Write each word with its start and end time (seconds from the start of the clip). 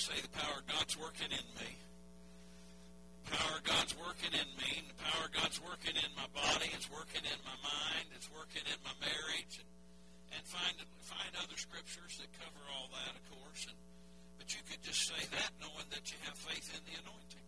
say 0.00 0.16
the 0.16 0.32
power 0.32 0.56
of 0.56 0.64
God's 0.64 0.96
working 0.96 1.28
in 1.28 1.44
me. 1.60 1.76
The 3.28 3.36
power 3.36 3.60
of 3.60 3.64
God's 3.68 3.92
working 4.00 4.32
in 4.32 4.48
me. 4.56 4.80
The 4.88 4.96
power 4.96 5.28
of 5.28 5.32
God's 5.36 5.60
working 5.60 5.92
in 5.92 6.08
my 6.16 6.24
body. 6.32 6.72
It's 6.72 6.88
working 6.88 7.20
in 7.20 7.36
my 7.44 7.52
mind. 7.60 8.08
It's 8.16 8.32
working 8.32 8.64
in 8.64 8.80
my 8.80 8.96
marriage. 8.96 9.60
And, 9.60 9.68
and 10.32 10.40
find 10.48 10.72
find 11.04 11.28
other 11.44 11.60
scriptures 11.60 12.16
that 12.16 12.32
cover 12.40 12.64
all 12.72 12.88
that, 12.96 13.12
of 13.12 13.20
course. 13.28 13.68
And 13.68 13.76
but 14.40 14.48
you 14.56 14.64
could 14.64 14.80
just 14.80 15.04
say 15.04 15.20
that 15.36 15.52
knowing 15.60 15.84
that 15.92 16.08
you 16.08 16.16
have 16.24 16.48
faith 16.48 16.72
in 16.72 16.80
the 16.88 16.96
anointing. 17.04 17.44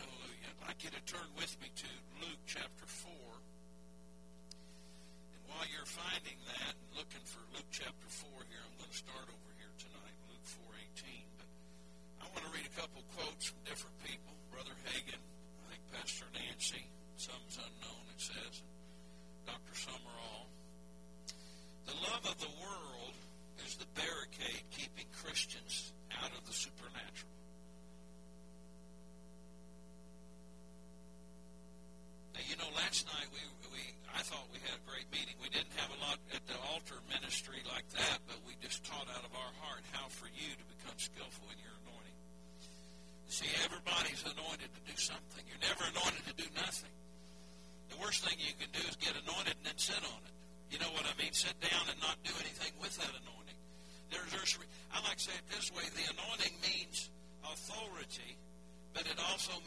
Hallelujah. 0.00 0.56
I'd 0.56 0.72
like 0.72 0.80
you 0.88 0.88
to 0.88 1.04
turn 1.04 1.28
with 1.36 1.52
me 1.60 1.68
to 1.68 1.88
Luke 2.24 2.40
chapter 2.48 2.88
4. 2.88 3.12
And 3.12 5.44
while 5.52 5.68
you're 5.68 5.84
finding 5.84 6.40
that 6.56 6.80
and 6.80 6.96
looking 6.96 7.20
for 7.28 7.44
Luke 7.52 7.68
chapter 7.68 8.08
4 8.08 8.24
here, 8.48 8.64
I'm 8.64 8.72
going 8.80 8.88
to 8.88 8.96
start 8.96 9.28
over 9.28 9.47
But 11.38 11.46
I 12.22 12.24
want 12.34 12.42
to 12.46 12.52
read 12.52 12.66
a 12.66 12.80
couple 12.80 13.02
quotes 13.14 13.46
from 13.46 13.58
different 13.64 13.94
people. 14.02 14.34
Brother 14.50 14.74
Hagin, 14.90 15.22
I 15.22 15.70
think 15.70 15.82
Pastor 15.94 16.26
Nancy, 16.34 16.82
some's 17.16 17.56
unknown, 17.56 18.04
it 18.14 18.20
says, 18.20 18.62
Dr. 19.46 19.74
Sumrall. 19.74 20.50
The 21.86 21.94
love 21.94 22.24
of 22.26 22.36
the 22.40 22.52
world 22.58 23.14
is 23.66 23.76
the 23.76 23.86
barricade 23.94 24.64
keeping 24.70 25.06
Christians 25.22 25.92
out 26.22 26.30
of 26.36 26.46
the 26.46 26.52
supernatural. 26.52 27.37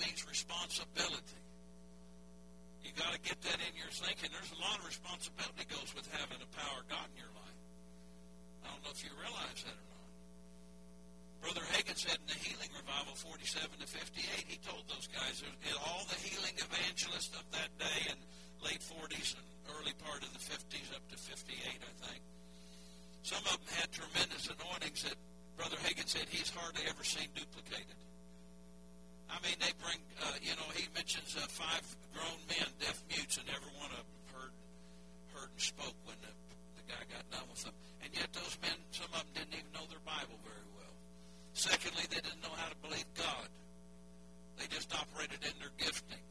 Means 0.01 0.25
responsibility. 0.25 1.41
You 2.81 2.89
got 2.97 3.13
to 3.13 3.21
get 3.21 3.37
that 3.45 3.61
in 3.61 3.73
your 3.77 3.93
thinking. 3.93 4.33
There's 4.33 4.51
a 4.51 4.61
lot 4.61 4.81
of 4.81 4.85
responsibility 4.89 5.69
goes 5.69 5.93
with 5.93 6.09
having 6.17 6.41
the 6.41 6.49
power 6.57 6.81
God 6.89 7.05
in 7.13 7.21
your 7.21 7.33
life. 7.37 7.61
I 8.65 8.73
don't 8.73 8.81
know 8.81 8.93
if 8.93 9.05
you 9.05 9.13
realize 9.13 9.61
that 9.61 9.77
or 9.77 9.87
not. 9.93 10.09
Brother 11.45 11.65
Hagin 11.73 11.97
said 11.97 12.17
in 12.17 12.27
the 12.29 12.37
Healing 12.41 12.73
Revival 12.73 13.13
47 13.13 13.81
to 13.81 13.87
58, 13.87 14.49
he 14.49 14.57
told 14.65 14.85
those 14.89 15.05
guys, 15.09 15.45
all 15.85 16.05
the 16.09 16.17
healing 16.17 16.53
evangelists 16.57 17.33
of 17.37 17.45
that 17.53 17.69
day 17.77 18.01
and 18.09 18.19
late 18.61 18.81
40s 18.81 19.37
and 19.37 19.45
early 19.77 19.93
part 20.05 20.21
of 20.21 20.29
the 20.33 20.41
50s 20.41 20.89
up 20.93 21.01
to 21.09 21.17
58, 21.17 21.57
I 21.57 21.93
think. 22.05 22.21
Some 23.21 23.41
of 23.49 23.57
them 23.61 23.73
had 23.77 23.89
tremendous 23.93 24.49
anointings 24.49 25.05
that 25.05 25.17
Brother 25.57 25.77
Hagin 25.85 26.09
said 26.09 26.25
he's 26.29 26.49
hardly 26.49 26.85
ever 26.89 27.05
seen 27.05 27.29
duplicated. 27.33 27.97
I 29.31 29.39
mean, 29.39 29.55
they 29.63 29.71
bring, 29.79 29.97
uh, 30.19 30.35
you 30.43 30.51
know, 30.59 30.67
he 30.75 30.91
mentions 30.91 31.33
uh, 31.39 31.47
five 31.47 31.81
grown 32.11 32.39
men, 32.51 32.67
deaf 32.83 32.99
mutes, 33.07 33.39
and 33.39 33.47
every 33.47 33.71
one 33.79 33.89
of 33.95 34.03
them 34.03 34.19
heard, 34.35 34.53
heard 35.33 35.49
and 35.49 35.61
spoke 35.61 35.95
when 36.03 36.19
the, 36.19 36.31
the 36.75 36.85
guy 36.91 37.01
got 37.07 37.23
done 37.31 37.47
with 37.47 37.63
them. 37.63 37.73
And 38.03 38.11
yet 38.11 38.27
those 38.35 38.59
men, 38.59 38.75
some 38.91 39.07
of 39.15 39.23
them 39.23 39.31
didn't 39.33 39.55
even 39.55 39.71
know 39.71 39.87
their 39.87 40.03
Bible 40.03 40.35
very 40.43 40.67
well. 40.75 40.95
Secondly, 41.55 42.03
they 42.11 42.19
didn't 42.19 42.43
know 42.43 42.51
how 42.59 42.67
to 42.67 42.77
believe 42.83 43.07
God. 43.15 43.47
They 44.59 44.67
just 44.67 44.91
operated 44.91 45.39
in 45.47 45.55
their 45.63 45.73
gifting. 45.79 46.21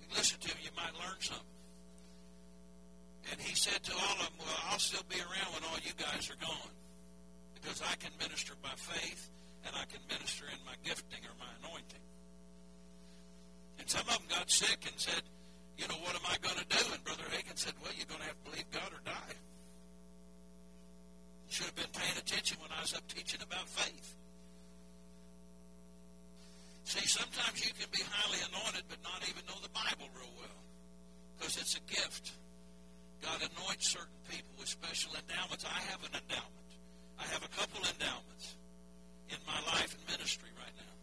You 0.00 0.06
listen 0.14 0.38
to 0.40 0.48
them, 0.48 0.62
you 0.62 0.72
might 0.78 0.94
learn 0.94 1.18
something. 1.18 1.58
And 3.34 3.40
he 3.40 3.54
said 3.54 3.82
to 3.82 3.92
all 3.92 4.16
of 4.22 4.30
them, 4.30 4.36
well, 4.46 4.60
I'll 4.70 4.78
still 4.78 5.04
be 5.10 5.18
around 5.18 5.50
when 5.58 5.62
all 5.66 5.78
you 5.82 5.92
guys 5.98 6.30
are 6.30 6.40
gone. 6.40 6.74
Because 7.54 7.82
I 7.82 7.94
can 7.96 8.10
minister 8.18 8.54
by 8.62 8.72
faith 8.78 9.30
and 9.64 9.72
I 9.76 9.84
can 9.84 10.00
minister 10.08 10.44
in 10.48 10.60
my 10.64 10.74
gifting 10.84 11.20
or 11.24 11.34
my 11.38 11.50
anointing. 11.60 12.04
And 13.78 13.88
some 13.88 14.04
of 14.08 14.16
them 14.16 14.28
got 14.28 14.50
sick 14.50 14.84
and 14.88 14.96
said, 14.96 15.22
you 15.76 15.88
know, 15.88 15.96
what 16.04 16.14
am 16.14 16.24
I 16.28 16.36
going 16.40 16.60
to 16.60 16.68
do? 16.68 16.84
And 16.92 17.00
Brother 17.04 17.24
Hagin 17.32 17.56
said, 17.56 17.72
well, 17.80 17.92
you're 17.96 18.08
going 18.08 18.20
to 18.20 18.28
have 18.28 18.36
to 18.44 18.50
believe 18.50 18.68
God 18.70 18.90
or 18.92 19.02
die. 19.04 19.36
Should 21.48 21.66
have 21.66 21.76
been 21.76 21.92
paying 21.96 22.16
attention 22.16 22.60
when 22.60 22.70
I 22.70 22.80
was 22.80 22.94
up 22.94 23.06
teaching 23.08 23.40
about 23.42 23.68
faith. 23.68 24.16
See, 26.84 27.06
sometimes 27.06 27.64
you 27.64 27.72
can 27.72 27.88
be 27.92 28.02
highly 28.02 28.38
anointed 28.50 28.84
but 28.88 28.98
not 29.02 29.22
even 29.28 29.46
know 29.46 29.58
the 29.62 29.72
Bible 29.72 30.10
real 30.14 30.32
well 30.36 30.60
because 31.38 31.56
it's 31.56 31.76
a 31.76 31.84
gift. 31.88 32.32
God 33.22 33.40
anoints 33.40 33.90
certain 33.92 34.20
people 34.28 34.52
with 34.58 34.68
special 34.68 35.12
endowments. 35.16 35.64
I 35.64 35.80
have 35.92 36.00
an 36.04 36.18
endowment. 36.18 36.70
I 37.18 37.24
have 37.30 37.44
a 37.44 37.52
couple 37.52 37.84
endowments 37.84 38.59
in 39.30 39.40
my 39.46 39.58
life 39.70 39.94
and 39.94 40.04
ministry 40.10 40.50
right 40.58 40.74
now. 40.76 40.94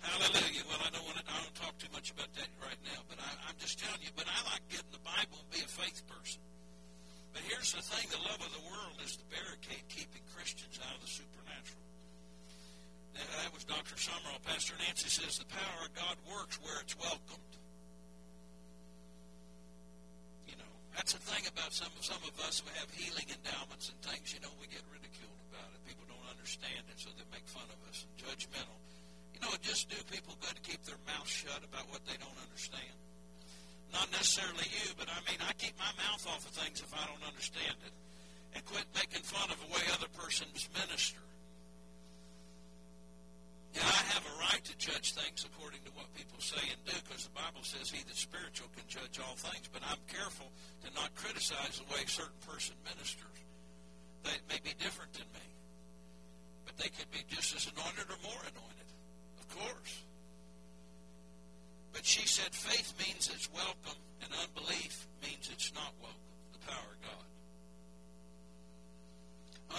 Hallelujah. 0.00 0.64
Well, 0.64 0.80
I 0.80 0.90
don't 0.94 1.04
want 1.04 1.18
to, 1.20 1.26
I 1.28 1.36
don't 1.44 1.56
talk 1.58 1.76
too 1.76 1.92
much 1.92 2.10
about 2.10 2.32
that 2.40 2.48
right 2.64 2.80
now, 2.88 3.04
but 3.10 3.20
I, 3.20 3.30
I'm 3.50 3.58
just 3.60 3.76
telling 3.78 4.00
you. 4.00 4.10
But 4.16 4.30
I 4.30 4.38
like 4.48 4.64
getting 4.72 4.90
the 4.94 5.04
Bible 5.04 5.44
and 5.44 5.50
be 5.52 5.60
a 5.60 5.68
faith 5.68 6.00
person. 6.08 6.40
But 7.36 7.44
here's 7.46 7.76
the 7.76 7.84
thing: 7.84 8.08
the 8.08 8.22
love 8.24 8.40
of 8.40 8.50
the 8.50 8.64
world 8.64 8.96
is 9.04 9.20
the 9.20 9.28
barricade 9.28 9.84
keeping 9.92 10.24
Christians 10.34 10.80
out 10.82 10.96
of 10.96 11.02
the 11.04 11.12
supernatural. 11.12 11.84
Now, 13.14 13.26
that 13.44 13.52
was 13.52 13.68
Dr. 13.68 13.94
Sumrall. 14.00 14.40
Pastor 14.46 14.74
Nancy 14.80 15.12
says 15.12 15.36
the 15.38 15.50
power 15.52 15.84
of 15.84 15.92
God 15.94 16.16
works 16.26 16.56
where 16.64 16.80
it's 16.80 16.96
welcomed. 16.96 17.54
You 20.48 20.56
know, 20.56 20.72
that's 20.96 21.12
the 21.12 21.22
thing 21.22 21.44
about 21.46 21.70
some 21.76 21.92
some 22.00 22.22
of 22.24 22.34
us 22.48 22.64
who 22.64 22.72
have 22.80 22.88
healing 22.96 23.28
endowments 23.30 23.92
and 23.92 23.98
things. 24.00 24.32
You 24.32 24.40
know, 24.40 24.50
we 24.58 24.66
get 24.66 24.82
ridiculed 24.90 25.38
about 25.52 25.70
it. 25.76 25.84
People 25.86 26.09
understand 26.30 26.86
it, 26.88 26.96
so 26.96 27.10
they 27.18 27.26
make 27.34 27.46
fun 27.50 27.66
of 27.66 27.80
us 27.90 28.06
and 28.06 28.14
judgmental. 28.16 28.78
You 29.34 29.42
know, 29.42 29.52
it 29.52 29.62
just 29.62 29.90
do 29.90 29.98
people 30.08 30.38
good 30.40 30.54
to 30.54 30.64
keep 30.64 30.82
their 30.86 31.00
mouth 31.06 31.28
shut 31.28 31.60
about 31.66 31.90
what 31.90 32.06
they 32.06 32.16
don't 32.16 32.38
understand. 32.40 32.96
Not 33.90 34.06
necessarily 34.14 34.70
you, 34.70 34.94
but 34.94 35.10
I 35.10 35.18
mean, 35.26 35.42
I 35.42 35.52
keep 35.58 35.74
my 35.76 35.90
mouth 35.98 36.22
off 36.30 36.46
of 36.46 36.54
things 36.54 36.78
if 36.78 36.92
I 36.94 37.02
don't 37.10 37.26
understand 37.26 37.74
it, 37.82 37.94
and 38.54 38.62
quit 38.64 38.86
making 38.94 39.26
fun 39.26 39.50
of 39.50 39.58
the 39.58 39.70
way 39.74 39.82
other 39.90 40.10
persons 40.14 40.70
minister. 40.78 41.18
Yeah, 43.74 43.86
I 43.86 44.02
have 44.14 44.26
a 44.26 44.34
right 44.50 44.62
to 44.66 44.74
judge 44.78 45.14
things 45.14 45.46
according 45.46 45.86
to 45.86 45.92
what 45.94 46.10
people 46.14 46.42
say 46.42 46.58
and 46.58 46.80
do, 46.82 46.94
because 47.06 47.26
the 47.26 47.34
Bible 47.34 47.62
says 47.62 47.90
he 47.90 48.02
that's 48.02 48.18
spiritual 48.18 48.66
can 48.74 48.82
judge 48.90 49.22
all 49.22 49.38
things. 49.38 49.70
But 49.70 49.82
I'm 49.86 50.02
careful 50.10 50.50
to 50.82 50.88
not 50.94 51.14
criticize 51.14 51.78
the 51.78 51.86
way 51.94 52.02
certain 52.06 52.38
person 52.46 52.74
ministers. 52.82 53.38
They 54.26 54.36
may 54.50 54.58
be 54.62 54.74
different 54.82 55.14
than 55.14 55.26
me, 55.32 55.46
but 56.70 56.84
they 56.84 56.90
could 56.90 57.10
be 57.10 57.24
just 57.28 57.56
as 57.56 57.66
anointed 57.66 58.06
or 58.06 58.20
more 58.22 58.42
anointed, 58.46 58.88
of 59.42 59.46
course. 59.58 60.02
But 61.92 62.06
she 62.06 62.26
said 62.26 62.54
faith 62.54 62.94
means 62.98 63.30
it's 63.34 63.50
welcome, 63.50 63.98
and 64.22 64.30
unbelief 64.30 65.08
means 65.22 65.50
it's 65.52 65.74
not 65.74 65.90
welcome. 65.98 66.30
The 66.54 66.62
power 66.70 66.90
of 66.94 67.00
God. 67.02 67.26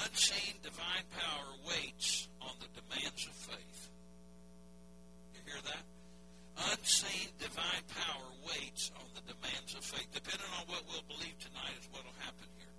Unseen 0.03 0.55
divine 0.63 1.07
power 1.15 1.47
waits 1.67 2.27
on 2.41 2.51
the 2.59 2.67
demands 2.75 3.23
of 3.27 3.35
faith. 3.35 3.89
You 5.35 5.39
hear 5.47 5.61
that? 5.71 5.85
Unseen 6.75 7.31
divine 7.39 7.85
power 7.87 8.27
waits 8.51 8.91
on 8.99 9.07
the 9.15 9.23
demands 9.31 9.75
of 9.75 9.83
faith. 9.83 10.07
Depending 10.11 10.47
on 10.59 10.67
what 10.67 10.83
we'll 10.91 11.07
believe 11.07 11.39
tonight 11.39 11.75
is 11.79 11.87
what 11.91 12.03
will 12.03 12.19
happen 12.19 12.47
here. 12.59 12.70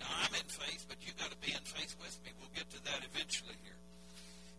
Now, 0.00 0.10
I'm 0.22 0.34
in 0.34 0.46
faith, 0.46 0.86
but 0.88 0.98
you've 1.02 1.18
got 1.18 1.30
to 1.30 1.40
be 1.42 1.52
in 1.52 1.64
faith 1.66 1.96
with 2.00 2.18
me. 2.24 2.30
We'll 2.38 2.54
get 2.54 2.70
to 2.70 2.80
that 2.84 3.02
eventually 3.02 3.58
here. 3.62 3.78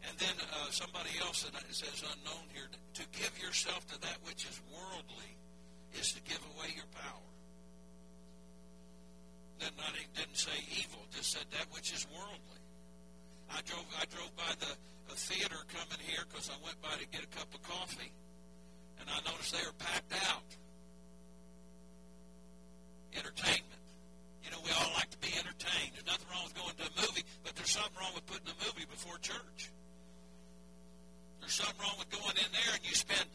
And 0.08 0.16
then 0.20 0.36
uh, 0.40 0.72
somebody 0.72 1.12
else 1.22 1.44
that 1.44 1.56
says 1.72 2.04
unknown 2.04 2.48
here, 2.54 2.68
to 2.72 3.04
give 3.16 3.32
yourself 3.42 3.88
to 3.92 4.00
that 4.02 4.18
which 4.24 4.46
is 4.46 4.60
worldly 4.72 5.32
is 5.96 6.14
to 6.14 6.22
give 6.24 6.40
away 6.56 6.72
your 6.76 6.88
power. 6.96 7.28
That 9.60 9.76
not 9.76 9.92
didn't 10.16 10.38
say 10.38 10.56
evil, 10.80 11.04
just 11.12 11.32
said 11.32 11.44
that 11.52 11.68
which 11.72 11.92
is 11.92 12.08
worldly. 12.12 12.64
I 13.52 13.60
drove 13.66 13.86
I 14.00 14.06
drove 14.08 14.32
by 14.38 14.54
the, 14.60 14.72
the 15.10 15.16
theater 15.16 15.58
coming 15.68 16.00
here 16.08 16.24
because 16.30 16.50
I 16.50 16.56
went 16.64 16.82
by 16.82 16.96
to 16.96 17.08
get 17.08 17.24
a 17.24 17.32
cup 17.36 17.54
of 17.54 17.62
coffee, 17.64 18.12
and 19.00 19.10
I 19.10 19.20
noticed 19.30 19.52
they 19.52 19.66
were 19.66 19.76
packed 19.80 20.14
out. 20.28 20.48
Entertainment. 23.18 23.79
You 24.44 24.52
know, 24.52 24.62
we 24.64 24.72
all 24.72 24.92
like 24.96 25.10
to 25.12 25.20
be 25.20 25.32
entertained. 25.36 25.96
There's 25.96 26.08
nothing 26.08 26.28
wrong 26.32 26.44
with 26.48 26.56
going 26.56 26.76
to 26.80 26.86
a 26.88 26.94
movie, 27.02 27.26
but 27.44 27.56
there's 27.56 27.72
something 27.72 27.96
wrong 28.00 28.14
with 28.16 28.26
putting 28.26 28.48
a 28.48 28.58
movie 28.64 28.88
before 28.90 29.18
church. 29.20 29.72
There's 31.40 31.54
something 31.54 31.80
wrong 31.82 31.98
with 32.00 32.10
going 32.10 32.38
in 32.38 32.50
there 32.52 32.74
and 32.76 32.84
you 32.86 32.96
spend, 32.96 33.26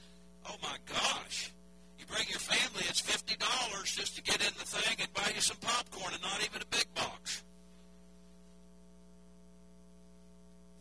oh 0.48 0.56
my 0.62 0.76
gosh, 0.86 1.52
you 1.98 2.06
bring 2.06 2.28
your 2.28 2.40
family, 2.40 2.84
it's 2.88 3.02
$50 3.02 3.36
just 3.84 4.16
to 4.16 4.22
get 4.22 4.40
in 4.40 4.52
the 4.58 4.66
thing 4.66 4.96
and 5.00 5.12
buy 5.14 5.30
you 5.34 5.40
some 5.40 5.58
popcorn 5.60 6.12
and 6.12 6.22
not 6.22 6.40
even 6.44 6.62
a 6.62 6.70
big 6.70 6.86
box. 6.94 7.42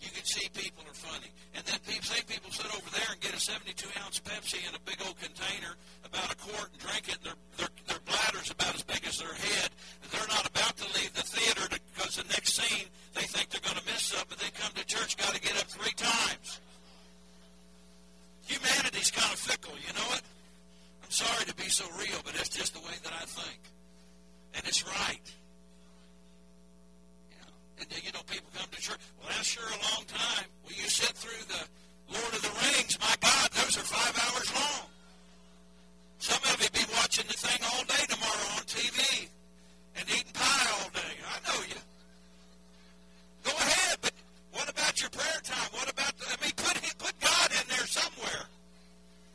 You 0.04 0.12
can 0.12 0.26
see 0.26 0.50
people 0.52 0.84
are 0.84 0.94
funny. 0.94 1.32
And 1.56 1.64
then 1.64 1.80
people, 1.88 2.04
same 2.04 2.28
people 2.28 2.52
sit 2.52 2.68
over 2.76 2.90
there 2.92 3.08
and 3.12 3.20
get 3.22 3.34
a 3.34 3.40
72 3.40 3.88
ounce 4.04 4.20
Pepsi 4.20 4.60
in 4.68 4.76
a 4.76 4.82
big 4.84 5.00
old 5.06 5.16
container, 5.20 5.80
about 6.04 6.32
a 6.32 6.36
quart, 6.36 6.70
and 6.74 6.82
drink 6.82 7.08
it, 7.08 7.18
and 7.24 7.32
they're, 7.32 7.42
they're, 7.58 7.76
bladder's 8.14 8.52
about 8.52 8.76
as 8.76 8.84
big 8.84 9.02
as 9.08 9.18
their 9.18 9.34
head. 9.34 9.70
They're 10.12 10.30
not 10.30 10.46
about 10.46 10.78
to 10.78 10.86
leave 10.94 11.14
the 11.14 11.26
theater 11.26 11.66
because 11.70 12.18
the 12.18 12.28
next 12.30 12.54
scene 12.54 12.86
they 13.14 13.26
think 13.26 13.50
they're 13.50 13.66
going 13.66 13.78
to 13.82 13.86
miss 13.90 14.14
something. 14.14 14.38
They 14.38 14.54
come 14.54 14.74
to 14.78 14.86
church, 14.86 15.18
got 15.18 15.34
to 15.34 15.42
get 15.42 15.58
up 15.58 15.68
three 15.68 15.94
times. 15.98 16.60
Humanity's 18.46 19.12
kind 19.12 19.34
of 19.34 19.40
fickle, 19.40 19.74
you 19.82 19.94
know 19.94 20.10
it? 20.14 20.22
I'm 21.04 21.12
sorry 21.12 21.46
to 21.46 21.56
be 21.56 21.70
so 21.70 21.86
real, 21.98 22.20
but 22.26 22.34
that's 22.34 22.50
just 22.50 22.74
the 22.74 22.82
way 22.82 22.94
that 23.04 23.14
I 23.14 23.26
think. 23.26 23.60
And 24.56 24.64
it's 24.68 24.86
right. 24.86 25.26
Yeah. 27.32 27.82
And 27.82 27.90
then, 27.90 28.00
you 28.04 28.12
know, 28.12 28.22
people 28.30 28.50
come 28.54 28.70
to 28.70 28.82
church. 28.82 29.00
Well, 29.20 29.30
that's 29.34 29.48
sure 29.48 29.66
a 29.66 29.80
long 29.94 30.06
time. 30.06 30.46
Well, 30.66 30.76
you 30.76 30.90
sit 30.90 31.16
through 31.18 31.42
the 31.50 31.64
Lord 32.14 32.34
of 32.34 32.42
the 32.42 32.54
Rings. 32.62 33.00
My 33.00 33.16
God, 33.22 33.50
those 33.54 33.78
are 33.78 33.88
five 33.88 34.14
hours 34.22 34.54
long. 34.54 34.93
Some 36.24 36.40
of 36.40 36.56
you 36.64 36.70
be 36.72 36.88
watching 36.96 37.28
the 37.28 37.36
thing 37.36 37.60
all 37.68 37.84
day 37.84 38.00
tomorrow 38.08 38.48
on 38.56 38.64
TV 38.64 39.28
and 40.00 40.08
eating 40.08 40.32
pie 40.32 40.68
all 40.80 40.88
day. 40.96 41.14
I 41.20 41.36
know 41.44 41.60
you. 41.68 41.76
Go 43.44 43.52
ahead, 43.52 43.98
but 44.00 44.14
what 44.56 44.70
about 44.72 45.02
your 45.02 45.10
prayer 45.12 45.42
time? 45.44 45.68
What 45.76 45.92
about, 45.92 46.16
the, 46.16 46.24
I 46.32 46.40
mean, 46.40 46.56
put, 46.56 46.80
put 46.96 47.12
God 47.20 47.52
in 47.52 47.68
there 47.68 47.84
somewhere. 47.92 48.48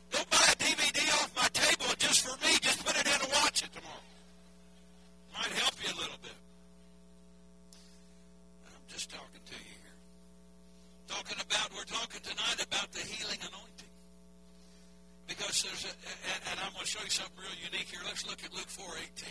Don't 0.09 0.29
buy 0.33 0.41
a 0.49 0.57
DVD 0.57 0.97
off 1.21 1.29
my 1.37 1.45
table 1.53 1.93
just 2.01 2.25
for 2.25 2.33
me. 2.41 2.57
Just 2.57 2.83
put 2.83 2.97
it 2.97 3.05
in 3.05 3.21
and 3.21 3.31
watch 3.37 3.61
it 3.61 3.69
tomorrow. 3.69 4.05
Might 5.37 5.53
help 5.61 5.77
you 5.85 5.93
a 5.93 5.97
little 6.01 6.17
bit. 6.25 6.37
I'm 8.65 8.85
just 8.89 9.13
talking 9.13 9.45
to 9.45 9.53
you 9.53 9.77
here. 9.77 9.97
Talking 11.05 11.37
about, 11.37 11.69
we're 11.77 11.85
talking 11.85 12.21
tonight 12.25 12.65
about 12.65 12.89
the 12.97 13.05
healing 13.05 13.37
anointing. 13.45 13.78
Because 15.29 15.61
there's 15.61 15.85
a, 15.85 15.93
and, 15.93 16.41
and 16.49 16.57
I'm 16.65 16.73
going 16.73 16.83
to 16.83 16.89
show 16.89 17.05
you 17.05 17.13
something 17.13 17.37
real 17.37 17.53
unique 17.61 17.85
here. 17.93 18.01
Let's 18.01 18.25
look 18.25 18.41
at 18.41 18.49
Luke 18.49 18.67
4.18. 18.67 19.29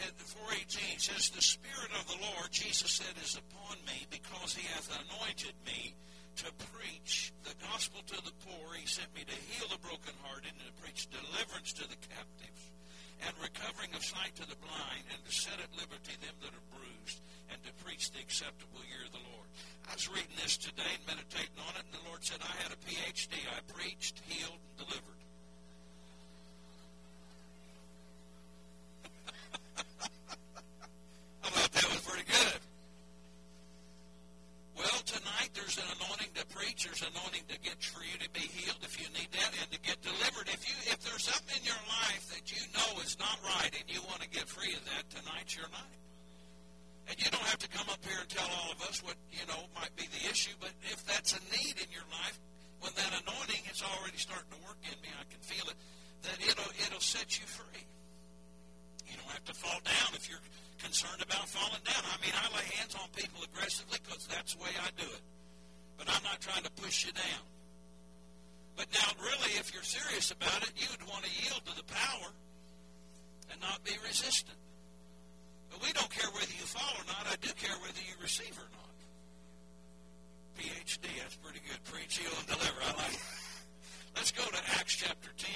at 0.08 0.16
4.18 0.16 0.96
says, 0.96 1.28
The 1.28 1.44
Spirit 1.44 1.92
of 2.00 2.08
the 2.08 2.16
Lord, 2.24 2.48
Jesus 2.48 2.96
said, 2.96 3.12
is 3.20 3.36
upon 3.36 3.76
me 3.84 4.08
because 4.08 4.56
he 4.56 4.64
hath 4.72 4.88
anointed 4.88 5.52
me 5.68 5.92
to 6.40 6.48
preach 6.72 7.32
the 7.44 7.52
gospel 7.68 8.00
to 8.08 8.18
the 8.24 8.32
poor. 8.48 8.72
He 8.80 8.88
sent 8.88 9.12
me 9.12 9.28
to 9.28 9.36
heal 9.52 9.68
the 9.68 9.80
brokenhearted 9.84 10.48
and 10.48 10.64
to 10.64 10.74
preach 10.80 11.12
deliverance 11.12 11.76
to 11.76 11.84
the 11.84 12.00
captives 12.08 12.72
and 13.24 13.32
recovering 13.40 13.92
of 13.94 14.04
sight 14.04 14.34
to 14.36 14.46
the 14.48 14.58
blind 14.60 15.04
and 15.12 15.20
to 15.24 15.32
set 15.32 15.56
at 15.60 15.70
liberty 15.76 16.16
them 16.20 16.36
that 16.42 16.52
are 16.52 16.66
bruised 16.74 17.20
and 17.50 17.58
to 17.64 17.72
preach 17.84 18.10
the 18.12 18.20
acceptable 18.20 18.82
year 18.90 19.04
of 19.06 19.12
the 19.12 19.24
Lord. 19.32 19.48
I 19.88 19.94
was 19.94 20.08
reading 20.10 20.36
this 20.42 20.56
today 20.56 20.90
and 20.98 21.06
meditating 21.06 21.56
on 21.62 21.74
it, 21.78 21.84
and 21.86 21.94
the 21.94 22.04
Lord 22.10 22.24
said, 22.24 22.38
I 22.42 22.54
had 22.62 22.72
a 22.74 22.80
PhD. 22.84 23.38
I 23.48 23.60
preached, 23.72 24.20
healed, 24.26 24.58
and 24.58 24.76
delivered. 24.86 25.20
I 31.46 31.48
thought 31.48 31.72
that 31.72 31.88
was 31.88 32.02
pretty 32.02 32.26
good. 32.26 32.60
Well, 34.76 35.00
tonight 35.06 35.50
there's 35.54 35.78
an 35.78 35.88
anointing 36.02 36.34
to 36.34 36.44
preach. 36.50 36.84
There's 36.84 37.02
an 37.02 37.08
anointing 37.14 37.46
to 37.48 37.58
get 37.62 37.78
for 37.82 38.02
you 38.04 38.18
to 38.20 38.30
be 38.34 38.44
healed 38.44 38.82
if 38.82 38.98
you 39.00 39.06
need 39.14 39.30
that, 39.32 39.50
and 39.62 39.70
to 39.70 39.80
get 39.80 40.02
delivered. 40.02 40.50
If 40.50 40.66
you 40.68 40.74
there's 41.16 41.32
something 41.32 41.56
in 41.56 41.64
your 41.64 41.84
life 41.88 42.28
that 42.28 42.44
you 42.52 42.60
know 42.76 43.00
is 43.00 43.16
not 43.16 43.40
right 43.40 43.72
and 43.72 43.88
you 43.88 44.04
want 44.04 44.20
to 44.20 44.28
get 44.28 44.44
free 44.44 44.76
of 44.76 44.84
that, 44.84 45.08
tonight's 45.08 45.56
your 45.56 45.64
night. 45.72 46.00
And 47.08 47.16
you 47.16 47.32
don't 47.32 47.48
have 47.48 47.56
to 47.64 47.70
come 47.72 47.88
up 47.88 48.04
here 48.04 48.20
and 48.20 48.28
tell 48.28 48.44
all 48.44 48.76
of 48.76 48.84
us 48.84 49.00
what 49.00 49.16
you 49.32 49.40
know 49.48 49.64
might 49.72 49.96
be 49.96 50.04
the 50.12 50.28
issue, 50.28 50.52
but 50.60 50.76
if 50.92 51.00
that's 51.08 51.32
a 51.32 51.40
need 51.56 51.72
in 51.80 51.88
your 51.88 52.04
life, 52.12 52.36
when 52.84 52.92
that 53.00 53.16
anointing 53.24 53.64
is 53.72 53.80
already 53.80 54.20
starting 54.20 54.52
to 54.52 54.60
work 54.68 54.76
in 54.84 54.92
me, 55.00 55.08
I 55.08 55.24
can 55.32 55.40
feel 55.40 55.64
it. 55.72 55.78
That 56.28 56.36
it'll 56.36 56.68
it'll 56.84 57.00
set 57.00 57.32
you 57.40 57.48
free. 57.48 57.88
You 59.08 59.16
don't 59.16 59.32
have 59.32 59.48
to 59.48 59.56
fall 59.56 59.80
down 59.88 60.12
if 60.12 60.28
you're 60.28 60.44
concerned 60.84 61.24
about 61.24 61.48
falling 61.48 61.80
down. 61.80 62.04
I 62.12 62.20
mean, 62.20 62.36
I 62.36 62.44
lay 62.52 62.68
hands 62.76 62.92
on 62.92 63.08
people 63.16 63.40
aggressively 63.40 64.04
because 64.04 64.28
that's 64.28 64.52
the 64.52 64.60
way 64.60 64.74
I 64.76 64.92
do 65.00 65.08
it. 65.08 65.24
But 65.96 66.12
I'm 66.12 66.20
not 66.28 66.44
trying 66.44 66.68
to 66.68 66.72
push 66.76 67.08
you 67.08 67.16
down. 67.16 67.55
But 68.76 68.92
now, 68.92 69.08
really, 69.24 69.56
if 69.56 69.72
you're 69.72 69.82
serious 69.82 70.30
about 70.30 70.62
it, 70.62 70.72
you 70.76 70.86
would 70.92 71.08
want 71.08 71.24
to 71.24 71.32
yield 71.32 71.64
to 71.64 71.74
the 71.76 71.88
power 71.88 72.30
and 73.50 73.60
not 73.60 73.82
be 73.84 73.96
resistant. 74.04 74.58
But 75.70 75.80
we 75.82 75.92
don't 75.92 76.10
care 76.10 76.28
whether 76.30 76.52
you 76.52 76.68
fall 76.68 76.92
or 77.00 77.06
not. 77.08 77.24
I 77.26 77.36
do 77.40 77.48
care 77.56 77.74
whether 77.80 78.00
you 78.04 78.14
receive 78.20 78.52
or 78.52 78.68
not. 78.76 78.94
PhD, 80.60 81.08
that's 81.20 81.36
pretty 81.36 81.60
good. 81.64 81.80
Preach, 81.84 82.16
heal, 82.20 82.32
and 82.32 82.46
deliver. 82.48 82.80
I 82.84 82.92
like 82.96 83.16
it. 83.16 83.28
Let's 84.16 84.32
go 84.32 84.44
to 84.44 84.60
Acts 84.80 84.96
chapter 84.96 85.28
10. 85.36 85.50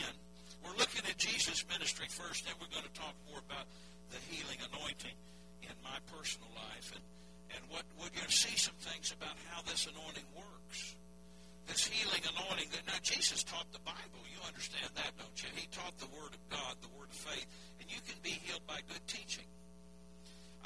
We're 0.65 0.77
looking 0.77 1.01
at 1.09 1.17
Jesus' 1.17 1.65
ministry 1.73 2.07
first, 2.09 2.45
then 2.45 2.53
we're 2.61 2.69
going 2.69 2.85
to 2.85 2.93
talk 2.93 3.17
more 3.29 3.41
about 3.41 3.65
the 4.13 4.21
healing 4.29 4.61
anointing 4.73 5.17
in 5.65 5.75
my 5.81 5.97
personal 6.13 6.49
life. 6.53 6.93
And, 6.93 7.05
and 7.57 7.61
what 7.73 7.85
we're 7.97 8.13
going 8.13 8.29
to 8.29 8.37
see 8.37 8.57
some 8.57 8.77
things 8.81 9.13
about 9.17 9.37
how 9.49 9.63
this 9.65 9.89
anointing 9.89 10.29
works. 10.37 10.97
This 11.71 11.87
healing 11.87 12.27
anointing 12.35 12.67
now 12.83 12.99
Jesus 12.99 13.47
taught 13.47 13.71
the 13.71 13.79
Bible. 13.87 14.27
You 14.27 14.43
understand 14.43 14.91
that, 14.99 15.15
don't 15.23 15.39
you? 15.39 15.47
He 15.55 15.71
taught 15.71 15.95
the 16.03 16.11
Word 16.11 16.35
of 16.35 16.43
God, 16.51 16.75
the 16.83 16.91
Word 16.99 17.07
of 17.07 17.15
faith, 17.15 17.47
and 17.79 17.87
you 17.87 18.03
can 18.03 18.19
be 18.27 18.35
healed 18.43 18.67
by 18.67 18.83
good 18.91 19.07
teaching. 19.07 19.47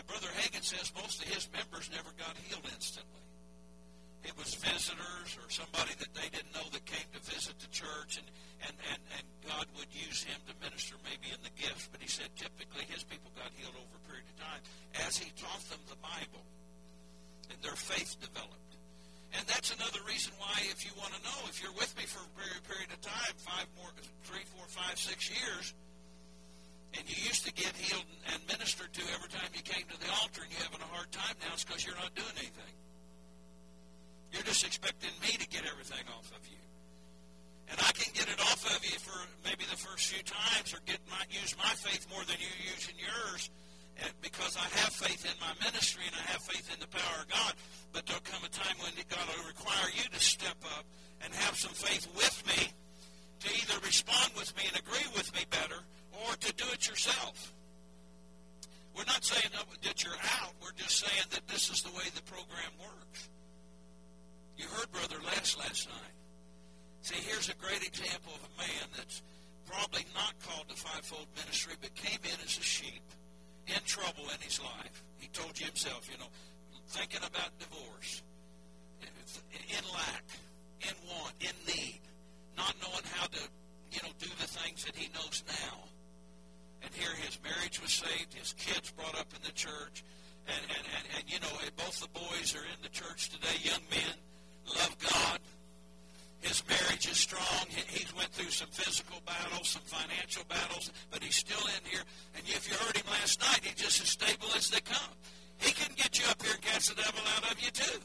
Uh, 0.00 0.02
Brother 0.08 0.32
Hagin 0.40 0.64
says 0.64 0.88
most 0.96 1.20
of 1.20 1.28
his 1.28 1.44
members 1.52 1.92
never 1.92 2.08
got 2.16 2.32
healed 2.48 2.64
instantly. 2.72 3.20
It 4.24 4.32
was 4.40 4.56
visitors 4.56 5.36
or 5.36 5.44
somebody 5.52 5.92
that 6.00 6.08
they 6.16 6.32
didn't 6.32 6.56
know 6.56 6.64
that 6.72 6.88
came 6.88 7.04
to 7.12 7.20
visit 7.20 7.60
the 7.60 7.68
church, 7.68 8.16
and, 8.16 8.28
and, 8.64 8.76
and, 8.96 9.00
and 9.20 9.24
God 9.44 9.68
would 9.76 9.92
use 9.92 10.24
him 10.24 10.40
to 10.48 10.56
minister 10.64 10.96
maybe 11.04 11.28
in 11.28 11.40
the 11.44 11.52
gifts. 11.52 11.84
But 11.92 12.00
he 12.00 12.08
said 12.08 12.32
typically 12.32 12.88
his 12.88 13.04
people 13.04 13.28
got 13.36 13.52
healed 13.60 13.76
over 13.76 13.92
a 13.92 14.04
period 14.08 14.24
of 14.24 14.40
time 14.40 14.62
as 15.04 15.20
he 15.20 15.28
taught 15.36 15.68
them 15.68 15.84
the 15.92 16.00
Bible, 16.00 16.48
and 17.52 17.60
their 17.60 17.76
faith 17.76 18.16
developed. 18.24 18.63
And 19.34 19.42
that's 19.50 19.74
another 19.74 19.98
reason 20.06 20.32
why, 20.38 20.54
if 20.70 20.86
you 20.86 20.94
want 20.94 21.10
to 21.14 21.20
know, 21.26 21.38
if 21.50 21.58
you're 21.58 21.74
with 21.74 21.90
me 21.98 22.06
for 22.06 22.22
a 22.22 22.62
period 22.70 22.90
of 22.94 23.00
time, 23.02 23.34
five 23.42 23.66
more, 23.74 23.90
three, 24.22 24.46
four, 24.54 24.62
five, 24.70 24.94
six 24.98 25.26
years, 25.26 25.74
and 26.94 27.02
you 27.10 27.18
used 27.26 27.42
to 27.42 27.52
get 27.52 27.74
healed 27.74 28.06
and 28.30 28.38
ministered 28.46 28.94
to 28.94 29.02
every 29.10 29.26
time 29.34 29.50
you 29.50 29.62
came 29.66 29.82
to 29.90 29.98
the 29.98 30.10
altar, 30.22 30.46
and 30.46 30.50
you're 30.54 30.62
having 30.62 30.78
a 30.78 30.90
hard 30.94 31.10
time 31.10 31.34
now, 31.42 31.50
it's 31.50 31.66
because 31.66 31.82
you're 31.82 31.98
not 31.98 32.14
doing 32.14 32.30
anything. 32.38 32.74
You're 34.30 34.46
just 34.46 34.62
expecting 34.62 35.10
me 35.18 35.34
to 35.34 35.46
get 35.50 35.66
everything 35.66 36.06
off 36.14 36.30
of 36.30 36.42
you. 36.46 36.62
And 37.70 37.78
I 37.82 37.90
can 37.90 38.14
get 38.14 38.30
it 38.30 38.38
off 38.38 38.62
of 38.70 38.78
you 38.86 38.98
for 39.02 39.18
maybe 39.42 39.66
the 39.66 39.78
first 39.78 40.14
few 40.14 40.22
times 40.22 40.70
or 40.70 40.78
get 40.86 41.02
my, 41.10 41.18
use 41.30 41.58
my 41.58 41.74
faith 41.74 42.06
more 42.06 42.22
than 42.22 42.38
you 42.38 42.50
use 42.70 42.86
in 42.86 42.94
yours 43.02 43.50
because 44.20 44.56
I 44.56 44.66
have 44.80 44.92
faith 44.92 45.24
in 45.24 45.36
my 45.40 45.52
ministry 45.64 46.02
and 46.06 46.14
I 46.16 46.32
have 46.32 46.42
faith 46.42 46.72
in 46.72 46.80
the 46.80 46.88
power 46.88 47.22
of 47.22 47.28
God. 47.28 47.54
But 47.92 48.06
there'll 48.06 48.22
come 48.22 48.42
a 48.44 48.48
time 48.48 48.76
when 48.82 48.92
God 49.08 49.26
will 49.36 49.46
require 49.46 49.90
you 49.94 50.04
to 50.10 50.20
step 50.20 50.58
up 50.78 50.84
and 51.22 51.32
have 51.32 51.56
some 51.56 51.72
faith 51.72 52.08
with 52.16 52.42
me 52.46 52.72
to 53.40 53.48
either 53.54 53.78
respond 53.84 54.32
with 54.36 54.54
me 54.56 54.64
and 54.68 54.76
agree 54.78 55.06
with 55.14 55.32
me 55.34 55.44
better 55.50 55.78
or 56.26 56.34
to 56.34 56.52
do 56.54 56.64
it 56.72 56.88
yourself. 56.88 57.52
We're 58.96 59.04
not 59.06 59.24
saying 59.24 59.50
that 59.82 60.04
you're 60.04 60.22
out. 60.40 60.54
We're 60.62 60.76
just 60.76 61.04
saying 61.04 61.26
that 61.30 61.46
this 61.48 61.70
is 61.70 61.82
the 61.82 61.90
way 61.90 62.04
the 62.14 62.22
program 62.22 62.72
works. 62.78 63.28
You 64.56 64.66
heard 64.66 64.90
Brother 64.92 65.16
Les 65.24 65.58
last 65.58 65.88
night. 65.88 66.14
See, 67.02 67.16
here's 67.16 67.48
a 67.48 67.54
great 67.54 67.82
example 67.86 68.32
of 68.34 68.48
a 68.48 68.58
man 68.58 68.86
that's 68.96 69.22
probably 69.66 70.06
not 70.14 70.32
called 70.46 70.68
to 70.68 70.76
fivefold 70.76 71.26
ministry, 71.36 71.74
but 71.80 71.94
came 71.94 72.20
in 72.22 72.38
as 72.44 72.56
a 72.56 72.62
sheep, 72.62 73.02
in 73.66 73.80
trouble 73.86 74.24
in 74.32 74.40
his 74.40 74.60
life. 74.60 75.02
He 75.18 75.28
told 75.28 75.58
you 75.58 75.66
himself, 75.66 76.08
you 76.10 76.18
know, 76.18 76.30
thinking 76.88 77.20
about 77.20 77.50
divorce, 77.58 78.22
in 79.00 79.84
lack, 79.92 80.24
in 80.82 80.94
want, 81.08 81.32
in 81.40 81.54
need, 81.66 82.00
not 82.56 82.74
knowing 82.82 83.04
how 83.14 83.26
to, 83.26 83.40
you 83.90 84.00
know, 84.02 84.12
do 84.18 84.28
the 84.40 84.46
things 84.46 84.84
that 84.84 84.94
he 84.94 85.08
knows 85.14 85.42
now. 85.48 85.78
And 86.82 86.92
here 86.92 87.14
his 87.24 87.38
marriage 87.42 87.80
was 87.80 87.92
saved, 87.92 88.34
his 88.34 88.52
kids 88.52 88.90
brought 88.92 89.18
up 89.18 89.32
in 89.34 89.42
the 89.44 89.52
church, 89.52 90.04
and, 90.46 90.60
and, 90.68 90.86
and, 90.98 91.04
and 91.16 91.24
you 91.32 91.40
know, 91.40 91.48
both 91.76 92.00
the 92.00 92.08
boys 92.12 92.54
are 92.54 92.64
in 92.64 92.80
the 92.82 92.90
church 92.90 93.30
today, 93.30 93.56
young 93.62 93.82
men 93.90 94.16
love 94.68 94.96
God. 94.98 95.40
His 96.44 96.62
marriage 96.68 97.08
is 97.08 97.16
strong. 97.16 97.64
He's 97.88 98.14
went 98.14 98.28
through 98.32 98.52
some 98.52 98.68
physical 98.68 99.16
battles, 99.24 99.70
some 99.70 99.82
financial 99.88 100.44
battles, 100.44 100.92
but 101.10 101.22
he's 101.22 101.36
still 101.36 101.64
in 101.72 101.82
here. 101.88 102.04
And 102.36 102.44
if 102.44 102.68
you 102.68 102.76
heard 102.76 102.96
him 102.96 103.08
last 103.10 103.40
night, 103.40 103.64
he's 103.64 103.80
just 103.80 104.02
as 104.02 104.10
stable 104.10 104.52
as 104.54 104.68
they 104.68 104.80
come. 104.80 105.16
He 105.56 105.72
can 105.72 105.88
get 105.96 106.20
you 106.20 106.28
up 106.28 106.42
here 106.42 106.52
and 106.52 106.60
cast 106.60 106.94
the 106.94 107.00
devil 107.00 107.24
out 107.36 107.50
of 107.50 107.56
you 107.64 107.70
too. 107.72 107.98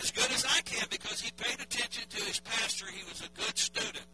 As 0.00 0.10
good 0.10 0.30
as 0.32 0.46
I 0.48 0.60
can 0.62 0.88
because 0.90 1.20
he 1.20 1.30
paid 1.36 1.60
attention 1.60 2.08
to 2.08 2.24
his 2.24 2.40
pastor. 2.40 2.86
He 2.88 3.04
was 3.04 3.20
a 3.20 3.28
good 3.36 3.56
student. 3.58 4.08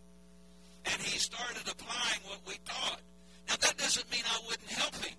And 0.87 1.01
he 1.01 1.17
started 1.19 1.63
applying 1.71 2.23
what 2.27 2.43
we 2.47 2.59
taught. 2.67 3.01
Now 3.49 3.55
that 3.55 3.79
doesn't 3.79 4.11
mean 4.11 4.27
I 4.27 4.39
wouldn't 4.51 4.71
help 4.71 4.97
him. 4.97 5.15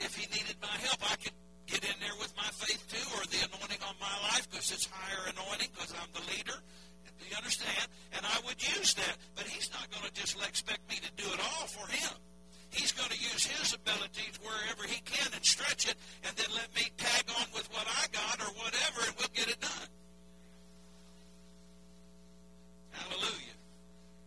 If 0.00 0.14
he 0.16 0.28
needed 0.28 0.56
my 0.60 0.76
help, 0.84 1.00
I 1.00 1.16
could 1.16 1.32
get 1.66 1.80
in 1.80 1.96
there 2.00 2.16
with 2.20 2.36
my 2.36 2.48
faith 2.52 2.84
too, 2.92 3.08
or 3.16 3.24
the 3.24 3.40
anointing 3.48 3.80
on 3.88 3.96
my 4.00 4.16
life 4.32 4.48
because 4.50 4.70
it's 4.72 4.88
higher 4.92 5.32
anointing 5.32 5.68
because 5.72 5.92
I'm 5.96 6.12
the 6.12 6.24
leader. 6.28 6.60
Do 7.18 7.24
you 7.28 7.36
understand? 7.36 7.86
And 8.16 8.24
I 8.24 8.40
would 8.46 8.62
use 8.62 8.94
that, 8.94 9.16
but 9.34 9.44
he's 9.44 9.70
not 9.72 9.90
going 9.90 10.06
to 10.06 10.14
just 10.14 10.38
expect 10.42 10.80
me 10.88 10.96
to 10.96 11.10
do 11.22 11.28
it 11.28 11.40
all 11.40 11.66
for 11.66 11.86
him. 11.90 12.14
He's 12.70 12.92
going 12.92 13.08
to 13.08 13.18
use 13.18 13.46
his 13.46 13.74
abilities 13.74 14.38
wherever 14.44 14.84
he 14.86 15.00
can 15.00 15.28
and 15.34 15.44
stretch 15.44 15.88
it, 15.88 15.96
and 16.22 16.36
then 16.36 16.52
let 16.54 16.68
me 16.76 16.84
tag 16.96 17.24
on 17.40 17.46
with 17.54 17.68
what 17.72 17.88
I 17.88 18.04
got 18.12 18.38
or 18.44 18.52
whatever, 18.60 19.08
and 19.08 19.14
we'll 19.16 19.32
get 19.32 19.48
it 19.48 19.60
done. 19.60 19.88
Hallelujah. 22.92 23.56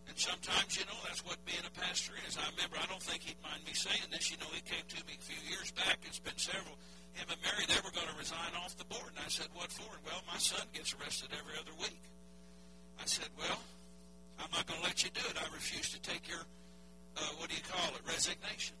And 0.08 0.18
sometimes, 0.18 0.76
you 0.76 0.84
know, 0.84 0.98
that's 1.06 1.24
what 1.24 1.38
being 1.46 1.62
a 1.64 1.72
pastor 1.80 2.12
is. 2.26 2.36
I 2.36 2.44
remember, 2.52 2.76
I 2.82 2.86
don't 2.90 3.02
think 3.02 3.22
he'd 3.22 3.40
mind 3.40 3.62
me 3.64 3.72
saying 3.72 4.10
this. 4.10 4.30
You 4.30 4.36
know, 4.42 4.50
he 4.52 4.60
came 4.60 4.84
to 4.84 5.00
me 5.06 5.16
a 5.16 5.22
few 5.22 5.40
years 5.48 5.70
back. 5.72 6.02
It's 6.04 6.18
been 6.18 6.36
several. 6.36 6.76
Him 7.14 7.28
and 7.30 7.40
Mary, 7.40 7.64
they 7.68 7.80
were 7.80 7.94
going 7.94 8.08
to 8.08 8.18
resign 8.18 8.52
off 8.58 8.76
the 8.76 8.84
board. 8.90 9.12
And 9.16 9.24
I 9.24 9.30
said, 9.30 9.48
what 9.54 9.70
for? 9.70 9.88
Well, 10.04 10.20
my 10.26 10.36
son 10.36 10.66
gets 10.74 10.92
arrested 10.98 11.30
every 11.32 11.54
other 11.56 11.72
week. 11.78 12.02
I 13.02 13.06
said, 13.10 13.26
well, 13.34 13.58
I'm 14.38 14.46
not 14.54 14.62
going 14.70 14.78
to 14.78 14.86
let 14.86 15.02
you 15.02 15.10
do 15.10 15.26
it. 15.26 15.34
I 15.34 15.50
refuse 15.50 15.90
to 15.90 15.98
take 16.06 16.22
your, 16.30 16.38
uh, 17.18 17.34
what 17.42 17.50
do 17.50 17.58
you 17.58 17.66
call 17.66 17.90
it, 17.98 18.02
resignation. 18.06 18.78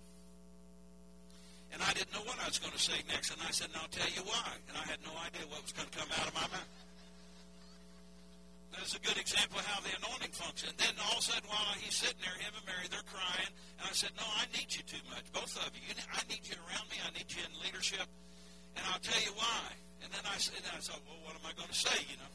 And 1.74 1.82
I 1.82 1.90
didn't 1.90 2.14
know 2.14 2.22
what 2.22 2.38
I 2.38 2.46
was 2.46 2.62
going 2.62 2.70
to 2.70 2.78
say 2.78 3.02
next. 3.10 3.34
And 3.34 3.42
I 3.42 3.50
said, 3.50 3.74
and 3.74 3.82
I'll 3.82 3.90
tell 3.90 4.06
you 4.14 4.22
why. 4.22 4.46
And 4.70 4.78
I 4.78 4.86
had 4.86 5.02
no 5.02 5.10
idea 5.26 5.42
what 5.50 5.58
was 5.66 5.74
going 5.74 5.90
to 5.90 5.96
come 5.98 6.06
out 6.14 6.30
of 6.30 6.34
my 6.38 6.46
mouth. 6.54 6.70
That's 8.78 8.94
a 8.94 9.02
good 9.02 9.18
example 9.18 9.58
of 9.58 9.66
how 9.66 9.82
the 9.82 9.90
anointing 9.90 10.30
functions. 10.38 10.70
And 10.70 10.78
then 10.78 10.94
all 11.02 11.18
of 11.18 11.24
a 11.24 11.34
sudden, 11.34 11.48
while 11.50 11.74
he's 11.82 11.98
sitting 11.98 12.22
there, 12.22 12.38
him 12.38 12.54
and 12.54 12.62
Mary, 12.62 12.86
they're 12.86 13.08
crying. 13.10 13.50
And 13.82 13.90
I 13.90 13.94
said, 13.96 14.14
no, 14.14 14.26
I 14.38 14.46
need 14.54 14.70
you 14.70 14.86
too 14.86 15.02
much, 15.10 15.26
both 15.34 15.58
of 15.58 15.74
you. 15.74 15.90
I 16.14 16.22
need 16.30 16.46
you 16.46 16.54
around 16.70 16.86
me. 16.94 17.02
I 17.02 17.10
need 17.10 17.26
you 17.26 17.42
in 17.42 17.52
leadership. 17.58 18.06
And 18.78 18.86
I'll 18.86 19.02
tell 19.02 19.18
you 19.18 19.34
why. 19.34 19.74
And 20.06 20.14
then 20.14 20.22
I, 20.30 20.38
and 20.38 20.66
I 20.70 20.78
thought, 20.78 21.02
well, 21.10 21.18
what 21.26 21.34
am 21.34 21.42
I 21.42 21.52
going 21.58 21.68
to 21.68 21.74
say, 21.74 21.98
you 22.06 22.16
know? 22.22 22.32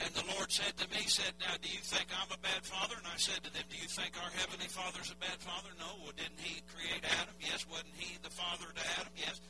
And 0.00 0.10
the 0.16 0.24
Lord 0.32 0.48
said 0.48 0.72
to 0.80 0.88
me, 0.88 1.04
said, 1.04 1.36
now, 1.44 1.52
do 1.60 1.68
you 1.68 1.84
think 1.84 2.08
I'm 2.16 2.32
a 2.32 2.40
bad 2.40 2.64
father? 2.64 2.96
And 2.96 3.04
I 3.04 3.20
said 3.20 3.44
to 3.44 3.52
them, 3.52 3.68
do 3.68 3.76
you 3.76 3.88
think 3.88 4.16
our 4.16 4.32
Heavenly 4.32 4.68
Father's 4.72 5.12
a 5.12 5.18
bad 5.20 5.36
father? 5.44 5.68
No. 5.76 5.92
Well, 6.00 6.16
didn't 6.16 6.40
He 6.40 6.64
create 6.72 7.04
Adam? 7.20 7.36
Yes. 7.36 7.68
Wasn't 7.68 7.92
He 8.00 8.16
the 8.24 8.32
father 8.32 8.64
to 8.64 8.82
Adam? 8.96 9.12
Yes. 9.12 9.44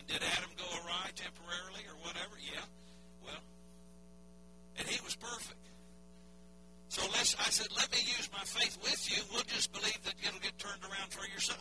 And 0.00 0.06
did 0.08 0.24
Adam 0.24 0.48
go 0.56 0.64
awry 0.80 1.12
temporarily 1.12 1.84
or 1.84 2.00
whatever? 2.00 2.40
Yeah. 2.40 2.64
Well, 3.20 3.44
and 4.80 4.88
he 4.88 4.96
was 5.04 5.14
perfect. 5.16 5.60
So 6.88 7.04
let's, 7.12 7.36
I 7.36 7.52
said, 7.52 7.68
let 7.76 7.92
me 7.92 8.00
use 8.00 8.28
my 8.32 8.42
faith 8.42 8.80
with 8.82 9.04
you. 9.12 9.22
We'll 9.30 9.46
just 9.46 9.72
believe 9.72 10.00
that 10.08 10.14
it'll 10.24 10.40
get 10.40 10.56
turned 10.58 10.80
around 10.82 11.12
for 11.12 11.28
your 11.28 11.40
son. 11.40 11.60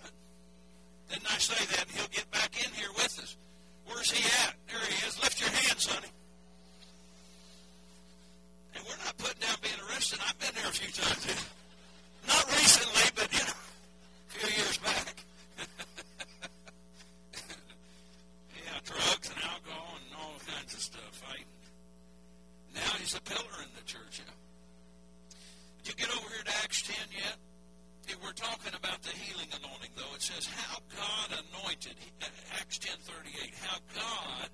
Didn't 1.12 1.28
I 1.28 1.38
say 1.38 1.60
that? 1.76 1.86
And 1.86 1.92
he'll 1.92 2.16
get 2.16 2.32
back 2.32 2.56
in 2.56 2.72
here 2.74 2.90
with 2.96 3.20
us. 3.20 3.36
Where's 3.86 4.10
he 4.10 4.24
at? 4.48 4.56
There 4.72 4.80
he 4.80 5.08
is. 5.08 5.20
Lift 5.22 5.42
your 5.42 5.50
hands, 5.50 5.84
sonny. 5.84 6.08
And 8.76 8.84
we're 8.86 9.02
not 9.04 9.18
putting 9.18 9.42
down 9.42 9.58
being 9.62 9.80
arrested. 9.90 10.20
I've 10.26 10.40
been 10.40 10.54
there 10.56 10.70
a 10.70 10.74
few 10.74 10.92
times. 10.92 11.26
Not 12.28 12.46
recently, 12.52 13.10
but, 13.16 13.32
you 13.34 13.40
know, 13.40 13.58
a 13.58 14.32
few 14.32 14.50
years 14.50 14.78
back. 14.78 15.26
yeah, 18.54 18.80
drugs 18.86 19.30
and 19.34 19.44
alcohol 19.44 19.98
and 19.98 20.14
all 20.14 20.38
kinds 20.46 20.74
of 20.74 20.82
stuff. 20.82 21.10
Fighting. 21.26 21.46
Now 22.76 22.92
he's 23.00 23.16
a 23.16 23.22
pillar 23.22 23.64
in 23.64 23.72
the 23.76 23.86
church. 23.86 24.22
Yeah. 24.22 24.34
Did 25.84 25.90
you 25.90 26.06
get 26.06 26.16
over 26.16 26.30
here 26.30 26.44
to 26.44 26.54
Acts 26.64 26.84
10 26.84 26.96
yet? 27.16 27.38
We're 28.24 28.34
talking 28.34 28.74
about 28.76 29.02
the 29.02 29.10
healing 29.10 29.48
anointing, 29.58 29.92
though. 29.96 30.14
It 30.14 30.22
says 30.22 30.46
how 30.46 30.78
God 30.94 31.40
anointed, 31.40 31.96
uh, 32.22 32.26
Acts 32.60 32.78
10.38, 32.78 33.54
how 33.66 33.78
God 33.96 34.50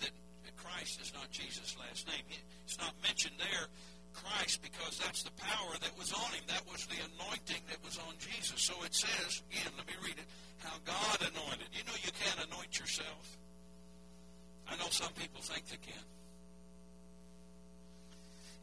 that 0.00 0.12
Christ 0.56 1.00
is 1.00 1.12
not 1.14 1.30
Jesus' 1.30 1.76
last 1.78 2.06
name. 2.08 2.24
It's 2.64 2.78
not 2.78 2.94
mentioned 3.02 3.36
there, 3.38 3.66
Christ, 4.12 4.62
because 4.62 4.98
that's 4.98 5.22
the 5.22 5.32
power 5.36 5.72
that 5.80 5.92
was 5.98 6.12
on 6.12 6.32
him. 6.32 6.44
That 6.48 6.64
was 6.70 6.86
the 6.86 6.96
anointing 6.96 7.62
that 7.68 7.80
was 7.84 7.98
on 7.98 8.14
Jesus. 8.18 8.60
So 8.62 8.74
it 8.84 8.94
says, 8.94 9.42
again, 9.50 9.72
let 9.76 9.86
me 9.86 9.94
read 10.02 10.18
it, 10.18 10.28
how 10.64 10.76
God 10.84 11.20
anointed. 11.20 11.68
You 11.72 11.84
know 11.86 11.96
you 12.02 12.12
can't 12.12 12.48
anoint 12.50 12.78
yourself. 12.78 13.36
I 14.68 14.76
know 14.76 14.90
some 14.90 15.12
people 15.14 15.40
think 15.42 15.66
they 15.68 15.78
can. 15.78 16.06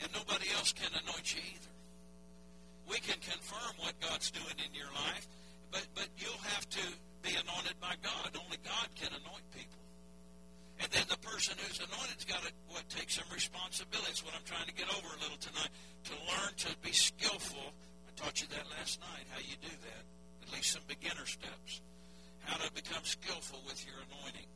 And 0.01 0.11
nobody 0.13 0.51
else 0.57 0.73
can 0.73 0.91
anoint 0.91 1.33
you 1.33 1.39
either. 1.39 1.73
We 2.89 2.99
can 2.99 3.19
confirm 3.23 3.79
what 3.79 3.95
God's 4.01 4.31
doing 4.31 4.59
in 4.59 4.75
your 4.75 4.91
life, 4.91 5.27
but, 5.71 5.87
but 5.95 6.09
you'll 6.17 6.43
have 6.55 6.67
to 6.69 6.83
be 7.21 7.31
anointed 7.31 7.79
by 7.79 7.95
God. 8.03 8.35
Only 8.35 8.57
God 8.65 8.87
can 8.99 9.09
anoint 9.15 9.47
people. 9.55 9.82
And 10.79 10.89
then 10.91 11.05
the 11.09 11.17
person 11.21 11.55
who's 11.61 11.79
anointed's 11.79 12.25
got 12.25 12.41
to 12.43 12.51
what 12.69 12.87
take 12.89 13.09
some 13.09 13.27
responsibility. 13.33 14.07
That's 14.07 14.25
what 14.25 14.33
I'm 14.33 14.45
trying 14.45 14.67
to 14.67 14.73
get 14.73 14.89
over 14.89 15.07
a 15.07 15.19
little 15.21 15.37
tonight. 15.37 15.69
To 16.09 16.13
learn 16.27 16.51
to 16.67 16.71
be 16.81 16.91
skillful. 16.91 17.73
I 18.07 18.11
taught 18.15 18.41
you 18.41 18.47
that 18.53 18.65
last 18.77 18.99
night, 19.01 19.25
how 19.31 19.39
you 19.39 19.55
do 19.61 19.71
that. 19.71 20.03
At 20.47 20.53
least 20.53 20.73
some 20.73 20.83
beginner 20.87 21.25
steps. 21.25 21.81
How 22.43 22.57
to 22.57 22.71
become 22.73 23.03
skillful 23.03 23.61
with 23.65 23.79
your 23.85 23.95
anointing. 24.11 24.49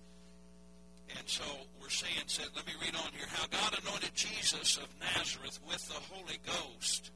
And 1.18 1.28
so 1.30 1.46
we're 1.80 1.90
saying, 1.90 2.28
said, 2.28 2.48
let 2.56 2.68
me 2.68 2.74
read 2.84 2.96
on 2.96 3.12
here, 3.16 3.28
how 3.32 3.48
God 3.48 3.80
anointed 3.80 4.14
Jesus 4.14 4.78
of 4.78 4.88
Nazareth 5.00 5.60
with 5.68 5.88
the 5.88 6.02
Holy 6.12 6.38
Ghost 6.46 7.12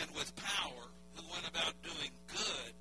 and 0.00 0.10
with 0.14 0.34
power, 0.36 0.84
who 1.16 1.22
went 1.32 1.48
about 1.48 1.72
doing 1.82 2.10
good. 2.28 2.74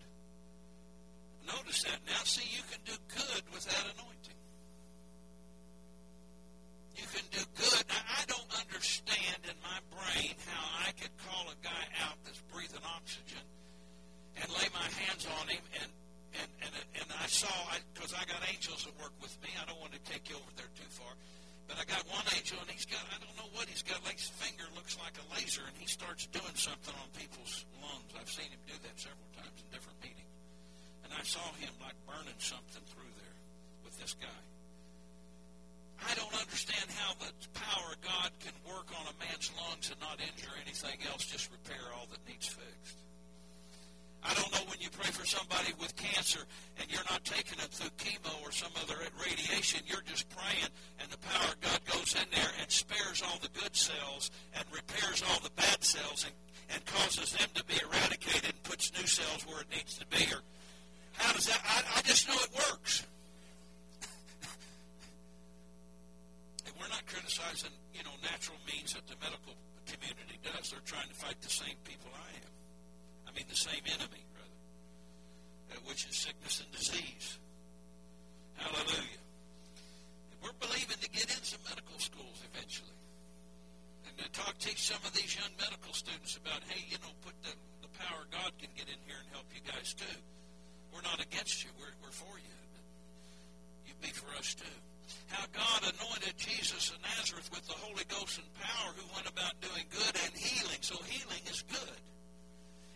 Notice 1.48 1.84
that. 1.84 2.00
Now, 2.08 2.24
see, 2.24 2.44
you 2.52 2.64
can 2.70 2.82
do 2.86 2.94
good 3.16 3.44
with 3.54 3.64
that 3.66 3.86
anointing. 3.96 4.43
You 6.96 7.08
can 7.10 7.26
do 7.34 7.42
good. 7.58 7.84
Now, 7.90 8.04
I 8.06 8.24
don't 8.30 8.52
understand 8.62 9.40
in 9.50 9.58
my 9.66 9.80
brain 9.90 10.36
how 10.46 10.66
I 10.86 10.92
could 10.94 11.14
call 11.26 11.50
a 11.50 11.58
guy 11.66 11.86
out 12.06 12.18
that's 12.26 12.42
breathing 12.54 12.86
oxygen 12.86 13.42
and 14.38 14.48
lay 14.54 14.70
my 14.74 14.88
hands 15.02 15.26
on 15.26 15.46
him 15.50 15.62
and 15.82 15.90
and 16.38 16.50
and 16.66 16.74
and 17.02 17.10
I 17.18 17.26
saw 17.30 17.50
because 17.94 18.14
I, 18.14 18.22
I 18.22 18.26
got 18.26 18.42
angels 18.50 18.86
that 18.86 18.94
work 19.02 19.14
with 19.22 19.34
me. 19.42 19.50
I 19.58 19.66
don't 19.66 19.82
want 19.82 19.94
to 19.94 20.04
take 20.06 20.30
you 20.30 20.38
over 20.38 20.54
there 20.58 20.70
too 20.78 20.90
far, 20.90 21.14
but 21.68 21.78
I 21.82 21.86
got 21.86 22.06
one 22.10 22.26
angel 22.38 22.58
and 22.62 22.70
he's 22.70 22.86
got 22.86 23.02
I 23.10 23.18
don't 23.22 23.38
know 23.38 23.50
what 23.58 23.70
he's 23.70 23.82
got. 23.82 24.02
Like 24.06 24.22
his 24.22 24.30
finger 24.38 24.66
looks 24.78 24.98
like 25.02 25.18
a 25.18 25.26
laser, 25.34 25.66
and 25.66 25.76
he 25.78 25.90
starts 25.90 26.30
doing 26.30 26.58
something 26.58 26.94
on 26.94 27.10
people's 27.18 27.66
lungs. 27.82 28.10
I've 28.18 28.30
seen 28.30 28.50
him 28.54 28.62
do 28.70 28.78
that 28.86 28.96
several 29.02 29.30
times 29.34 29.58
in 29.62 29.68
different 29.74 29.98
meetings, 30.02 30.34
and 31.06 31.12
I 31.14 31.24
saw 31.26 31.44
him 31.58 31.74
like 31.82 31.98
burning 32.06 32.38
something 32.38 32.86
through 32.94 33.14
there 33.18 33.38
with 33.86 33.98
this 33.98 34.14
guy. 34.18 34.42
I 36.02 36.14
don't 36.16 36.34
understand 36.34 36.90
how 36.98 37.14
the 37.20 37.32
power 37.54 37.94
of 37.94 38.02
God 38.02 38.32
can 38.42 38.54
work 38.66 38.90
on 38.98 39.06
a 39.08 39.16
man's 39.22 39.52
lungs 39.58 39.92
and 39.92 40.00
not 40.02 40.20
injure 40.20 40.52
anything 40.66 41.00
else, 41.12 41.26
just 41.26 41.52
repair 41.52 41.84
all 41.96 42.08
that 42.12 42.20
needs 42.28 42.48
fixed. 42.48 42.98
I 44.26 44.34
don't 44.36 44.52
know 44.54 44.64
when 44.72 44.80
you 44.80 44.90
pray 44.90 45.12
for 45.12 45.26
somebody 45.26 45.74
with 45.80 45.96
cancer 45.98 46.40
and 46.80 46.90
you're 46.90 47.04
not 47.12 47.24
taking 47.26 47.60
them 47.60 47.68
through 47.72 47.92
chemo 48.00 48.32
or 48.44 48.52
some 48.52 48.72
other 48.80 48.96
radiation, 49.20 49.82
you're 49.86 50.06
just 50.08 50.30
praying 50.30 50.72
and 51.00 51.12
the 51.12 51.18
power 51.18 51.52
of 51.52 51.60
God 51.60 51.80
goes 51.92 52.16
in 52.16 52.28
there 52.32 52.52
and 52.62 52.72
spares 52.72 53.22
all 53.22 53.38
the 53.42 53.52
good 53.60 53.76
cells 53.76 54.32
and 54.56 54.64
repairs 54.72 55.24
all 55.30 55.40
the 55.44 55.52
bad 55.60 55.84
cells 55.84 56.24
and, 56.24 56.34
and 56.74 56.86
causes 56.86 57.34
them 57.34 57.50
to 57.56 57.64
be 57.66 57.76
eradicated 57.84 58.56
and 58.56 58.64
puts 58.64 58.94
new 58.98 59.08
cells 59.08 59.46
where 59.46 59.60
it 59.62 59.70
needs 59.76 59.98
to 59.98 60.08
be. 60.08 60.24
Or 60.32 60.40
how 61.14 61.34
does 61.34 61.48
that? 61.48 61.60
I, 61.68 62.00
I 62.00 62.02
just 62.02 62.28
know 62.28 62.36
it 62.36 62.50
works. 62.72 63.04
We're 66.80 66.90
not 66.90 67.06
criticizing, 67.06 67.74
you 67.94 68.04
know, 68.04 68.14
natural 68.22 68.58
means 68.66 68.94
that 68.94 69.06
the 69.08 69.18
medical 69.22 69.54
community 69.86 70.40
does. 70.42 70.72
They're 70.72 70.86
trying 70.86 71.08
to 71.08 71.18
fight 71.18 71.40
the 71.42 71.50
same 71.52 71.78
people 71.84 72.10
I 72.14 72.32
am. 72.42 72.54
I 73.28 73.30
mean 73.36 73.46
the 73.50 73.58
same 73.58 73.82
enemy, 73.86 74.24
rather, 74.34 74.60
uh, 75.74 75.82
which 75.90 76.06
is 76.08 76.16
sickness 76.16 76.62
and 76.64 76.72
disease. 76.72 77.40
Hallelujah. 78.56 79.22
And 80.32 80.40
we're 80.42 80.58
believing 80.62 80.98
to 81.02 81.10
get 81.10 81.28
in 81.30 81.42
some 81.44 81.62
medical 81.68 81.98
schools 82.00 82.42
eventually. 82.54 82.98
And 84.08 84.14
to 84.18 84.28
talk, 84.32 84.58
teach 84.60 84.82
some 84.84 85.02
of 85.06 85.14
these 85.14 85.34
young 85.36 85.52
medical 85.58 85.94
students 85.94 86.38
about, 86.38 86.62
hey, 86.70 86.86
you 86.90 86.98
know, 87.02 87.14
put 87.26 87.34
the, 87.42 87.54
the 87.82 87.92
power 87.98 88.24
God 88.30 88.52
can 88.62 88.70
get 88.78 88.88
in 88.88 89.00
here 89.06 89.18
and 89.18 89.30
help 89.34 89.50
you 89.54 89.62
guys 89.66 89.94
too. 89.94 90.20
We're 90.94 91.02
not 91.02 91.20
against 91.20 91.64
you. 91.64 91.72
We're, 91.80 91.94
we're 92.04 92.14
for 92.14 92.38
you. 92.38 92.58
You 93.88 93.94
be 94.02 94.14
for 94.14 94.30
us 94.38 94.54
too. 94.54 94.78
How 95.28 95.46
God 95.52 95.82
anointed 95.84 96.38
Jesus 96.38 96.92
of 96.92 97.02
Nazareth 97.02 97.50
with 97.52 97.66
the 97.68 97.74
Holy 97.74 98.04
Ghost 98.08 98.40
and 98.40 98.48
power 98.56 98.92
who 98.96 99.06
went 99.16 99.28
about 99.28 99.60
doing 99.62 99.86
good 99.92 100.16
and 100.24 100.34
healing. 100.34 100.82
So 100.82 100.96
healing 101.04 101.44
is 101.50 101.64
good. 101.64 102.00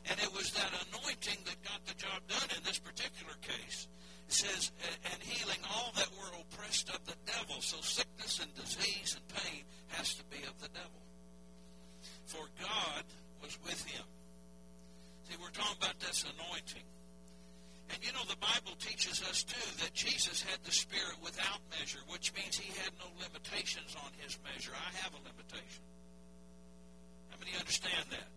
And 0.09 0.19
it 0.19 0.31
was 0.31 0.51
that 0.51 0.71
anointing 0.87 1.39
that 1.45 1.59
got 1.63 1.83
the 1.85 1.95
job 1.95 2.21
done 2.27 2.49
in 2.55 2.63
this 2.63 2.79
particular 2.79 3.33
case. 3.41 3.87
It 4.27 4.33
says, 4.33 4.71
and 5.11 5.21
healing 5.23 5.59
all 5.71 5.91
that 5.95 6.09
were 6.15 6.31
oppressed 6.39 6.89
of 6.89 7.03
the 7.05 7.15
devil. 7.25 7.61
So 7.61 7.77
sickness 7.81 8.39
and 8.39 8.53
disease 8.55 9.17
and 9.17 9.27
pain 9.43 9.63
has 9.99 10.13
to 10.15 10.23
be 10.25 10.43
of 10.43 10.55
the 10.61 10.69
devil. 10.69 11.01
For 12.25 12.43
God 12.59 13.03
was 13.41 13.57
with 13.65 13.83
him. 13.85 14.03
See, 15.29 15.35
we're 15.41 15.51
talking 15.51 15.77
about 15.81 15.99
this 15.99 16.23
anointing. 16.23 16.83
And 17.89 18.03
you 18.03 18.11
know, 18.11 18.23
the 18.27 18.37
Bible 18.37 18.75
teaches 18.79 19.23
us, 19.23 19.43
too, 19.43 19.69
that 19.83 19.93
Jesus 19.93 20.41
had 20.41 20.59
the 20.63 20.71
Spirit 20.71 21.15
without 21.23 21.61
measure, 21.79 21.99
which 22.09 22.33
means 22.35 22.57
he 22.57 22.71
had 22.79 22.91
no 22.99 23.07
limitations 23.23 23.95
on 24.03 24.11
his 24.19 24.37
measure. 24.43 24.71
I 24.75 24.91
have 25.03 25.13
a 25.13 25.21
limitation. 25.23 25.83
How 27.31 27.37
many 27.39 27.57
understand 27.57 28.05
that? 28.11 28.36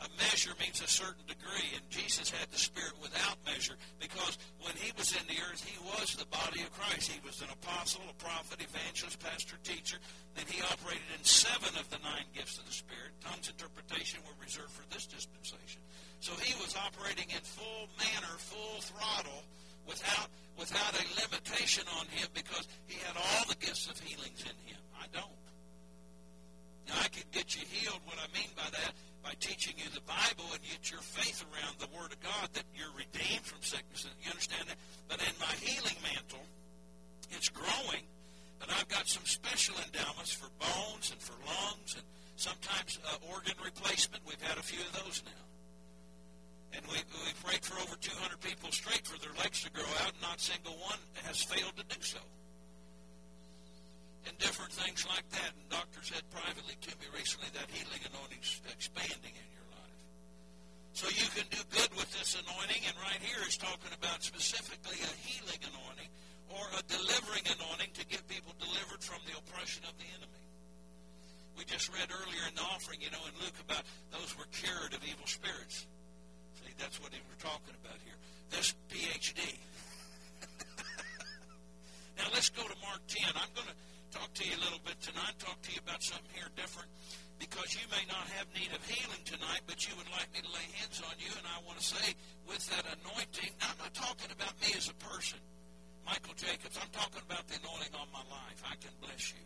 A 0.00 0.08
measure 0.16 0.56
means 0.56 0.80
a 0.80 0.88
certain 0.88 1.24
degree, 1.28 1.76
and 1.76 1.84
Jesus 1.90 2.30
had 2.30 2.48
the 2.50 2.58
Spirit 2.58 2.96
without 3.02 3.36
measure 3.44 3.76
because 4.00 4.38
when 4.64 4.72
he 4.76 4.92
was 4.96 5.12
in 5.12 5.24
the 5.28 5.36
earth, 5.44 5.60
he 5.60 5.76
was 5.84 6.16
the 6.16 6.28
body 6.32 6.64
of 6.64 6.72
Christ. 6.72 7.12
He 7.12 7.20
was 7.20 7.40
an 7.44 7.52
apostle, 7.52 8.00
a 8.08 8.16
prophet, 8.16 8.64
evangelist, 8.64 9.20
pastor, 9.20 9.60
teacher. 9.62 9.98
Then 10.34 10.48
he 10.48 10.64
operated 10.64 11.04
in 11.12 11.24
seven 11.24 11.76
of 11.76 11.84
the 11.92 12.00
nine 12.00 12.24
gifts 12.32 12.56
of 12.56 12.64
the 12.64 12.72
Spirit. 12.72 13.12
Tongues 13.20 13.52
interpretation 13.52 14.24
were 14.24 14.36
reserved 14.40 14.72
for 14.72 14.88
this 14.88 15.04
dispensation. 15.04 15.84
So 16.20 16.32
he 16.40 16.56
was 16.56 16.76
operating 16.76 17.28
in 17.28 17.44
full 17.44 17.88
manner, 18.00 18.34
full 18.40 18.80
throttle, 18.80 19.44
without 19.84 20.28
without 20.56 20.92
a 20.92 21.04
limitation 21.20 21.84
on 21.98 22.06
him 22.08 22.28
because 22.32 22.68
he 22.86 22.96
had 23.00 23.16
all 23.16 23.44
the 23.48 23.56
gifts 23.56 23.88
of 23.88 23.98
healings 24.00 24.44
in 24.44 24.56
him. 24.68 24.80
I 24.96 25.08
don't. 25.12 25.40
Now 26.88 27.00
I 27.00 27.08
could 27.08 27.30
get 27.32 27.56
you 27.56 27.62
healed. 27.68 28.00
What 28.04 28.18
I 28.20 28.28
mean 28.36 28.50
by 28.56 28.68
that 28.68 28.92
by 29.22 29.32
teaching 29.40 29.74
you 29.76 29.88
the 29.92 30.04
Bible 30.08 30.48
and 30.52 30.60
get 30.62 30.90
your 30.90 31.00
faith 31.00 31.44
around 31.52 31.76
the 31.78 31.90
Word 31.96 32.12
of 32.12 32.20
God 32.20 32.48
that 32.54 32.64
you're 32.74 32.92
redeemed 32.96 33.44
from 33.44 33.60
sickness. 33.62 34.08
You 34.22 34.30
understand 34.30 34.68
that? 34.68 34.78
But 35.08 35.20
in 35.20 35.34
my 35.38 35.52
healing 35.60 35.96
mantle, 36.02 36.44
it's 37.30 37.48
growing, 37.48 38.04
but 38.58 38.70
I've 38.72 38.88
got 38.88 39.08
some 39.08 39.24
special 39.24 39.76
endowments 39.80 40.32
for 40.32 40.48
bones 40.58 41.12
and 41.12 41.20
for 41.20 41.36
lungs 41.44 41.94
and 41.94 42.04
sometimes 42.36 42.98
uh, 43.04 43.32
organ 43.32 43.54
replacement. 43.64 44.24
We've 44.26 44.40
had 44.40 44.58
a 44.58 44.64
few 44.64 44.80
of 44.80 44.92
those 45.04 45.22
now. 45.24 45.44
And 46.72 46.86
we, 46.86 47.02
we 47.02 47.32
prayed 47.42 47.64
for 47.64 47.76
over 47.82 47.96
200 47.98 48.40
people 48.40 48.70
straight 48.70 49.06
for 49.06 49.18
their 49.18 49.34
legs 49.42 49.62
to 49.64 49.70
grow 49.70 49.90
out, 50.00 50.14
and 50.14 50.22
not 50.22 50.40
single 50.40 50.78
one 50.78 50.98
has 51.26 51.42
failed 51.42 51.76
to 51.76 51.84
do 51.84 52.00
so 52.00 52.18
and 54.26 54.36
different 54.38 54.72
things 54.72 55.06
like 55.08 55.26
that. 55.30 55.50
And 55.56 55.64
doctors 55.70 56.12
said 56.12 56.24
privately 56.30 56.76
to 56.76 56.92
me 57.00 57.06
recently 57.14 57.48
that 57.56 57.68
healing 57.70 58.02
anointing's 58.12 58.60
expanding 58.68 59.34
in 59.34 59.48
your 59.52 59.68
life. 59.72 60.00
So 60.92 61.08
you 61.08 61.28
can 61.32 61.48
do 61.48 61.62
good 61.72 61.90
with 61.96 62.10
this 62.12 62.36
anointing, 62.36 62.82
and 62.84 62.96
right 63.00 63.20
here 63.22 63.40
is 63.46 63.56
talking 63.56 63.92
about 63.96 64.20
specifically 64.20 64.98
a 65.00 65.12
healing 65.24 65.62
anointing 65.64 66.10
or 66.50 66.64
a 66.76 66.82
delivering 66.90 67.46
anointing 67.46 67.94
to 67.94 68.04
get 68.10 68.26
people 68.26 68.52
delivered 68.58 69.00
from 69.00 69.22
the 69.24 69.38
oppression 69.38 69.86
of 69.86 69.94
the 69.96 70.08
enemy. 70.18 70.42
We 71.56 71.64
just 71.64 71.92
read 71.92 72.08
earlier 72.10 72.44
in 72.48 72.54
the 72.56 72.66
offering, 72.74 73.00
you 73.00 73.10
know, 73.12 73.22
in 73.28 73.34
Luke 73.38 73.56
about 73.62 73.84
those 74.10 74.34
were 74.36 74.48
cured 74.50 74.94
of 74.94 75.04
evil 75.04 75.26
spirits. 75.26 75.86
See, 76.58 76.72
that's 76.78 76.98
what 77.00 77.12
we're 77.12 77.42
talking 77.42 77.76
about 77.84 78.00
here. 78.02 78.16
This 78.50 78.74
PhD. 78.90 79.60
now 82.18 82.26
let's 82.32 82.48
go 82.48 82.62
to 82.62 82.76
Mark 82.82 83.00
10. 83.06 83.30
I'm 83.36 83.52
going 83.54 83.68
to 83.68 83.76
talk 84.10 84.30
to 84.34 84.44
you 84.44 84.54
a 84.54 84.62
little 84.62 84.82
bit 84.84 84.98
tonight, 85.00 85.38
talk 85.38 85.60
to 85.62 85.70
you 85.72 85.80
about 85.82 86.02
something 86.02 86.30
here 86.34 86.50
different, 86.54 86.90
because 87.38 87.74
you 87.74 87.86
may 87.90 88.04
not 88.10 88.26
have 88.36 88.46
need 88.52 88.70
of 88.74 88.82
healing 88.84 89.22
tonight, 89.24 89.62
but 89.66 89.86
you 89.86 89.94
would 89.96 90.10
like 90.12 90.28
me 90.34 90.42
to 90.42 90.50
lay 90.50 90.66
hands 90.78 90.98
on 91.02 91.14
you, 91.18 91.30
and 91.38 91.46
I 91.46 91.62
want 91.64 91.78
to 91.78 91.86
say, 91.86 92.14
with 92.44 92.62
that 92.74 92.84
anointing, 93.00 93.54
I'm 93.62 93.78
not 93.78 93.94
talking 93.94 94.30
about 94.34 94.54
me 94.60 94.74
as 94.76 94.90
a 94.90 94.96
person, 94.98 95.38
Michael 96.06 96.34
Jacobs, 96.34 96.74
I'm 96.74 96.90
talking 96.90 97.22
about 97.22 97.46
the 97.46 97.56
anointing 97.62 97.94
on 97.94 98.08
my 98.10 98.24
life. 98.26 98.58
I 98.66 98.74
can 98.82 98.90
bless 99.00 99.30
you 99.30 99.44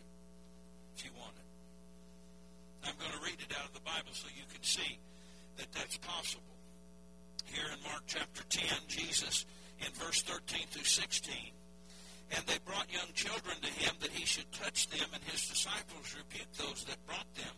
if 0.97 1.05
you 1.05 1.11
want 1.13 1.37
it. 1.37 1.49
I'm 2.89 2.97
going 2.97 3.13
to 3.13 3.21
read 3.21 3.37
it 3.37 3.53
out 3.53 3.69
of 3.69 3.73
the 3.73 3.85
Bible 3.85 4.13
so 4.13 4.27
you 4.33 4.45
can 4.51 4.63
see 4.63 4.97
that 5.57 5.71
that's 5.73 5.97
possible. 5.97 6.57
Here 7.45 7.65
in 7.69 7.79
Mark 7.83 8.03
chapter 8.07 8.43
10, 8.49 8.65
Jesus, 8.87 9.45
in 9.79 9.91
verse 9.93 10.21
13 10.23 10.65
through 10.71 10.83
16, 10.83 11.33
and 12.31 12.45
they 12.45 12.57
brought 12.65 12.91
young 12.91 13.11
children 13.13 13.57
to 13.61 13.71
him 13.71 13.93
that 14.01 14.11
he 14.11 14.25
should 14.25 14.49
touch 14.51 14.87
them, 14.89 15.07
and 15.13 15.23
his 15.25 15.47
disciples 15.47 16.15
rebuked 16.15 16.57
those 16.57 16.83
that 16.85 17.05
brought 17.05 17.29
them. 17.35 17.53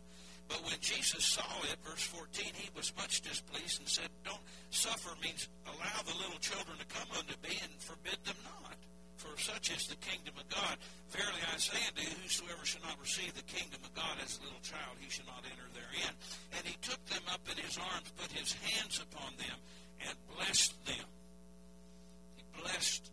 But 0.47 0.63
when 0.63 0.79
Jesus 0.79 1.25
saw 1.25 1.47
it, 1.67 1.75
verse 1.83 2.03
14, 2.07 2.55
he 2.55 2.69
was 2.75 2.95
much 2.95 3.21
displeased 3.21 3.79
and 3.79 3.87
said, 3.87 4.07
Don't 4.23 4.43
suffer 4.69 5.11
means 5.21 5.47
allow 5.67 5.99
the 6.07 6.15
little 6.15 6.39
children 6.39 6.77
to 6.79 6.87
come 6.87 7.07
unto 7.17 7.35
me 7.43 7.59
and 7.63 7.71
forbid 7.83 8.17
them 8.23 8.39
not. 8.43 8.75
For 9.17 9.35
such 9.41 9.75
is 9.75 9.87
the 9.87 9.99
kingdom 9.99 10.35
of 10.39 10.47
God. 10.47 10.77
Verily 11.11 11.41
I 11.51 11.57
say 11.57 11.79
unto 11.89 12.01
you, 12.05 12.15
whosoever 12.23 12.63
shall 12.63 12.85
not 12.87 13.01
receive 13.01 13.33
the 13.35 13.43
kingdom 13.49 13.81
of 13.83 13.91
God 13.95 14.15
as 14.23 14.39
a 14.39 14.43
little 14.45 14.63
child, 14.63 14.95
he 14.99 15.09
shall 15.09 15.25
not 15.25 15.43
enter 15.43 15.67
therein. 15.73 16.13
And 16.55 16.63
he 16.63 16.77
took 16.79 17.03
them 17.11 17.25
up 17.27 17.41
in 17.51 17.57
his 17.59 17.75
arms, 17.75 18.07
put 18.15 18.31
his 18.31 18.53
hands 18.53 19.03
upon 19.03 19.35
them, 19.35 19.57
and 20.07 20.15
blessed 20.37 20.77
them. 20.85 21.07
He 22.37 22.43
blessed 22.61 23.11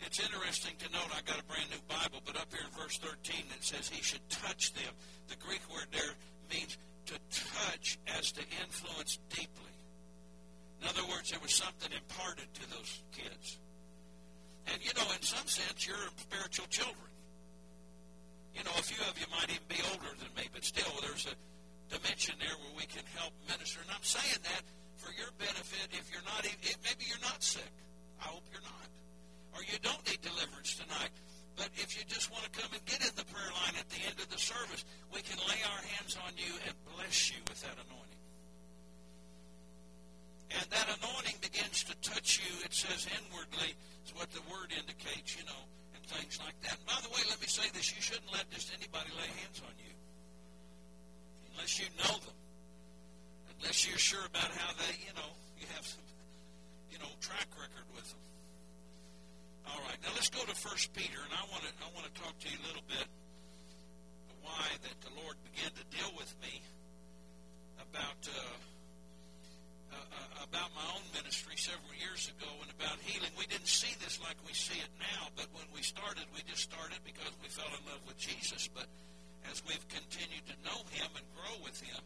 it's 0.00 0.20
interesting 0.20 0.74
to 0.78 0.92
note, 0.92 1.10
I 1.10 1.20
got 1.26 1.40
a 1.40 1.44
brand 1.44 1.70
new 1.70 1.82
Bible, 1.88 2.22
but 2.24 2.36
up 2.36 2.48
here 2.52 2.62
in 2.62 2.72
verse 2.78 2.98
13 2.98 3.44
it 3.50 3.64
says 3.64 3.88
he 3.88 4.02
should 4.02 4.22
touch 4.30 4.72
them. 4.74 4.92
The 5.28 5.36
Greek 5.36 5.62
word 5.72 5.86
there 5.92 6.14
means 6.50 6.78
to 7.06 7.14
touch 7.30 7.98
as 8.18 8.32
to 8.32 8.42
influence 8.62 9.18
deeply. 9.30 9.74
In 10.80 10.88
other 10.88 11.04
words, 11.10 11.30
there 11.30 11.40
was 11.42 11.54
something 11.54 11.90
imparted 11.90 12.46
to 12.54 12.64
those 12.70 13.02
kids. 13.10 13.58
And, 14.70 14.78
you 14.84 14.92
know, 14.94 15.08
in 15.16 15.22
some 15.22 15.46
sense, 15.48 15.86
you're 15.86 16.08
spiritual 16.16 16.66
children. 16.70 17.10
You 18.54 18.62
know, 18.64 18.74
a 18.78 18.82
few 18.82 19.00
of 19.08 19.18
you 19.18 19.26
might 19.32 19.50
even 19.50 19.66
be 19.66 19.80
older 19.90 20.12
than 20.20 20.30
me, 20.36 20.46
but 20.52 20.62
still, 20.62 20.92
there's 21.02 21.26
a 21.26 21.34
dimension 21.90 22.36
there 22.38 22.54
where 22.54 22.74
we 22.76 22.86
can 22.86 23.04
help 23.16 23.32
minister. 23.48 23.80
And 23.82 23.90
I'm 23.90 24.04
saying 24.04 24.42
that 24.44 24.62
for 25.00 25.10
your 25.16 25.30
benefit 25.38 25.88
if 25.94 26.10
you're 26.12 26.26
not 26.26 26.44
maybe 26.44 27.04
you're 27.08 27.22
not 27.22 27.42
sick. 27.42 27.72
I 28.20 28.28
hope 28.28 28.42
you're 28.52 28.62
not 28.62 28.88
or 29.54 29.62
you 29.64 29.78
don't 29.82 30.02
need 30.08 30.20
deliverance 30.20 30.76
tonight. 30.76 31.14
But 31.56 31.70
if 31.74 31.98
you 31.98 32.06
just 32.06 32.30
want 32.30 32.46
to 32.46 32.52
come 32.54 32.70
and 32.70 32.82
get 32.86 33.02
in 33.02 33.10
the 33.18 33.26
prayer 33.26 33.50
line 33.50 33.74
at 33.74 33.88
the 33.90 34.00
end 34.06 34.14
of 34.22 34.30
the 34.30 34.38
service, 34.38 34.86
we 35.10 35.20
can 35.26 35.38
lay 35.42 35.58
our 35.66 35.82
hands 35.98 36.14
on 36.22 36.30
you 36.38 36.54
and 36.66 36.74
bless 36.94 37.34
you 37.34 37.42
with 37.50 37.58
that 37.66 37.74
anointing. 37.74 38.22
And 40.54 40.66
that 40.70 40.86
anointing 41.02 41.42
begins 41.42 41.84
to 41.84 41.94
touch 42.00 42.40
you, 42.40 42.52
it 42.64 42.72
says 42.72 43.10
inwardly, 43.10 43.74
is 44.06 44.14
what 44.14 44.30
the 44.30 44.40
word 44.48 44.70
indicates, 44.72 45.36
you 45.36 45.44
know, 45.44 45.62
and 45.92 46.00
things 46.06 46.38
like 46.40 46.56
that. 46.62 46.78
And 46.78 46.86
by 46.86 46.96
the 47.02 47.10
way, 47.10 47.20
let 47.28 47.42
me 47.42 47.50
say 47.50 47.68
this 47.74 47.90
you 47.90 48.00
shouldn't 48.00 48.32
let 48.32 48.48
just 48.54 48.72
anybody 48.72 49.10
lay 49.18 49.28
hands 49.42 49.60
on 49.60 49.74
you 49.82 49.92
unless 51.52 51.82
you 51.82 51.90
know 51.98 52.14
them, 52.22 52.38
unless 53.58 53.82
you're 53.82 53.98
sure 53.98 54.24
about 54.30 54.48
how 54.54 54.72
they, 54.78 54.94
you 55.02 55.12
know, 55.18 55.30
you 55.58 55.66
have 55.74 55.84
some, 55.84 56.06
you 56.90 56.98
know, 57.02 57.10
track 57.20 57.50
record 57.58 57.88
with 57.94 58.06
them. 58.08 58.22
All 59.68 59.84
right, 59.84 60.00
now 60.00 60.12
let's 60.16 60.30
go 60.32 60.40
to 60.44 60.56
First 60.56 60.92
Peter, 60.96 61.20
and 61.20 61.32
I 61.36 61.44
want 61.52 61.62
to 61.64 61.72
I 61.84 61.88
want 61.92 62.08
to 62.08 62.14
talk 62.16 62.32
to 62.40 62.46
you 62.48 62.56
a 62.56 62.64
little 62.66 62.86
bit 62.88 63.04
why 64.40 64.64
that 64.80 64.96
the 65.04 65.12
Lord 65.20 65.36
began 65.44 65.68
to 65.76 65.84
deal 65.92 66.08
with 66.16 66.32
me 66.40 66.64
about 67.76 68.20
uh, 68.24 68.56
uh, 69.92 70.00
uh, 70.00 70.48
about 70.48 70.72
my 70.72 70.84
own 70.96 71.04
ministry 71.12 71.52
several 71.60 71.92
years 72.00 72.32
ago 72.32 72.48
and 72.64 72.72
about 72.80 72.96
healing. 73.04 73.28
We 73.36 73.44
didn't 73.44 73.68
see 73.68 73.92
this 74.00 74.16
like 74.24 74.40
we 74.48 74.56
see 74.56 74.80
it 74.80 74.92
now, 74.96 75.28
but 75.36 75.52
when 75.52 75.68
we 75.76 75.84
started, 75.84 76.24
we 76.32 76.40
just 76.48 76.64
started 76.64 77.04
because 77.04 77.32
we 77.44 77.52
fell 77.52 77.68
in 77.68 77.82
love 77.84 78.00
with 78.08 78.16
Jesus. 78.16 78.72
But 78.72 78.88
as 79.52 79.60
we've 79.68 79.84
continued 79.92 80.48
to 80.48 80.56
know 80.64 80.80
Him 80.96 81.12
and 81.12 81.26
grow 81.36 81.60
with 81.60 81.76
Him 81.80 82.00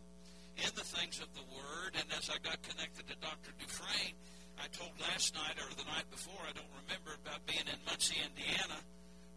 in 0.59 0.71
the 0.75 0.87
things 0.87 1.23
of 1.23 1.31
the 1.39 1.47
Word, 1.55 1.95
and 1.95 2.07
as 2.19 2.27
I 2.27 2.43
got 2.43 2.59
connected 2.67 3.07
to 3.07 3.17
Dr. 3.23 3.55
Dufresne 3.63 4.19
I 4.63 4.71
told 4.71 4.95
last 5.03 5.35
night 5.35 5.59
or 5.59 5.67
the 5.75 5.83
night 5.91 6.07
before, 6.15 6.39
I 6.47 6.55
don't 6.55 6.71
remember, 6.87 7.19
about 7.19 7.43
being 7.51 7.67
in 7.67 7.79
Muncie, 7.83 8.15
Indiana 8.23 8.79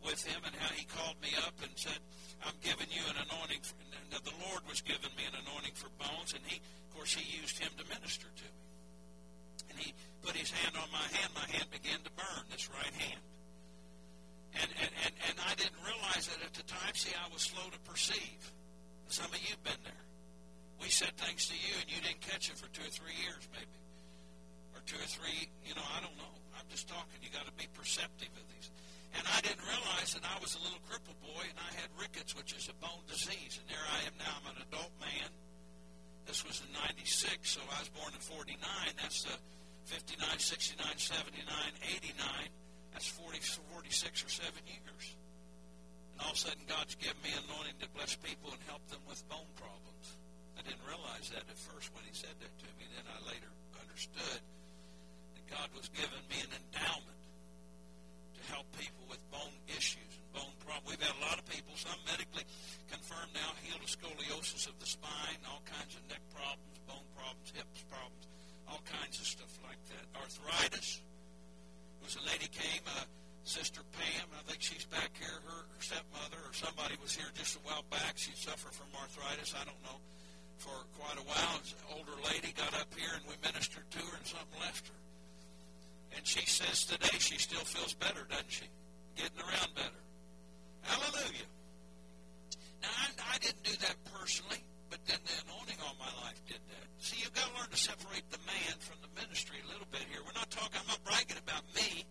with 0.06 0.22
him 0.22 0.38
and 0.46 0.54
how 0.54 0.70
he 0.70 0.86
called 0.86 1.18
me 1.18 1.34
up 1.42 1.58
and 1.66 1.74
said, 1.74 1.98
I'm 2.46 2.54
giving 2.62 2.86
you 2.94 3.02
an 3.10 3.26
anointing. 3.26 3.66
For, 3.66 3.74
and 3.90 4.22
the 4.22 4.38
Lord 4.46 4.62
was 4.70 4.86
giving 4.86 5.10
me 5.18 5.26
an 5.26 5.34
anointing 5.34 5.74
for 5.74 5.90
bones, 5.98 6.38
and 6.38 6.46
he, 6.46 6.62
of 6.62 6.90
course, 6.94 7.18
he 7.18 7.26
used 7.26 7.58
him 7.58 7.74
to 7.74 7.84
minister 7.90 8.30
to 8.30 8.46
me. 8.54 8.62
And 9.74 9.76
he 9.82 9.90
put 10.22 10.38
his 10.38 10.54
hand 10.54 10.78
on 10.78 10.86
my 10.94 11.10
hand. 11.10 11.34
My 11.34 11.50
hand 11.50 11.74
began 11.74 12.06
to 12.06 12.12
burn, 12.14 12.46
this 12.54 12.70
right 12.70 12.94
hand. 12.94 13.24
And, 14.62 14.70
and, 14.78 14.94
and, 15.10 15.14
and 15.26 15.36
I 15.42 15.58
didn't 15.58 15.82
realize 15.82 16.30
it 16.30 16.38
at 16.46 16.54
the 16.54 16.70
time. 16.70 16.94
See, 16.94 17.18
I 17.18 17.26
was 17.34 17.50
slow 17.50 17.66
to 17.66 17.82
perceive. 17.82 18.42
Some 19.10 19.34
of 19.34 19.42
you 19.42 19.58
have 19.58 19.66
been 19.66 19.82
there. 19.90 20.06
We 20.78 20.94
said 20.94 21.18
things 21.18 21.50
to 21.50 21.58
you, 21.58 21.74
and 21.82 21.90
you 21.90 21.98
didn't 22.06 22.22
catch 22.22 22.54
it 22.54 22.62
for 22.62 22.70
two 22.70 22.86
or 22.86 22.94
three 22.94 23.18
years, 23.26 23.42
maybe 23.58 23.74
two 24.86 24.98
or 25.02 25.10
three, 25.10 25.50
you 25.66 25.74
know, 25.74 25.86
I 25.98 26.00
don't 26.02 26.16
know. 26.18 26.34
I'm 26.54 26.66
just 26.70 26.88
talking. 26.88 27.18
You 27.22 27.34
got 27.34 27.46
to 27.50 27.56
be 27.58 27.66
perceptive 27.74 28.30
of 28.34 28.46
these. 28.54 28.70
And 29.18 29.26
I 29.26 29.42
didn't 29.42 29.66
realize 29.66 30.14
that 30.14 30.26
I 30.26 30.38
was 30.40 30.54
a 30.56 30.62
little 30.62 30.82
crippled 30.86 31.18
boy 31.22 31.44
and 31.46 31.58
I 31.58 31.72
had 31.80 31.90
rickets, 31.98 32.38
which 32.38 32.54
is 32.54 32.70
a 32.70 32.76
bone 32.78 33.04
disease. 33.10 33.58
And 33.58 33.66
there 33.66 33.82
I 33.82 34.06
am 34.06 34.16
now. 34.22 34.34
I'm 34.44 34.56
an 34.56 34.62
adult 34.70 34.94
man. 35.02 35.30
This 36.26 36.46
was 36.46 36.62
in 36.66 36.74
96, 36.74 37.38
so 37.46 37.62
I 37.70 37.80
was 37.82 37.90
born 37.94 38.12
in 38.14 38.22
49. 38.22 38.58
That's 38.98 39.24
the 39.24 39.38
59, 39.86 40.20
69, 40.42 40.82
79, 40.98 41.46
89. 42.02 42.50
That's 42.92 43.08
40, 43.08 43.40
46 43.40 44.26
or 44.26 44.30
7 44.30 44.54
years. 44.66 45.06
And 46.14 46.26
all 46.26 46.34
of 46.34 46.38
a 46.38 46.50
sudden, 46.50 46.66
God's 46.66 46.98
given 46.98 47.22
me 47.22 47.32
anointing 47.34 47.78
to 47.86 47.90
bless 47.94 48.18
people 48.18 48.50
and 48.52 48.62
help 48.66 48.82
them 48.90 49.04
with 49.06 49.22
bone 49.30 49.50
problems. 49.56 50.18
I 50.58 50.66
didn't 50.66 50.84
realize 50.88 51.30
that 51.30 51.46
at 51.46 51.60
first 51.60 51.94
when 51.94 52.04
he 52.10 52.16
said 52.16 52.34
that 52.42 52.54
to 52.58 52.70
me. 52.82 52.90
Then 52.90 53.06
I 53.06 53.20
later 53.30 53.52
understood 53.78 54.42
God 55.50 55.70
was 55.78 55.90
giving 55.94 56.26
me 56.30 56.38
an 56.42 56.52
endowment 56.52 57.22
to 58.36 58.42
help 58.52 58.66
people 58.78 59.06
with 59.10 59.22
bone 59.32 59.56
issues 59.70 60.12
and 60.18 60.28
bone 60.34 60.56
problems. 60.66 60.98
We've 60.98 61.06
had 61.06 61.16
a 61.16 61.24
lot 61.26 61.38
of 61.38 61.46
people, 61.46 61.74
some 61.78 61.98
medically 62.10 62.46
confirmed 62.90 63.34
now, 63.34 63.54
healed 63.62 63.82
of 63.82 63.90
scoliosis 63.90 64.66
of 64.68 64.78
the 64.82 64.90
spine, 64.90 65.40
all 65.50 65.62
kinds 65.66 65.96
of 65.96 66.02
neck 66.10 66.22
problems, 66.34 66.76
bone 66.90 67.08
problems, 67.14 67.50
hips 67.54 67.84
problems, 67.90 68.26
all 68.68 68.82
kinds 68.86 69.22
of 69.22 69.26
stuff 69.26 69.54
like 69.62 69.80
that. 69.94 70.04
Arthritis. 70.18 71.02
There 72.02 72.06
was 72.06 72.18
a 72.18 72.26
lady 72.26 72.50
came, 72.50 72.86
uh, 72.86 73.06
Sister 73.46 73.82
Pam, 73.94 74.26
I 74.34 74.42
think 74.50 74.62
she's 74.62 74.86
back 74.90 75.14
here, 75.18 75.30
her 75.30 75.62
stepmother 75.78 76.42
or 76.42 76.54
somebody 76.54 76.98
was 77.02 77.14
here 77.14 77.30
just 77.38 77.56
a 77.58 77.62
while 77.62 77.86
back. 77.94 78.18
She 78.18 78.34
suffered 78.34 78.74
from 78.74 78.90
arthritis, 78.98 79.54
I 79.54 79.64
don't 79.66 79.82
know, 79.86 80.02
for 80.58 80.74
quite 80.98 81.18
a 81.22 81.26
while. 81.30 81.62
An 81.62 81.98
older 81.98 82.18
lady 82.26 82.54
got 82.58 82.74
up 82.74 82.90
here 82.98 83.14
and 83.14 83.24
we 83.30 83.38
ministered 83.46 83.86
to 83.92 84.00
her 84.00 84.18
and 84.18 84.26
something 84.26 84.60
left 84.60 84.90
her. 84.90 85.05
And 86.16 86.26
she 86.26 86.46
says 86.46 86.86
today 86.86 87.18
she 87.20 87.38
still 87.38 87.64
feels 87.66 87.94
better, 87.94 88.26
doesn't 88.30 88.52
she? 88.52 88.66
Getting 89.16 89.40
around 89.40 89.76
better. 89.76 90.02
Hallelujah. 90.82 91.50
Now, 92.82 92.90
I, 92.94 93.36
I 93.36 93.38
didn't 93.40 93.64
do 93.64 93.76
that 93.82 93.96
personally, 94.14 94.64
but 94.90 95.00
then 95.06 95.18
the 95.26 95.36
anointing 95.48 95.82
on 95.84 95.96
my 96.00 96.12
life 96.24 96.40
did 96.48 96.62
that. 96.70 96.86
See, 97.00 97.18
you've 97.22 97.34
got 97.34 97.50
to 97.50 97.54
learn 97.60 97.70
to 97.70 97.78
separate 97.78 98.24
the 98.32 98.40
man 98.48 98.76
from 98.80 98.98
the 99.02 99.12
ministry 99.20 99.58
a 99.66 99.68
little 99.68 99.88
bit 99.92 100.06
here. 100.10 100.22
We're 100.26 100.38
not 100.38 100.50
talking, 100.50 100.80
I'm 100.80 100.88
not 100.88 101.04
bragging 101.04 101.38
about 101.42 101.66
me. 101.76 102.06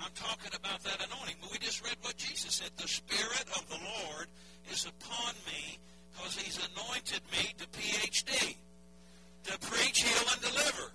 I'm 0.00 0.12
talking 0.14 0.52
about 0.56 0.80
that 0.84 1.04
anointing. 1.04 1.36
But 1.42 1.52
we 1.52 1.58
just 1.58 1.84
read 1.84 1.96
what 2.02 2.16
Jesus 2.16 2.62
said. 2.62 2.70
The 2.76 2.88
Spirit 2.88 3.46
of 3.58 3.68
the 3.68 3.76
Lord 3.76 4.26
is 4.72 4.86
upon 4.86 5.34
me 5.44 5.78
because 6.12 6.36
He's 6.36 6.56
anointed 6.56 7.20
me 7.30 7.52
to 7.58 7.66
PhD, 7.68 8.56
to 9.44 9.54
preach, 9.68 10.02
heal, 10.02 10.26
and 10.32 10.40
deliver. 10.40 10.92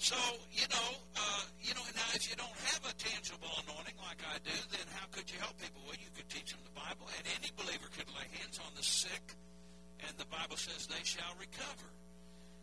So, 0.00 0.16
you 0.48 0.64
know, 0.72 0.88
uh, 1.12 1.44
you 1.60 1.76
know, 1.76 1.84
now 1.92 2.08
if 2.16 2.24
you 2.24 2.32
don't 2.32 2.58
have 2.72 2.80
a 2.88 2.94
tangible 2.96 3.52
anointing 3.68 4.00
like 4.00 4.16
I 4.24 4.40
do, 4.40 4.56
then 4.72 4.88
how 4.96 5.04
could 5.12 5.28
you 5.28 5.36
help 5.36 5.60
people? 5.60 5.84
Well, 5.84 6.00
you 6.00 6.08
could 6.16 6.24
teach 6.32 6.56
them 6.56 6.64
the 6.64 6.72
Bible, 6.72 7.04
and 7.12 7.22
any 7.36 7.52
believer 7.52 7.84
could 7.92 8.08
lay 8.16 8.24
hands 8.40 8.56
on 8.64 8.72
the 8.80 8.82
sick, 8.82 9.36
and 10.00 10.16
the 10.16 10.24
Bible 10.32 10.56
says 10.56 10.88
they 10.88 11.04
shall 11.04 11.36
recover. 11.36 11.84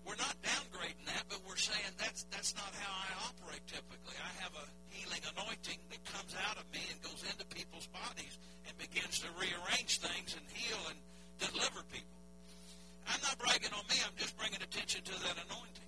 We're 0.02 0.18
not 0.18 0.34
downgrading 0.42 1.06
that, 1.14 1.30
but 1.30 1.46
we're 1.46 1.62
saying 1.62 1.94
that's 2.02 2.26
that's 2.34 2.58
not 2.58 2.74
how 2.74 2.90
I 2.90 3.30
operate 3.30 3.62
typically. 3.70 4.18
I 4.18 4.34
have 4.42 4.58
a 4.58 4.66
healing 4.90 5.22
anointing 5.38 5.78
that 5.94 6.02
comes 6.10 6.34
out 6.42 6.58
of 6.58 6.66
me 6.74 6.82
and 6.90 6.98
goes 7.06 7.22
into 7.22 7.46
people's 7.54 7.86
bodies 7.94 8.34
and 8.66 8.74
begins 8.82 9.22
to 9.22 9.30
rearrange 9.38 10.02
things 10.02 10.34
and 10.34 10.46
heal 10.50 10.82
and 10.90 10.98
deliver 11.38 11.86
people. 11.94 12.18
I'm 13.06 13.22
not 13.22 13.38
bragging 13.38 13.78
on 13.78 13.86
me. 13.94 14.02
I'm 14.02 14.18
just 14.18 14.34
bringing 14.42 14.66
attention 14.66 15.06
to 15.06 15.16
that 15.22 15.38
anointing. 15.46 15.87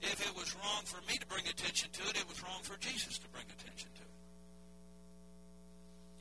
If 0.00 0.22
it 0.22 0.34
was 0.36 0.54
wrong 0.54 0.82
for 0.84 1.00
me 1.10 1.18
to 1.18 1.26
bring 1.26 1.46
attention 1.46 1.90
to 1.90 2.02
it, 2.10 2.16
it 2.16 2.28
was 2.28 2.42
wrong 2.42 2.62
for 2.62 2.78
Jesus 2.78 3.18
to 3.18 3.28
bring 3.34 3.44
attention 3.50 3.90
to 3.94 4.02
it. 4.02 4.16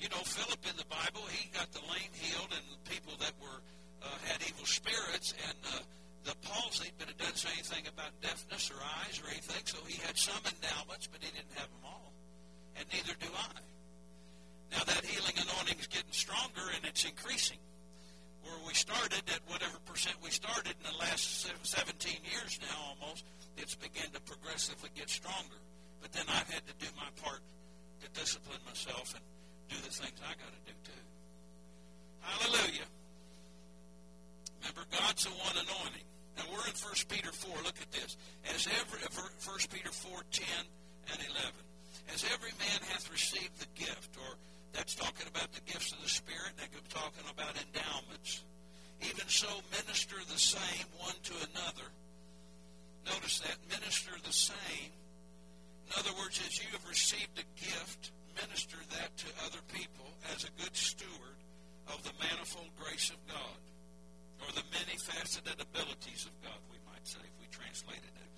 You 0.01 0.09
know, 0.09 0.21
Philip 0.25 0.61
in 0.69 0.77
the 0.77 0.85
Bible, 0.89 1.25
he 1.29 1.49
got 1.53 1.71
the 1.73 1.81
lame 1.85 2.13
healed 2.13 2.53
and 2.53 2.65
people 2.85 3.13
that 3.19 3.33
were 3.41 3.61
uh, 4.01 4.09
had 4.25 4.41
evil 4.45 4.65
spirits 4.65 5.33
and 5.45 5.57
uh, 5.73 5.81
the 6.25 6.35
palsy, 6.45 6.89
but 6.97 7.09
it 7.09 7.17
doesn't 7.17 7.37
say 7.37 7.49
anything 7.53 7.87
about 7.87 8.13
deafness 8.21 8.69
or 8.69 8.77
eyes 9.05 9.21
or 9.21 9.29
anything. 9.29 9.61
So 9.65 9.77
he 9.85 9.97
had 10.01 10.17
some 10.17 10.41
endowments, 10.45 11.07
but 11.07 11.21
he 11.21 11.29
didn't 11.33 11.53
have 11.57 11.69
them 11.69 11.85
all. 11.85 12.13
And 12.77 12.85
neither 12.93 13.13
do 13.17 13.29
I. 13.33 13.61
Now 14.77 14.83
that 14.85 15.05
healing 15.05 15.33
anointing 15.37 15.79
is 15.79 15.87
getting 15.87 16.11
stronger 16.11 16.65
and 16.75 16.85
it's 16.85 17.05
increasing. 17.05 17.57
Where 18.43 18.59
we 18.65 18.73
started 18.73 19.23
at 19.27 19.41
whatever 19.47 19.77
percent 19.85 20.15
we 20.23 20.29
started 20.29 20.73
in 20.77 20.91
the 20.91 20.97
last 20.97 21.47
17 21.63 22.11
years 22.31 22.59
now 22.61 22.95
almost, 22.95 23.25
it's 23.57 23.75
begun 23.75 24.09
to 24.13 24.21
progressively 24.21 24.89
get 24.95 25.09
stronger. 25.09 25.59
But 26.01 26.11
then 26.11 26.25
I've 26.29 26.49
had 26.49 26.65
to 26.67 26.75
do 26.79 26.87
my 26.95 27.09
part 27.21 27.41
to 28.01 28.07
discipline 28.19 28.59
myself 28.65 29.13
and 29.15 29.23
do 29.69 29.75
the 29.81 29.91
things 29.91 30.17
I 30.21 30.33
got 30.37 30.53
to 30.53 30.63
do 30.65 30.75
too. 30.85 31.03
Hallelujah. 32.21 32.87
Remember, 34.61 34.83
God's 34.91 35.23
the 35.25 35.31
one 35.31 35.57
anointing. 35.57 36.07
Now 36.37 36.45
we're 36.53 36.67
in 36.69 36.77
1 36.77 37.09
Peter 37.09 37.31
4. 37.31 37.63
Look 37.63 37.81
at 37.81 37.91
this. 37.91 38.17
As 38.53 38.67
every 38.67 39.01
uh, 39.01 39.09
1 39.09 39.73
Peter 39.73 39.89
4, 39.89 40.21
10 40.31 40.45
and 41.11 41.19
11. 41.19 41.67
As 42.13 42.23
every 42.33 42.53
man 42.59 42.79
hath 42.91 43.09
received 43.11 43.57
the 43.59 43.67
gift, 43.75 44.15
or 44.17 44.37
that's 44.77 44.93
talking 44.93 45.25
about 45.25 45.49
the 45.51 45.65
gifts 45.65 45.91
of 45.91 45.99
the 46.05 46.09
Spirit, 46.09 46.53
that 46.61 46.69
could 46.69 46.85
be 46.85 46.93
talking 46.93 47.25
about 47.33 47.57
endowments. 47.57 48.45
Even 49.01 49.25
so, 49.25 49.49
minister 49.73 50.15
the 50.29 50.37
same 50.37 50.85
one 51.01 51.17
to 51.25 51.33
another. 51.49 51.89
Notice 53.09 53.41
that, 53.41 53.57
minister 53.73 54.13
the 54.21 54.31
same. 54.31 54.93
In 55.89 55.91
other 55.97 56.13
words, 56.21 56.37
as 56.45 56.61
you 56.61 56.69
have 56.77 56.85
received 56.85 57.33
a 57.41 57.47
gift, 57.57 58.13
minister 58.37 58.77
that 58.93 59.17
to 59.17 59.27
other 59.49 59.61
people 59.73 60.13
as 60.35 60.45
a 60.45 60.53
good 60.61 60.75
steward 60.77 61.41
of 61.89 62.03
the 62.05 62.13
manifold 62.21 62.69
grace 62.77 63.09
of 63.09 63.17
God 63.25 63.61
or 64.45 64.53
the 64.53 64.65
many 64.69 64.93
faceted 65.01 65.57
abilities 65.57 66.29
of 66.29 66.33
God, 66.45 66.61
we 66.69 66.77
might 66.85 67.01
say, 67.01 67.17
if 67.25 67.33
we 67.41 67.49
translated 67.49 68.13
it. 68.13 68.29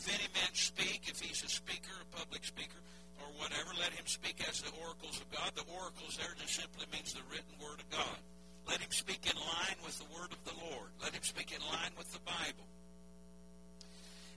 If 0.00 0.08
any 0.08 0.28
man 0.32 0.52
speak, 0.56 1.12
if 1.12 1.20
he's 1.20 1.44
a 1.44 1.48
speaker, 1.52 1.92
a 2.00 2.08
public 2.16 2.44
speaker, 2.44 2.80
or 3.20 3.28
whatever, 3.38 3.70
let 3.78 3.92
him 3.92 4.06
speak 4.06 4.42
as 4.48 4.62
the 4.62 4.72
oracles 4.82 5.20
of 5.20 5.26
God. 5.30 5.52
The 5.54 5.66
oracles 5.70 6.16
there 6.18 6.34
just 6.38 6.54
simply 6.54 6.86
means 6.92 7.12
the 7.12 7.24
written 7.30 7.54
word 7.62 7.80
of 7.80 7.88
God. 7.90 8.18
Let 8.68 8.80
him 8.80 8.90
speak 8.90 9.28
in 9.28 9.36
line 9.36 9.78
with 9.84 9.98
the 10.00 10.08
word 10.10 10.32
of 10.32 10.40
the 10.48 10.56
Lord. 10.70 10.88
Let 11.02 11.12
him 11.12 11.22
speak 11.22 11.52
in 11.52 11.60
line 11.68 11.92
with 11.98 12.10
the 12.12 12.22
Bible. 12.24 12.66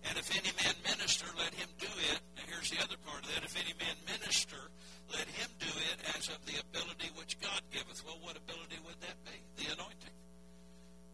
And 0.07 0.15
if 0.19 0.29
any 0.31 0.51
man 0.61 0.75
minister, 0.83 1.27
let 1.39 1.53
him 1.55 1.67
do 1.79 1.91
it. 2.11 2.19
Now 2.35 2.45
here's 2.47 2.69
the 2.71 2.79
other 2.83 2.99
part 3.07 3.23
of 3.23 3.29
that. 3.33 3.43
If 3.43 3.55
any 3.55 3.73
man 3.79 3.97
minister, 4.05 4.59
let 5.11 5.27
him 5.27 5.49
do 5.59 5.71
it 5.71 5.97
as 6.15 6.27
of 6.27 6.39
the 6.45 6.59
ability 6.59 7.11
which 7.15 7.39
God 7.39 7.63
giveth. 7.71 8.03
Well, 8.05 8.19
what 8.21 8.37
ability 8.37 8.79
would 8.83 8.99
that 9.01 9.17
be? 9.23 9.35
The 9.63 9.73
anointing 9.73 10.17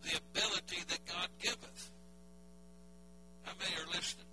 the 0.03 0.17
ability 0.17 0.83
that 0.89 1.05
God 1.05 1.29
giveth. 1.39 1.91
How 3.43 3.53
many 3.59 3.71
are 3.75 3.87
listening? 3.87 4.32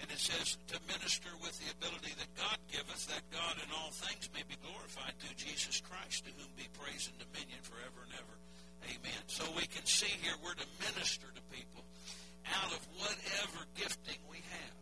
And 0.00 0.10
it 0.10 0.18
says 0.18 0.58
to 0.74 0.78
minister 0.90 1.30
with 1.40 1.54
the 1.62 1.70
ability 1.78 2.12
that 2.18 2.30
God 2.34 2.58
giveth, 2.70 3.06
that 3.08 3.24
God 3.30 3.56
in 3.62 3.70
all 3.72 3.94
things 3.94 4.28
may 4.34 4.42
be 4.44 4.58
glorified 4.60 5.14
through 5.18 5.38
Jesus 5.38 5.80
Christ, 5.80 6.26
to 6.26 6.30
whom 6.34 6.50
be 6.56 6.66
praise 6.76 7.08
and 7.08 7.16
dominion 7.16 7.62
forever 7.62 8.04
and 8.04 8.14
ever. 8.18 8.36
Amen. 8.90 9.22
So 9.26 9.44
we 9.56 9.64
can 9.66 9.86
see 9.86 10.10
here 10.20 10.36
we're 10.44 10.58
to 10.58 10.68
minister 10.82 11.24
to 11.24 11.42
people 11.48 11.84
out 12.52 12.72
of 12.72 12.82
whatever 13.00 13.64
gifting 13.78 14.20
we 14.28 14.38
have. 14.38 14.76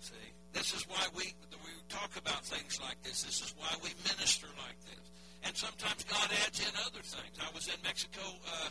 See, 0.00 0.28
this 0.52 0.74
is 0.74 0.82
why 0.88 1.06
we 1.14 1.30
we 1.62 1.70
talk 1.88 2.10
about 2.16 2.42
things 2.44 2.80
like 2.80 3.00
this. 3.02 3.22
This 3.22 3.42
is 3.42 3.54
why 3.58 3.70
we 3.84 3.90
minister 4.08 4.48
like 4.58 4.78
this. 4.88 5.04
And 5.44 5.56
sometimes 5.56 6.04
God 6.04 6.28
adds 6.44 6.58
in 6.60 6.72
other 6.86 7.04
things. 7.04 7.36
I 7.38 7.50
was 7.54 7.68
in 7.68 7.78
Mexico 7.84 8.20
uh, 8.48 8.68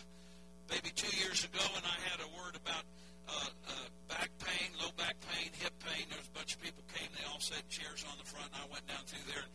maybe 0.70 0.90
two 0.94 1.12
years 1.18 1.44
ago, 1.46 1.64
and 1.76 1.86
I 1.86 1.98
had 2.10 2.20
a 2.22 2.30
word 2.38 2.56
about 2.56 2.84
uh, 3.30 3.88
back 4.10 4.32
pain, 4.42 4.70
low 4.82 4.92
back 4.98 5.16
pain, 5.30 5.50
hip 5.60 5.74
pain. 5.84 6.06
There 6.10 6.20
was 6.20 6.30
a 6.30 6.36
bunch 6.38 6.56
of 6.56 6.60
people 6.62 6.84
came. 6.94 7.10
They 7.14 7.26
all 7.30 7.42
sat 7.42 7.64
chairs 7.70 8.06
on 8.10 8.18
the 8.18 8.28
front, 8.28 8.50
and 8.54 8.60
I 8.62 8.68
went 8.70 8.86
down 8.90 9.04
through 9.06 9.26
there 9.30 9.44
and, 9.46 9.54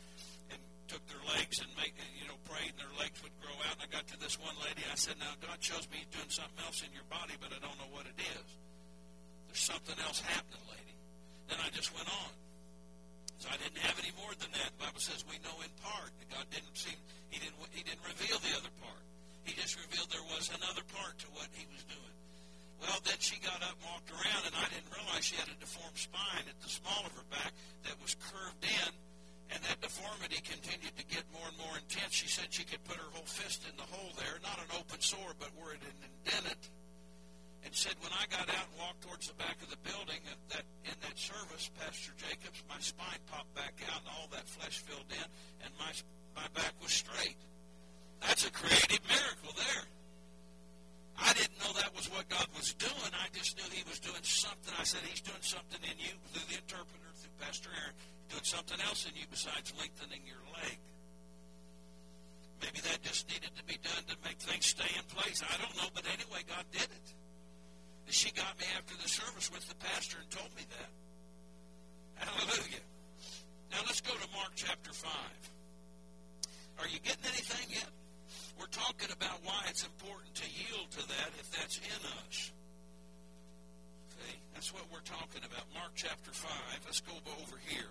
and 0.56 0.60
took 0.86 1.02
their 1.10 1.22
legs 1.34 1.60
and 1.60 1.68
make 1.78 1.94
you 2.18 2.26
know 2.26 2.38
prayed, 2.46 2.74
and 2.74 2.80
their 2.80 2.96
legs 2.98 3.18
would 3.22 3.34
grow 3.42 3.54
out. 3.68 3.78
And 3.80 3.84
I 3.84 3.88
got 3.90 4.06
to 4.14 4.18
this 4.20 4.38
one 4.40 4.54
lady. 4.62 4.82
I 4.86 4.96
said, 4.96 5.18
"Now 5.18 5.34
God 5.42 5.58
shows 5.60 5.84
me 5.90 6.06
He's 6.06 6.12
doing 6.14 6.30
something 6.30 6.60
else 6.64 6.80
in 6.86 6.90
your 6.94 7.06
body, 7.10 7.34
but 7.38 7.50
I 7.50 7.58
don't 7.60 7.76
know 7.76 7.90
what 7.92 8.06
it 8.06 8.18
is. 8.18 8.48
There's 9.50 9.64
something 9.64 9.98
else 10.06 10.22
happening, 10.24 10.64
lady." 10.70 10.94
Then 11.50 11.60
I 11.60 11.68
just 11.74 11.92
went 11.92 12.08
on. 12.08 12.32
So 13.44 13.52
I 13.52 13.60
didn't 13.60 13.84
have 13.84 14.00
any 14.00 14.08
more 14.16 14.32
than 14.40 14.48
that. 14.56 14.72
The 14.78 14.88
Bible 14.88 15.04
says 15.04 15.20
we 15.28 15.36
know 15.44 15.52
in 15.60 15.68
part. 15.84 16.08
That 16.16 16.28
God 16.32 16.46
didn't 16.48 16.72
seem 16.72 16.96
he 17.28 17.36
didn't 17.36 17.60
he 17.76 17.84
didn't 17.84 18.00
reveal 18.08 18.23
got 23.44 23.60
up 23.60 23.76
and 23.76 23.84
walked 23.84 24.08
around, 24.08 24.42
and 24.48 24.56
I 24.56 24.66
didn't 24.72 24.88
realize 24.88 25.28
she 25.28 25.36
had 25.36 25.52
a 25.52 25.58
deformed 25.60 26.00
spine 26.00 26.48
at 26.48 26.58
the 26.64 26.72
small 26.72 27.04
of 27.04 27.12
her 27.12 27.28
back 27.28 27.52
that 27.84 27.96
was 28.00 28.16
curved 28.16 28.64
in, 28.64 28.90
and 29.52 29.60
that 29.68 29.84
deformity 29.84 30.40
continued 30.40 30.96
to 30.96 31.04
get 31.04 31.28
more 31.28 31.44
and 31.44 31.58
more 31.60 31.76
intense. 31.76 32.16
She 32.16 32.28
said 32.32 32.48
she 32.48 32.64
could 32.64 32.80
put 32.88 32.96
her 32.96 33.10
whole 33.12 33.28
fist 33.28 33.68
in 33.68 33.76
the 33.76 33.84
hole 33.84 34.16
there, 34.16 34.40
not 34.40 34.56
an 34.56 34.72
open 34.80 34.98
sore, 35.04 35.36
but 35.36 35.52
where 35.60 35.76
it 35.76 35.84
had 35.84 35.98
indented 36.00 36.60
and 37.64 37.72
said, 37.72 37.96
when 38.00 38.12
I 38.12 38.24
got 38.28 38.48
out 38.48 38.64
and 38.68 38.76
walked 38.80 39.04
towards 39.04 39.28
the 39.28 39.36
back 39.40 39.56
of 39.60 39.68
the 39.68 39.80
building, 39.84 40.20
that 40.52 40.64
in 40.84 40.96
that 41.00 41.16
service, 41.16 41.68
Pastor 41.80 42.12
Jacobs, 42.16 42.60
my 42.68 42.80
spine 42.80 43.20
popped 43.28 43.52
back 43.56 43.76
out 43.88 44.04
and 44.04 44.10
all 44.16 44.28
that 44.32 44.48
flesh 44.48 44.80
filled 44.84 45.08
in, 45.08 45.28
and 45.64 45.72
my 45.80 45.92
my 46.36 46.48
back 46.52 46.72
was 46.82 46.92
straight. 46.92 47.36
That's 48.20 48.46
a 48.46 48.50
creative 48.50 49.00
miracle 49.08 49.52
there. 49.56 49.84
I 51.18 51.32
didn't 51.34 51.58
know 51.62 51.72
that 51.78 51.94
was 51.94 52.10
what 52.10 52.28
God 52.28 52.46
was 52.56 52.74
doing. 52.74 53.12
I 53.14 53.30
just 53.32 53.56
knew 53.56 53.68
He 53.70 53.86
was 53.88 54.00
doing 54.00 54.22
something. 54.22 54.74
I 54.78 54.84
said, 54.84 55.00
He's 55.06 55.22
doing 55.22 55.42
something 55.42 55.80
in 55.82 55.96
you 55.98 56.14
through 56.32 56.46
the 56.50 56.58
interpreter, 56.58 57.10
through 57.14 57.36
Pastor 57.38 57.70
Aaron, 57.70 57.94
doing 58.28 58.44
something 58.46 58.78
else 58.82 59.06
in 59.06 59.14
you 59.14 59.26
besides 59.30 59.72
lengthening 59.78 60.26
your 60.26 60.42
leg. 60.58 60.78
Maybe 62.62 62.80
that 62.88 63.02
just 63.02 63.28
needed 63.28 63.52
to 63.54 63.64
be 63.64 63.78
done 63.82 64.02
to 64.08 64.16
make 64.24 64.38
things 64.40 64.66
stay 64.66 64.88
in 64.96 65.04
place. 65.12 65.42
I 65.44 65.54
don't 65.60 65.76
know, 65.76 65.90
but 65.94 66.08
anyway, 66.08 66.42
God 66.48 66.64
did 66.72 66.88
it. 66.88 67.08
And 68.06 68.14
she 68.14 68.32
got 68.32 68.58
me 68.58 68.66
after 68.76 68.96
the 68.96 69.08
service 69.08 69.50
with 69.52 69.68
the 69.68 69.74
pastor 69.76 70.18
and 70.20 70.30
told 70.30 70.48
me 70.56 70.64
that. 70.72 70.90
Hallelujah. 72.24 72.84
Now 73.70 73.78
let's 73.86 74.00
go 74.00 74.14
to 74.14 74.28
Mark 74.32 74.52
chapter 74.54 74.92
5. 74.92 75.10
Are 76.80 76.88
you 76.88 76.98
getting 77.00 77.24
anything 77.26 77.70
yet? 77.70 77.90
We're 78.58 78.70
talking 78.70 79.10
about 79.10 79.42
why 79.44 79.66
it's 79.68 79.84
important 79.84 80.34
to 80.36 80.46
yield 80.46 80.90
to 80.92 81.02
that 81.08 81.30
if 81.38 81.50
that's 81.50 81.78
in 81.78 82.02
us. 82.22 82.52
Okay? 84.14 84.38
that's 84.54 84.72
what 84.72 84.84
we're 84.92 85.04
talking 85.04 85.42
about. 85.42 85.66
Mark 85.74 85.92
chapter 85.94 86.30
5. 86.30 86.50
Let's 86.86 87.00
go 87.00 87.12
over 87.42 87.58
here. 87.66 87.90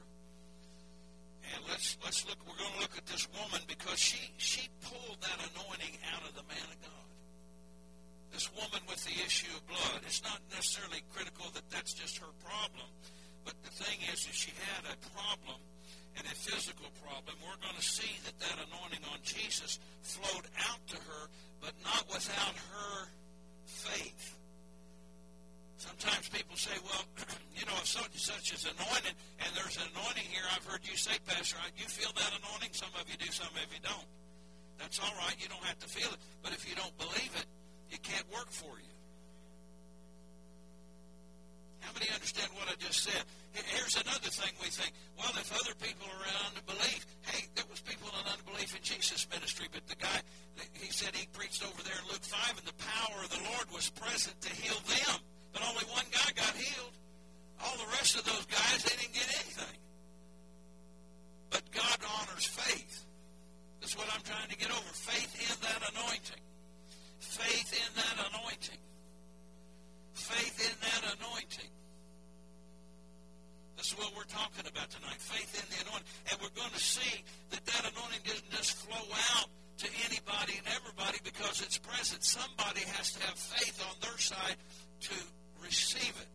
And 1.54 1.60
let's 1.68 1.98
let's 2.04 2.26
look. 2.26 2.40
We're 2.48 2.56
going 2.56 2.72
to 2.74 2.82
look 2.82 2.96
at 2.98 3.06
this 3.06 3.28
woman 3.36 3.62
because 3.68 4.00
she 4.00 4.32
she 4.38 4.70
pulled 4.82 5.20
that 5.22 5.38
anointing 5.52 6.00
out 6.16 6.24
of 6.24 6.34
the 6.40 6.46
man 6.48 6.68
of 6.72 6.80
God. 6.80 7.08
This 8.32 8.50
woman 8.56 8.80
with 8.88 9.04
the 9.04 9.14
issue 9.22 9.52
of 9.52 9.62
blood. 9.68 10.02
It's 10.08 10.24
not 10.24 10.40
necessarily 10.50 11.04
critical 11.14 11.52
that 11.54 11.68
that's 11.70 11.94
just 11.94 12.18
her 12.18 12.32
problem, 12.42 12.90
but 13.44 13.54
the 13.62 13.70
thing 13.70 14.00
is, 14.10 14.26
is 14.26 14.34
she 14.34 14.52
had 14.74 14.88
a 14.88 14.98
problem 15.14 15.60
and 16.18 16.26
a 16.28 16.36
physical 16.36 16.90
problem. 17.02 17.36
We're 17.42 17.62
going 17.62 17.76
to 17.78 17.86
see 17.86 18.10
that 18.26 18.38
that 18.40 18.58
anointing 18.70 19.04
on 19.12 19.20
Jesus 19.24 19.80
flowed 20.02 20.46
out 20.70 20.82
to 20.94 20.98
her, 20.98 21.24
but 21.62 21.74
not 21.84 22.06
without 22.10 22.56
her 22.74 23.08
faith. 23.66 24.38
Sometimes 25.78 26.30
people 26.30 26.56
say, 26.56 26.76
well, 26.86 27.04
you 27.58 27.66
know, 27.66 27.76
if 27.82 27.88
such 27.88 28.08
and 28.08 28.24
such 28.24 28.54
is 28.54 28.64
anointed, 28.64 29.16
and 29.44 29.50
there's 29.52 29.76
an 29.78 29.92
anointing 29.92 30.24
here, 30.32 30.46
I've 30.56 30.64
heard 30.64 30.80
you 30.88 30.96
say, 30.96 31.18
Pastor, 31.28 31.58
you 31.76 31.86
feel 31.86 32.14
that 32.16 32.32
anointing? 32.40 32.72
Some 32.72 32.94
of 32.96 33.04
you 33.10 33.18
do, 33.18 33.28
some 33.32 33.52
of 33.52 33.68
you 33.68 33.82
don't. 33.84 34.08
That's 34.80 35.00
all 35.00 35.14
right. 35.20 35.36
You 35.40 35.50
don't 35.50 35.64
have 35.64 35.80
to 35.80 35.88
feel 35.88 36.08
it. 36.08 36.20
But 36.42 36.54
if 36.54 36.68
you 36.68 36.76
don't 36.76 36.96
believe 36.98 37.32
it, 37.36 37.46
it 37.92 38.02
can't 38.04 38.26
work 38.32 38.50
for 38.50 38.80
you. 38.80 38.93
How 41.84 41.92
many 41.92 42.08
understand 42.16 42.48
what 42.56 42.72
I 42.72 42.76
just 42.80 43.04
said? 43.04 43.24
Here's 43.54 44.00
another 44.00 44.32
thing 44.32 44.56
we 44.64 44.72
think. 44.72 44.96
Well, 45.20 45.30
if 45.36 45.52
other 45.52 45.76
people 45.78 46.08
are 46.08 46.24
in 46.26 46.36
unbelief, 46.56 47.06
hey, 47.28 47.46
there 47.54 47.68
was 47.70 47.84
people 47.84 48.08
in 48.16 48.26
unbelief 48.26 48.72
in 48.74 48.82
Jesus' 48.82 49.28
ministry, 49.30 49.68
but 49.70 49.86
the 49.92 50.00
guy, 50.00 50.24
he 50.74 50.90
said 50.90 51.14
he 51.14 51.28
preached 51.36 51.62
over 51.62 51.84
there 51.84 52.00
in 52.00 52.06
Luke 52.08 52.24
5, 52.24 52.58
and 52.58 52.66
the 52.66 52.80
power 52.82 53.20
of 53.22 53.30
the 53.30 53.44
Lord 53.52 53.68
was 53.76 53.92
present 53.92 54.40
to 54.42 54.50
heal 54.50 54.80
them. 54.88 55.20
But 55.52 55.62
only 55.68 55.86
one 55.92 56.08
guy 56.10 56.32
got 56.34 56.56
healed. 56.56 56.96
All 57.62 57.78
the 57.78 57.92
rest 58.00 58.16
of 58.18 58.26
those 58.26 58.48
guys, 58.48 58.84
they 58.84 58.96
didn't 58.98 59.14
get 59.14 59.30
anything. 59.44 59.78
But 61.52 61.62
God 61.70 62.00
honors 62.02 62.48
faith. 62.48 63.06
That's 63.80 63.98
what 63.98 64.08
I'm 64.16 64.24
trying 64.24 64.50
to 64.50 64.58
get 64.58 64.72
over. 64.72 64.92
Faith 64.96 65.36
in 65.38 65.56
that 65.62 65.84
anointing. 65.94 66.42
Faith 67.20 67.70
in 67.76 67.92
that 68.00 68.18
anointing. 68.32 68.82
Faith 70.14 70.58
in 70.62 70.76
that 70.82 71.18
anointing. 71.18 71.70
This 73.78 73.92
is 73.92 73.98
what 73.98 74.16
we're 74.16 74.30
talking 74.30 74.64
about 74.70 74.90
tonight. 74.90 75.20
Faith 75.20 75.60
in 75.60 75.66
the 75.74 75.90
anointing. 75.90 76.08
And 76.32 76.40
we're 76.42 76.56
going 76.56 76.72
to 76.72 76.80
see 76.80 77.24
that 77.52 77.66
that 77.66 77.92
anointing 77.92 78.24
doesn't 78.24 78.52
just 78.52 78.78
flow 78.86 79.08
out 79.36 79.50
to 79.84 79.88
anybody 80.06 80.56
and 80.62 80.68
everybody 80.72 81.18
because 81.24 81.62
it's 81.62 81.78
present. 81.78 82.24
Somebody 82.24 82.82
has 82.96 83.12
to 83.14 83.20
have 83.26 83.36
faith 83.36 83.82
on 83.90 83.96
their 84.00 84.18
side 84.18 84.56
to 85.10 85.16
receive 85.66 86.14
it. 86.22 86.32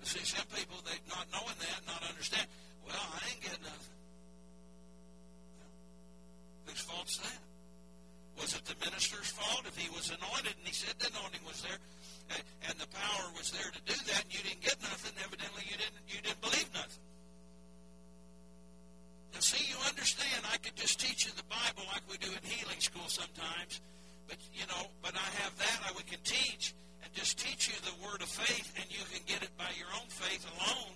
But 0.00 0.08
see, 0.08 0.24
some 0.24 0.46
people, 0.52 0.76
they 0.84 0.98
not 1.08 1.26
knowing 1.32 1.56
that, 1.56 1.80
not 1.86 2.02
understand, 2.10 2.46
well, 2.84 2.98
I 2.98 3.30
ain't 3.30 3.40
getting 3.40 3.62
nothing. 3.62 3.96
Whose 6.66 6.80
fault's 6.80 7.18
that? 7.18 7.45
Was 8.40 8.54
it 8.54 8.64
the 8.68 8.76
minister's 8.84 9.32
fault 9.32 9.64
if 9.66 9.76
he 9.76 9.88
was 9.90 10.12
anointed 10.12 10.52
and 10.52 10.66
he 10.66 10.74
said 10.74 10.92
the 11.00 11.08
anointing 11.08 11.40
was 11.48 11.62
there 11.64 11.80
eh, 12.36 12.68
and 12.68 12.76
the 12.78 12.88
power 12.92 13.26
was 13.36 13.50
there 13.50 13.70
to 13.72 13.80
do 13.88 13.96
that 14.12 14.24
and 14.24 14.32
you 14.32 14.42
didn't 14.44 14.60
get 14.60 14.76
nothing? 14.84 15.12
Evidently, 15.24 15.64
you 15.64 15.76
didn't 15.76 15.98
you 16.08 16.20
didn't 16.20 16.40
believe 16.44 16.68
nothing. 16.76 17.04
Now, 19.32 19.40
see, 19.40 19.64
you 19.68 19.76
understand. 19.88 20.44
I 20.52 20.56
could 20.60 20.76
just 20.76 21.00
teach 21.00 21.26
you 21.26 21.32
the 21.36 21.48
Bible 21.48 21.84
like 21.92 22.04
we 22.08 22.16
do 22.16 22.28
in 22.32 22.44
healing 22.44 22.80
school 22.80 23.08
sometimes, 23.08 23.80
but 24.28 24.36
you 24.52 24.64
know, 24.68 24.88
but 25.00 25.16
I 25.16 25.28
have 25.44 25.52
that 25.56 25.78
I 25.88 25.92
we 25.96 26.04
can 26.04 26.20
teach 26.24 26.76
and 27.04 27.12
just 27.12 27.38
teach 27.40 27.68
you 27.68 27.76
the 27.84 27.96
word 28.04 28.20
of 28.20 28.28
faith, 28.28 28.72
and 28.76 28.86
you 28.88 29.04
can 29.12 29.24
get 29.24 29.42
it 29.42 29.52
by 29.56 29.68
your 29.76 29.88
own 29.96 30.08
faith 30.08 30.44
alone. 30.56 30.92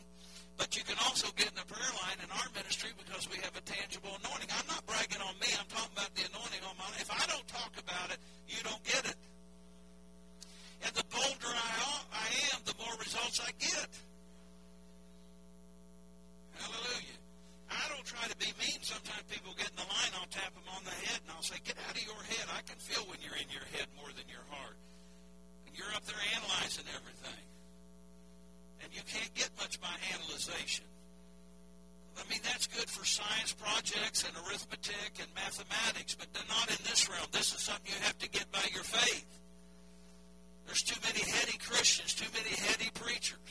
But 0.60 0.76
you 0.76 0.84
can 0.84 1.00
also 1.08 1.32
get 1.40 1.48
in 1.48 1.56
the 1.56 1.64
prayer 1.64 1.88
line 2.04 2.20
in 2.20 2.28
our 2.36 2.44
ministry 2.52 2.92
because 3.00 3.24
we 3.32 3.40
have 3.40 3.56
a 3.56 3.64
tangible 3.64 4.12
anointing. 4.20 4.52
I'm 4.52 4.68
not 4.68 4.84
bragging 4.84 5.24
on 5.24 5.32
me. 5.40 5.48
I'm 5.56 5.64
talking 5.72 5.96
about 5.96 6.12
the 6.12 6.28
anointing 6.28 6.60
on 6.68 6.76
my 6.76 6.84
life. 6.92 7.00
If 7.00 7.08
I 7.08 7.24
don't 7.32 7.48
talk 7.48 7.72
about 7.80 8.12
it, 8.12 8.20
you 8.44 8.60
don't 8.60 8.84
get 8.84 9.08
it. 9.08 9.16
And 10.84 10.92
the 10.92 11.06
bolder 11.08 11.48
I, 11.48 11.72
I 12.12 12.28
am, 12.52 12.60
the 12.68 12.76
more 12.76 12.92
results 13.00 13.40
I 13.40 13.56
get. 13.56 13.88
Hallelujah. 16.60 17.18
I 17.72 17.84
don't 17.88 18.04
try 18.04 18.28
to 18.28 18.36
be 18.36 18.52
mean. 18.60 18.84
Sometimes 18.84 19.24
people 19.32 19.56
get 19.56 19.72
in 19.72 19.80
the 19.80 19.88
line, 19.88 20.12
I'll 20.20 20.28
tap 20.28 20.52
them 20.52 20.68
on 20.76 20.84
the 20.84 20.92
head, 21.08 21.24
and 21.24 21.32
I'll 21.32 21.46
say, 21.46 21.56
get 21.64 21.80
out 21.88 21.96
of 21.96 22.04
your 22.04 22.20
head. 22.36 22.44
I 22.52 22.60
can 22.68 22.76
feel 22.76 23.08
when 23.08 23.16
you're 23.24 23.40
in 23.40 23.48
your 23.48 23.64
head 23.72 23.88
more 23.96 24.12
than 24.12 24.28
your 24.28 24.44
heart. 24.52 24.76
And 25.64 25.72
you're 25.72 25.88
up 25.96 26.04
there 26.04 26.20
analyzing 26.36 26.84
everything. 26.92 27.49
And 28.82 28.88
you 28.94 29.02
can't 29.06 29.32
get 29.34 29.50
much 29.58 29.80
by 29.80 29.92
analyzation. 30.14 30.84
I 32.18 32.28
mean, 32.28 32.40
that's 32.44 32.66
good 32.66 32.88
for 32.88 33.04
science 33.04 33.52
projects 33.52 34.24
and 34.24 34.32
arithmetic 34.44 35.20
and 35.20 35.28
mathematics, 35.34 36.14
but 36.14 36.28
not 36.48 36.68
in 36.68 36.76
this 36.84 37.08
realm. 37.08 37.26
This 37.32 37.54
is 37.54 37.60
something 37.60 37.86
you 37.86 38.00
have 38.04 38.18
to 38.18 38.28
get 38.28 38.50
by 38.52 38.64
your 38.74 38.84
faith. 38.84 39.26
There's 40.66 40.82
too 40.82 41.00
many 41.02 41.24
heady 41.24 41.56
Christians, 41.58 42.14
too 42.14 42.28
many 42.34 42.54
heady 42.54 42.90
preachers. 42.94 43.50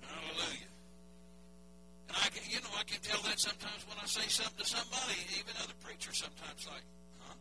Hallelujah. 0.00 0.70
And 2.08 2.16
I 2.16 2.28
can, 2.30 2.42
you 2.48 2.60
know, 2.60 2.72
I 2.78 2.84
can 2.84 3.00
tell 3.02 3.20
that 3.28 3.40
sometimes 3.40 3.84
when 3.88 3.98
I 4.00 4.06
say 4.06 4.26
something 4.28 4.56
to 4.62 4.68
somebody, 4.68 5.18
even 5.36 5.52
other 5.62 5.76
preachers 5.84 6.22
sometimes 6.22 6.66
like, 6.70 6.86
huh? 7.26 7.36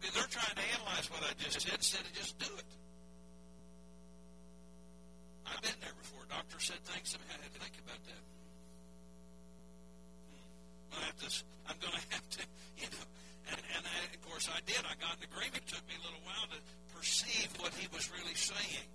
They're 0.00 0.30
trying 0.30 0.54
to 0.54 0.66
analyze 0.78 1.10
what 1.10 1.22
I 1.24 1.34
just 1.42 1.60
said 1.66 1.74
instead 1.76 2.00
of 2.00 2.12
just 2.12 2.38
do 2.38 2.48
it. 2.56 2.64
I've 5.48 5.62
been 5.62 5.78
there 5.80 5.96
before. 5.96 6.20
Doctor 6.28 6.60
said 6.60 6.80
things 6.84 7.12
to 7.12 7.18
me. 7.18 7.24
I 7.32 7.40
had 7.40 7.48
to 7.48 7.52
think 7.56 7.74
about 7.80 8.02
that. 8.04 8.22
Hmm. 10.28 11.00
I 11.00 11.00
have 11.08 11.18
to, 11.24 11.28
I'm 11.68 11.78
going 11.80 11.96
to 12.04 12.08
have 12.12 12.28
to, 12.36 12.42
you 12.76 12.88
know, 12.92 13.04
and, 13.48 13.60
and 13.76 13.82
I, 13.88 13.96
of 14.12 14.20
course 14.28 14.48
I 14.52 14.60
did. 14.68 14.80
I 14.84 14.92
got 15.00 15.16
an 15.16 15.24
agreement. 15.24 15.64
It 15.64 15.68
took 15.72 15.84
me 15.88 15.96
a 15.96 16.04
little 16.04 16.20
while 16.28 16.46
to 16.52 16.60
perceive 16.92 17.48
what 17.60 17.72
he 17.74 17.88
was 17.96 18.12
really 18.12 18.36
saying. 18.36 18.88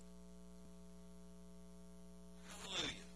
Hallelujah. 2.46 3.08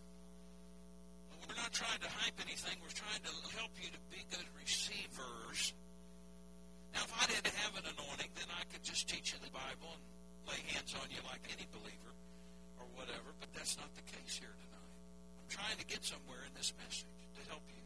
Well, 1.31 1.39
we're 1.47 1.61
not 1.63 1.71
trying 1.71 2.03
to 2.03 2.11
hype 2.11 2.39
anything. 2.43 2.75
We're 2.83 2.99
trying 2.99 3.23
to 3.23 3.33
help 3.55 3.71
you 3.79 3.89
to 3.95 4.03
be 4.11 4.19
good 4.35 4.49
receivers. 4.59 5.79
Now, 6.91 7.07
if 7.07 7.13
I 7.15 7.25
didn't 7.31 7.55
have 7.63 7.79
an 7.79 7.87
anointing, 7.87 8.35
then 8.35 8.51
I 8.51 8.67
could 8.75 8.83
just 8.83 9.07
teach 9.07 9.31
you 9.31 9.39
the 9.39 9.55
Bible 9.55 9.95
and 9.95 10.03
lay 10.51 10.61
hands 10.75 10.91
on 10.99 11.07
you 11.15 11.23
like 11.23 11.47
any 11.55 11.71
believer 11.71 12.18
or 12.79 12.87
whatever, 12.95 13.31
but 13.43 13.51
that's 13.55 13.77
not 13.77 13.91
the 13.95 14.07
case 14.07 14.39
here 14.39 14.51
tonight. 14.51 14.93
I'm 15.43 15.51
trying 15.51 15.79
to 15.79 15.87
get 15.87 16.03
somewhere 16.03 16.43
in 16.47 16.53
this 16.55 16.73
message 16.79 17.11
to 17.37 17.43
help 17.51 17.63
you. 17.71 17.85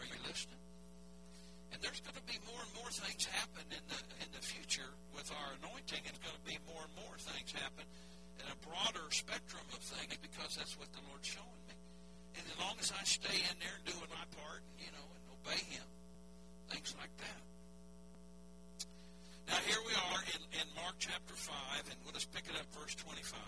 Are 0.00 0.06
you 0.08 0.18
listening? 0.26 0.60
And 1.72 1.78
there's 1.82 2.00
going 2.00 2.18
to 2.18 2.26
be 2.26 2.38
more 2.46 2.60
and 2.60 2.72
more 2.78 2.90
things 2.90 3.26
happen 3.26 3.66
in 3.70 3.84
the 3.90 4.00
in 4.22 4.30
the 4.30 4.42
future 4.42 4.90
with 5.14 5.26
our 5.30 5.48
anointing. 5.62 6.02
It's 6.06 6.22
going 6.22 6.38
to 6.38 6.46
be 6.46 6.58
more 6.70 6.82
and 6.82 6.94
more 7.02 7.16
things 7.18 7.50
happen 7.50 7.86
in 8.38 8.46
a 8.46 8.58
broader 8.62 9.06
spectrum 9.10 9.64
of 9.74 9.82
things 9.82 10.14
because 10.22 10.54
that's 10.58 10.78
what 10.78 10.90
the 10.94 11.02
Lord's 11.10 11.26
showing 11.26 11.62
me. 11.66 11.76
And 12.38 12.42
as 12.46 12.56
long 12.58 12.74
as 12.78 12.90
I 12.94 13.02
stay 13.06 13.38
in 13.38 13.56
there 13.58 13.74
and 13.74 13.84
doing 13.86 14.10
my 14.10 14.26
part, 14.38 14.62
you 14.78 14.90
know, 14.90 15.06
and 15.06 15.24
obey 15.34 15.62
Him, 15.70 15.86
things 16.70 16.94
like 16.98 17.14
that. 17.22 17.40
Now 19.48 19.60
here 19.66 19.80
we 19.86 19.94
are 19.94 20.20
in, 20.32 20.40
in 20.60 20.66
Mark 20.76 20.96
chapter 20.98 21.34
5, 21.34 21.54
and 21.90 21.96
we'll 22.04 22.16
just 22.16 22.32
pick 22.32 22.44
it 22.48 22.56
up 22.56 22.66
verse 22.72 22.94
25. 22.96 23.38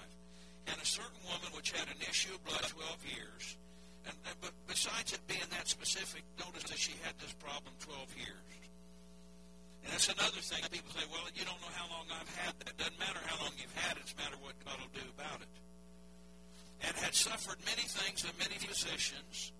And 0.68 0.76
a 0.76 0.84
certain 0.86 1.20
woman 1.24 1.50
which 1.54 1.72
had 1.72 1.88
an 1.88 2.00
issue 2.04 2.34
of 2.34 2.42
blood 2.44 2.66
12 2.66 3.16
years, 3.16 3.56
and, 4.04 4.14
but 4.40 4.52
besides 4.66 5.12
it 5.12 5.22
being 5.26 5.46
that 5.50 5.68
specific, 5.68 6.22
notice 6.38 6.68
that 6.68 6.78
she 6.78 6.92
had 7.02 7.14
this 7.18 7.32
problem 7.38 7.72
12 7.80 8.14
years. 8.18 8.46
And 9.86 9.94
that's 9.94 10.10
another 10.10 10.42
thing. 10.42 10.66
People 10.70 10.90
say, 10.90 11.06
well, 11.06 11.22
you 11.34 11.46
don't 11.46 11.60
know 11.62 11.74
how 11.78 11.86
long 11.86 12.10
I've 12.10 12.34
had 12.42 12.58
that. 12.58 12.74
It 12.74 12.78
doesn't 12.78 12.98
matter 12.98 13.22
how 13.22 13.38
long 13.46 13.54
you've 13.54 13.78
had 13.86 13.96
it. 13.96 14.02
It's 14.02 14.18
matter 14.18 14.34
what 14.42 14.58
God 14.66 14.74
will 14.82 14.90
do 14.90 15.06
about 15.14 15.40
it. 15.46 15.52
And 16.82 16.92
had 16.98 17.14
suffered 17.14 17.62
many 17.62 17.86
things 17.86 18.26
and 18.26 18.34
many 18.34 18.58
physicians. 18.58 19.54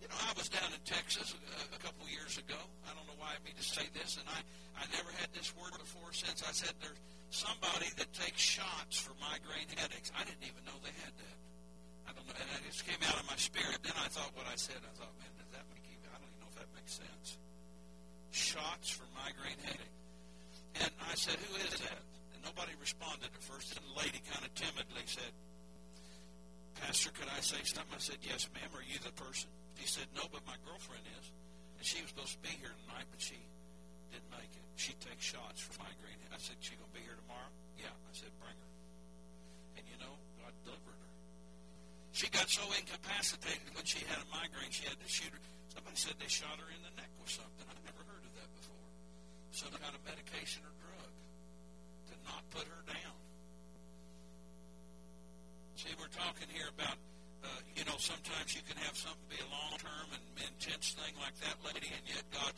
You 0.00 0.08
know, 0.08 0.18
I 0.20 0.32
was 0.36 0.48
down 0.48 0.68
in 0.70 0.82
Texas 0.84 1.34
a, 1.34 1.76
a 1.76 1.80
couple 1.80 2.04
years 2.08 2.36
ago. 2.38 2.58
I 2.86 2.94
don't 2.94 3.06
know 3.08 3.18
why 3.18 3.32
I 3.32 3.40
mean 3.42 3.56
to 3.56 3.66
say 3.66 3.84
this, 3.96 4.20
and 4.20 4.26
I, 4.28 4.40
I 4.76 4.84
never 4.92 5.08
had 5.16 5.32
this 5.32 5.50
word 5.56 5.72
before 5.76 6.12
since. 6.12 6.44
I 6.44 6.52
said 6.52 6.76
there's 6.80 7.00
somebody 7.32 7.88
that 7.96 8.12
takes 8.12 8.40
shots 8.40 9.00
for 9.00 9.16
migraine 9.18 9.68
headaches. 9.74 10.12
I 10.14 10.22
didn't 10.24 10.44
even 10.44 10.62
know 10.68 10.76
they 10.84 10.94
had 11.02 11.14
that. 11.16 11.36
I 12.06 12.10
don't 12.14 12.26
know. 12.28 12.36
And 12.36 12.62
it 12.62 12.70
just 12.70 12.84
came 12.84 13.00
out 13.08 13.18
of 13.18 13.26
my 13.26 13.40
spirit. 13.40 13.80
Then 13.82 13.96
I 13.98 14.08
thought 14.12 14.30
what 14.36 14.46
I 14.46 14.56
said. 14.60 14.78
I 14.78 14.92
thought, 14.94 15.12
man, 15.18 15.32
does 15.40 15.50
that 15.56 15.64
make 15.72 15.82
you? 15.88 15.98
I 16.12 16.20
don't 16.20 16.28
even 16.28 16.40
know 16.44 16.52
if 16.52 16.58
that 16.60 16.70
makes 16.76 16.96
sense 17.00 17.40
shots 18.36 18.90
for 18.90 19.04
migraine 19.16 19.56
headache. 19.64 19.96
And 20.84 20.92
I 21.08 21.14
said, 21.14 21.36
who 21.40 21.56
is 21.56 21.80
that? 21.80 22.00
And 22.36 22.44
nobody 22.44 22.72
responded 22.80 23.32
at 23.32 23.42
first. 23.42 23.72
And 23.76 23.84
the 23.88 23.96
lady 23.96 24.20
kind 24.28 24.44
of 24.44 24.52
timidly 24.54 25.04
said, 25.06 25.32
Pastor, 26.84 27.10
could 27.16 27.28
I 27.32 27.40
say 27.40 27.64
something? 27.64 27.96
I 27.96 27.98
said, 27.98 28.20
yes, 28.20 28.48
ma'am. 28.52 28.68
Are 28.76 28.84
you 28.84 29.00
the 29.00 29.12
person? 29.16 29.48
He 29.76 29.86
said, 29.86 30.08
no, 30.16 30.26
but 30.32 30.42
my 30.48 30.56
girlfriend 30.66 31.04
is. 31.20 31.26
And 31.78 31.84
she 31.84 32.00
was 32.02 32.10
supposed 32.10 32.34
to 32.36 32.42
be 32.42 32.52
here 32.58 32.72
tonight, 32.84 33.06
but 33.12 33.20
she 33.20 33.38
didn't 34.10 34.28
make 34.32 34.50
it. 34.50 34.66
She 34.76 34.96
takes 34.98 35.24
shots 35.24 35.60
for 35.60 35.76
migraine. 35.78 36.18
I 36.32 36.40
said, 36.40 36.56
she 36.60 36.76
going 36.76 36.90
to 36.90 36.96
be 36.96 37.04
here 37.04 37.16
tomorrow? 37.16 37.52
Yeah. 37.80 37.92
I 37.92 38.12
said, 38.12 38.32
bring 38.40 38.56
her. 38.56 38.72
And 39.80 39.84
you 39.88 39.96
know, 40.00 40.16
God 40.40 40.52
delivered 40.64 40.96
her. 41.00 41.12
She 42.12 42.28
got 42.32 42.48
so 42.48 42.64
incapacitated 42.72 43.72
when 43.76 43.84
she 43.84 44.00
had 44.08 44.20
a 44.20 44.28
migraine, 44.32 44.72
she 44.72 44.88
had 44.88 44.96
to 44.96 45.08
shoot 45.08 45.32
her. 45.32 45.42
Somebody 45.72 45.96
said 46.00 46.16
they 46.16 46.32
shot 46.32 46.56
her 46.56 46.68
in 46.72 46.80
the 46.80 46.92
neck 46.96 47.12
with 47.20 47.28
something. 47.28 47.64
I've 47.68 47.84
never 47.84 48.00
heard 48.08 48.24
of 48.24 48.32
that 48.40 48.48
before. 48.56 48.88
Some 49.52 49.72
kind 49.76 49.92
of 49.92 50.00
medication 50.08 50.64
or 50.64 50.72
drug 50.80 51.12
to 52.08 52.14
not 52.24 52.40
put 52.52 52.64
her 52.64 52.82
down. 52.88 53.16
See, 55.76 55.92
we're 56.00 56.12
talking 56.12 56.48
here 56.48 56.72
about, 56.72 56.96
uh, 57.46 57.62
you 57.78 57.84
know, 57.86 57.94
sometimes 58.02 58.58
you 58.58 58.62
can 58.66 58.74
have 58.82 58.98
something 58.98 59.22
be 59.30 59.38
a 59.38 59.50
long-term 59.54 60.08
and 60.10 60.24
intense 60.42 60.98
thing 60.98 61.14
like 61.22 61.38
that, 61.46 61.54
lady, 61.62 61.86
and 61.94 62.02
yet 62.10 62.26
God 62.34 62.50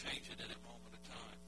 change 0.00 0.32
it 0.32 0.40
in 0.40 0.48
a 0.48 0.60
moment 0.64 0.92
of 0.96 1.02
time. 1.04 1.38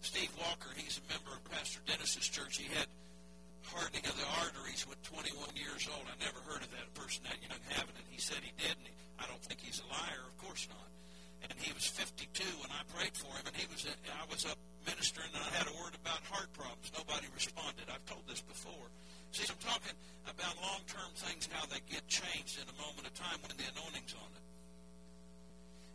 Steve 0.00 0.32
Walker, 0.40 0.72
he's 0.80 0.96
a 0.96 1.04
member 1.12 1.36
of 1.36 1.44
Pastor 1.52 1.84
Dennis's 1.84 2.24
church. 2.24 2.56
He 2.56 2.72
had 2.72 2.88
hardening 3.70 4.02
of 4.08 4.16
the 4.18 4.26
arteries 4.42 4.88
with 4.88 4.98
21 5.06 5.54
years 5.54 5.86
old. 5.92 6.02
I 6.08 6.16
never 6.18 6.40
heard 6.48 6.64
of 6.64 6.70
that 6.74 6.88
person 6.96 7.22
that 7.28 7.38
young 7.44 7.60
having 7.70 7.94
it. 7.94 8.06
He 8.10 8.18
said 8.18 8.42
he 8.42 8.54
did, 8.58 8.74
and 8.74 8.86
he, 8.88 8.94
I 9.20 9.28
don't 9.30 9.42
think 9.44 9.60
he's 9.60 9.78
a 9.84 9.88
liar. 9.92 10.24
Of 10.26 10.36
course 10.42 10.66
not. 10.72 10.88
And 11.46 11.54
he 11.60 11.72
was 11.72 11.86
52 11.86 12.42
when 12.60 12.72
I 12.72 12.82
prayed 12.96 13.14
for 13.14 13.30
him, 13.36 13.46
and 13.46 13.56
he 13.56 13.68
was 13.70 13.86
I 13.86 14.26
was 14.26 14.44
up 14.44 14.58
ministering, 14.84 15.30
and 15.32 15.42
I 15.44 15.50
had 15.54 15.68
a 15.70 15.74
word 15.78 15.94
about 15.94 16.20
heart 16.28 16.50
problems. 16.52 16.90
Nobody 16.96 17.30
responded. 17.32 17.86
I've 17.88 18.04
told 18.04 18.26
this 18.26 18.42
before. 18.42 18.90
See, 19.30 19.46
I'm 19.46 19.62
talking 19.62 19.94
about 20.26 20.58
long-term 20.58 21.10
things, 21.14 21.46
how 21.54 21.62
they 21.70 21.78
get 21.86 22.02
changed 22.10 22.58
in 22.58 22.66
a 22.66 22.76
moment 22.82 23.06
of 23.06 23.14
time 23.14 23.38
when 23.46 23.54
the 23.54 23.66
anointing's 23.78 24.14
on 24.18 24.30
it. 24.34 24.44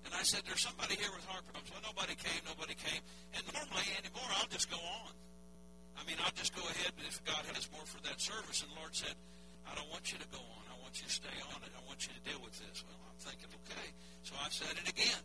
And 0.08 0.12
I 0.16 0.24
said, 0.24 0.48
there's 0.48 0.64
somebody 0.64 0.96
here 0.96 1.12
with 1.12 1.26
heart 1.28 1.44
problems. 1.50 1.68
Well, 1.74 1.84
nobody 1.84 2.16
came, 2.16 2.40
nobody 2.48 2.78
came. 2.78 3.02
And 3.36 3.44
normally 3.52 3.90
anymore, 4.00 4.30
I'll 4.40 4.48
just 4.48 4.72
go 4.72 4.80
on. 4.80 5.12
I 6.00 6.06
mean, 6.06 6.16
I'll 6.24 6.36
just 6.38 6.54
go 6.54 6.62
ahead 6.62 6.94
if 7.04 7.20
God 7.26 7.42
has 7.58 7.68
more 7.74 7.84
for 7.84 8.00
that 8.08 8.22
service. 8.22 8.62
And 8.64 8.70
the 8.72 8.80
Lord 8.80 8.94
said, 8.94 9.18
I 9.66 9.74
don't 9.74 9.90
want 9.90 10.14
you 10.14 10.22
to 10.22 10.30
go 10.30 10.40
on. 10.40 10.64
I 10.70 10.78
want 10.86 10.96
you 11.02 11.10
to 11.10 11.16
stay 11.16 11.38
on 11.52 11.60
it. 11.66 11.74
I 11.74 11.82
want 11.90 12.06
you 12.06 12.14
to 12.14 12.22
deal 12.22 12.38
with 12.40 12.54
this. 12.56 12.86
Well, 12.86 13.02
I'm 13.10 13.18
thinking, 13.18 13.50
okay. 13.66 13.88
So 14.22 14.38
I 14.38 14.48
said 14.54 14.78
it 14.78 14.86
again. 14.86 15.24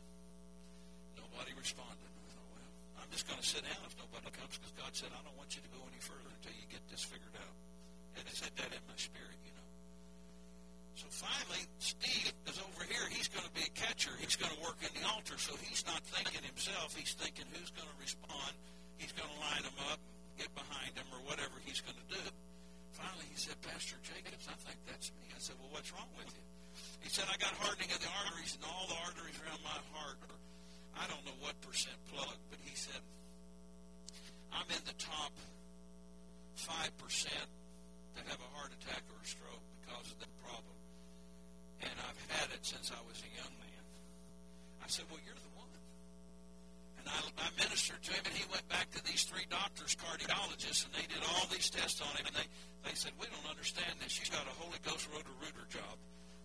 Nobody 1.21 1.53
responded. 1.61 2.09
I 2.09 2.25
thought, 2.33 2.49
well, 2.49 3.05
I'm 3.05 3.11
just 3.13 3.29
going 3.29 3.39
to 3.39 3.47
sit 3.47 3.63
down 3.63 3.85
if 3.85 3.95
nobody 4.01 4.33
comes 4.33 4.57
because 4.57 4.73
God 4.81 4.97
said, 4.97 5.13
I 5.13 5.21
don't 5.21 5.37
want 5.37 5.53
you 5.53 5.61
to 5.61 5.71
go 5.77 5.85
any 5.93 6.01
further 6.01 6.33
until 6.33 6.57
you 6.57 6.65
get 6.73 6.81
this 6.89 7.05
figured 7.05 7.37
out. 7.37 7.60
And 8.17 8.25
I 8.27 8.35
said 8.35 8.51
that 8.57 8.71
in 8.73 8.83
my 8.89 8.99
spirit, 8.99 9.39
you 9.45 9.53
know. 9.55 9.69
So 10.97 11.07
finally, 11.11 11.65
Steve 11.79 12.33
is 12.49 12.59
over 12.59 12.83
here. 12.85 13.07
He's 13.11 13.29
going 13.29 13.47
to 13.47 13.55
be 13.55 13.65
a 13.65 13.75
catcher. 13.75 14.13
He's 14.19 14.37
going 14.37 14.53
to 14.53 14.61
work 14.61 14.79
in 14.83 14.93
the 14.97 15.07
altar. 15.09 15.39
So 15.39 15.55
he's 15.61 15.85
not 15.87 16.03
thinking 16.07 16.43
himself. 16.43 16.95
He's 16.97 17.15
thinking 17.15 17.47
who's 17.55 17.71
going 17.73 17.89
to 17.89 17.99
respond. 18.01 18.53
He's 19.01 19.13
going 19.17 19.31
to 19.31 19.39
line 19.41 19.65
them 19.65 19.79
up, 19.89 20.01
get 20.37 20.53
behind 20.53 20.93
him, 20.93 21.09
or 21.15 21.25
whatever 21.25 21.57
he's 21.65 21.81
going 21.81 21.97
to 21.97 22.09
do. 22.13 22.25
Finally, 22.93 23.33
he 23.33 23.39
said, 23.41 23.57
Pastor 23.65 23.97
Jacobs, 24.05 24.45
I 24.45 24.57
think 24.61 24.77
that's 24.85 25.09
me. 25.17 25.25
I 25.33 25.41
said, 25.41 25.57
well, 25.57 25.73
what's 25.73 25.89
wrong 25.97 26.11
with 26.21 26.29
you? 26.29 26.45
He 27.01 27.09
said, 27.09 27.25
I 27.33 27.37
got 27.41 27.57
hardening 27.57 27.89
of 27.89 28.01
the 28.05 28.13
arteries, 28.27 28.61
and 28.61 28.65
all 28.69 28.85
the 28.93 29.01
arteries 29.09 29.41
around 29.41 29.65
my 29.65 29.81
heart 29.97 30.21
are, 30.29 30.37
I 31.01 31.09
don't 31.09 31.25
know 31.25 31.39
what 31.41 31.57
percent 31.65 31.97
plugged, 32.13 32.45
but 32.53 32.61
he 32.61 32.77
said, 32.77 33.01
I'm 34.53 34.69
in 34.69 34.83
the 34.85 34.97
top 35.01 35.33
5% 36.61 36.93
to 38.17 38.21
have 38.31 38.41
a 38.41 38.51
heart 38.57 38.73
attack 38.81 39.03
or 39.11 39.19
a 39.21 39.27
stroke 39.27 39.65
because 39.83 40.11
of 40.13 40.19
that 40.21 40.33
problem. 40.43 40.77
And 41.83 41.95
I've 42.07 42.23
had 42.35 42.49
it 42.53 42.63
since 42.65 42.91
I 42.91 43.01
was 43.07 43.19
a 43.23 43.31
young 43.37 43.55
man. 43.61 43.85
I 44.85 44.89
said, 44.89 45.07
Well, 45.11 45.21
you're 45.25 45.39
the 45.39 45.55
one. 45.57 45.71
And 47.01 47.07
I, 47.09 47.19
I 47.41 47.49
ministered 47.57 48.03
to 48.05 48.13
him, 48.13 48.25
and 48.29 48.35
he 48.37 48.45
went 48.53 48.67
back 48.69 48.91
to 48.93 49.01
these 49.09 49.25
three 49.25 49.49
doctors, 49.49 49.97
cardiologists, 49.97 50.85
and 50.85 50.93
they 50.93 51.07
did 51.09 51.25
all 51.25 51.49
these 51.49 51.71
tests 51.73 52.01
on 52.05 52.13
him, 52.21 52.29
and 52.29 52.37
they, 52.37 52.49
they 52.85 52.95
said, 52.95 53.13
We 53.17 53.27
don't 53.33 53.49
understand 53.49 53.97
this. 54.05 54.21
You 54.21 54.29
got 54.29 54.45
a 54.45 54.55
Holy 54.61 54.81
Ghost 54.85 55.09
Roto-Rooter 55.09 55.67
job. 55.73 55.97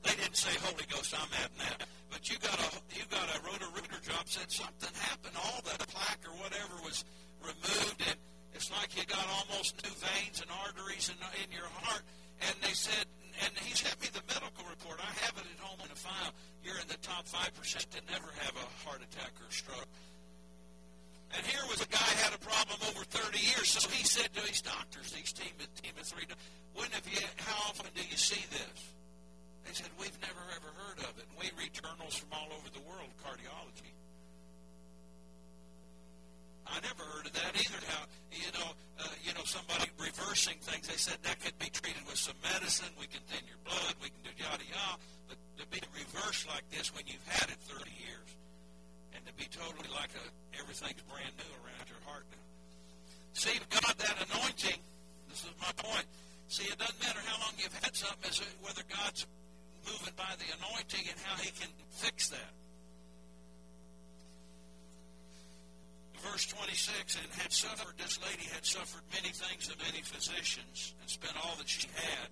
They 0.06 0.16
didn't 0.16 0.38
say 0.38 0.54
Holy 0.62 0.86
Ghost, 0.88 1.12
I'm 1.18 1.32
adding 1.42 1.60
that. 1.66 1.84
But 2.14 2.30
you 2.30 2.38
got 2.40 2.56
a 2.56 2.70
you 2.96 3.04
got 3.10 3.28
a 3.28 3.40
Roto-Rooter 3.44 4.02
job, 4.06 4.24
said 4.30 4.52
something 4.52 4.94
happened, 5.02 5.36
all 5.36 5.60
that 5.66 5.82
plaque 5.90 6.24
or 6.24 6.36
whatever 6.40 6.80
was 6.86 7.04
removed, 7.42 8.00
and 8.08 8.18
it's 8.56 8.72
like 8.72 8.96
you 8.96 9.04
got 9.04 9.28
almost 9.28 9.76
new 9.84 9.92
veins 10.00 10.40
and 10.40 10.50
arteries 10.64 11.12
in, 11.12 11.20
in 11.44 11.52
your 11.52 11.68
heart. 11.84 12.02
And 12.48 12.56
they 12.64 12.72
said, 12.72 13.04
and 13.44 13.52
he 13.60 13.76
sent 13.76 14.00
me 14.00 14.08
the 14.16 14.24
medical 14.32 14.64
report. 14.64 15.04
I 15.04 15.12
have 15.28 15.36
it 15.36 15.44
at 15.44 15.60
home 15.60 15.80
in 15.84 15.92
a 15.92 16.00
file. 16.00 16.32
You're 16.64 16.80
in 16.80 16.88
the 16.88 17.00
top 17.04 17.28
5% 17.28 17.52
to 17.52 18.00
never 18.08 18.32
have 18.48 18.56
a 18.56 18.68
heart 18.88 19.04
attack 19.04 19.36
or 19.44 19.52
stroke. 19.52 19.92
And 21.36 21.44
here 21.44 21.68
was 21.68 21.84
a 21.84 21.90
guy 21.92 22.08
had 22.24 22.32
a 22.32 22.40
problem 22.40 22.80
over 22.88 23.04
30 23.04 23.44
years. 23.44 23.76
So 23.76 23.84
he 23.92 24.08
said 24.08 24.32
to 24.32 24.42
his 24.48 24.64
doctors, 24.64 25.12
these 25.12 25.36
team 25.36 25.52
team 25.84 25.92
of 26.00 26.08
three, 26.08 26.24
when 26.80 26.88
have 26.96 27.04
you, 27.12 27.20
how 27.44 27.76
often 27.76 27.92
do 27.92 28.04
you 28.08 28.16
see 28.16 28.40
this? 28.56 28.80
They 29.68 29.76
said, 29.76 29.92
we've 30.00 30.16
never 30.24 30.44
ever 30.56 30.72
heard 30.80 31.00
of 31.04 31.12
it. 31.20 31.28
And 31.28 31.36
we 31.36 31.52
read 31.60 31.76
journals 31.76 32.16
from 32.16 32.32
all 32.32 32.48
over 32.56 32.72
the 32.72 32.84
world, 32.88 33.12
cardiology. 33.20 33.92
I 36.68 36.82
never 36.82 37.04
heard 37.04 37.26
of 37.26 37.34
that 37.34 37.54
either. 37.54 37.80
How 37.88 38.06
you 38.32 38.52
know, 38.58 38.70
uh, 39.00 39.08
you 39.24 39.34
know, 39.34 39.46
somebody 39.46 39.90
reversing 40.00 40.58
things. 40.62 40.88
They 40.88 40.98
said 41.00 41.18
that 41.24 41.40
could 41.40 41.58
be 41.60 41.70
treated 41.70 42.04
with 42.08 42.18
some 42.18 42.36
medicine. 42.44 42.90
We 43.00 43.08
can 43.08 43.22
thin 43.30 43.46
your 43.48 43.62
blood. 43.64 43.94
We 44.02 44.10
can 44.10 44.22
do 44.26 44.34
yada 44.36 44.66
yada. 44.66 45.02
But 45.30 45.38
to 45.62 45.66
be 45.70 45.82
reversed 45.94 46.50
like 46.50 46.66
this 46.70 46.94
when 46.94 47.06
you've 47.08 47.26
had 47.28 47.50
it 47.50 47.60
30 47.70 47.90
years, 47.90 48.30
and 49.16 49.22
to 49.26 49.34
be 49.38 49.46
totally 49.50 49.90
like 49.94 50.12
a 50.18 50.26
everything's 50.60 51.02
brand 51.08 51.34
new 51.38 51.52
around 51.64 51.86
your 51.88 52.02
heart 52.10 52.26
now. 52.32 52.46
See, 53.34 53.56
God, 53.70 53.96
that 53.98 54.18
anointing. 54.32 54.80
This 55.30 55.44
is 55.44 55.54
my 55.60 55.72
point. 55.78 56.06
See, 56.48 56.66
it 56.66 56.78
doesn't 56.78 57.02
matter 57.02 57.20
how 57.26 57.42
long 57.42 57.54
you've 57.58 57.76
had 57.84 57.96
something, 57.96 58.30
as 58.30 58.42
whether 58.62 58.84
God's 58.88 59.26
moving 59.86 60.14
by 60.16 60.34
the 60.38 60.50
anointing 60.62 61.06
and 61.10 61.18
how 61.24 61.36
He 61.42 61.52
can 61.52 61.70
fix 61.92 62.30
that. 62.30 62.52
Verse 66.22 66.46
26, 66.48 67.18
and 67.20 67.28
had 67.42 67.52
suffered, 67.52 67.96
this 67.98 68.20
lady 68.24 68.48
had 68.54 68.66
suffered 68.66 69.02
many 69.12 69.34
things 69.34 69.70
of 69.70 69.76
many 69.82 70.04
physicians 70.04 70.94
and 71.02 71.10
spent 71.10 71.36
all 71.40 71.56
that 71.58 71.68
she 71.68 71.88
had. 71.96 72.30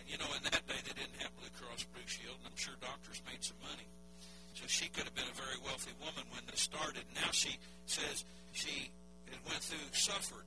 And, 0.00 0.04
you 0.08 0.18
know, 0.18 0.28
in 0.36 0.42
that 0.44 0.64
day 0.66 0.80
they 0.84 0.96
didn't 0.96 1.18
have 1.20 1.32
Blue 1.38 1.52
Cross 1.56 1.86
Blue 1.94 2.06
Shield, 2.06 2.36
and 2.42 2.52
I'm 2.52 2.58
sure 2.58 2.74
doctors 2.80 3.22
made 3.28 3.42
some 3.44 3.60
money. 3.62 3.88
So 4.54 4.64
she 4.66 4.88
could 4.92 5.04
have 5.04 5.14
been 5.14 5.28
a 5.28 5.38
very 5.38 5.58
wealthy 5.64 5.92
woman 5.98 6.24
when 6.30 6.44
this 6.46 6.62
started. 6.62 7.02
Now 7.14 7.30
she 7.32 7.58
says 7.86 8.24
she 8.52 8.90
went 9.48 9.62
through, 9.62 9.90
suffered. 9.92 10.46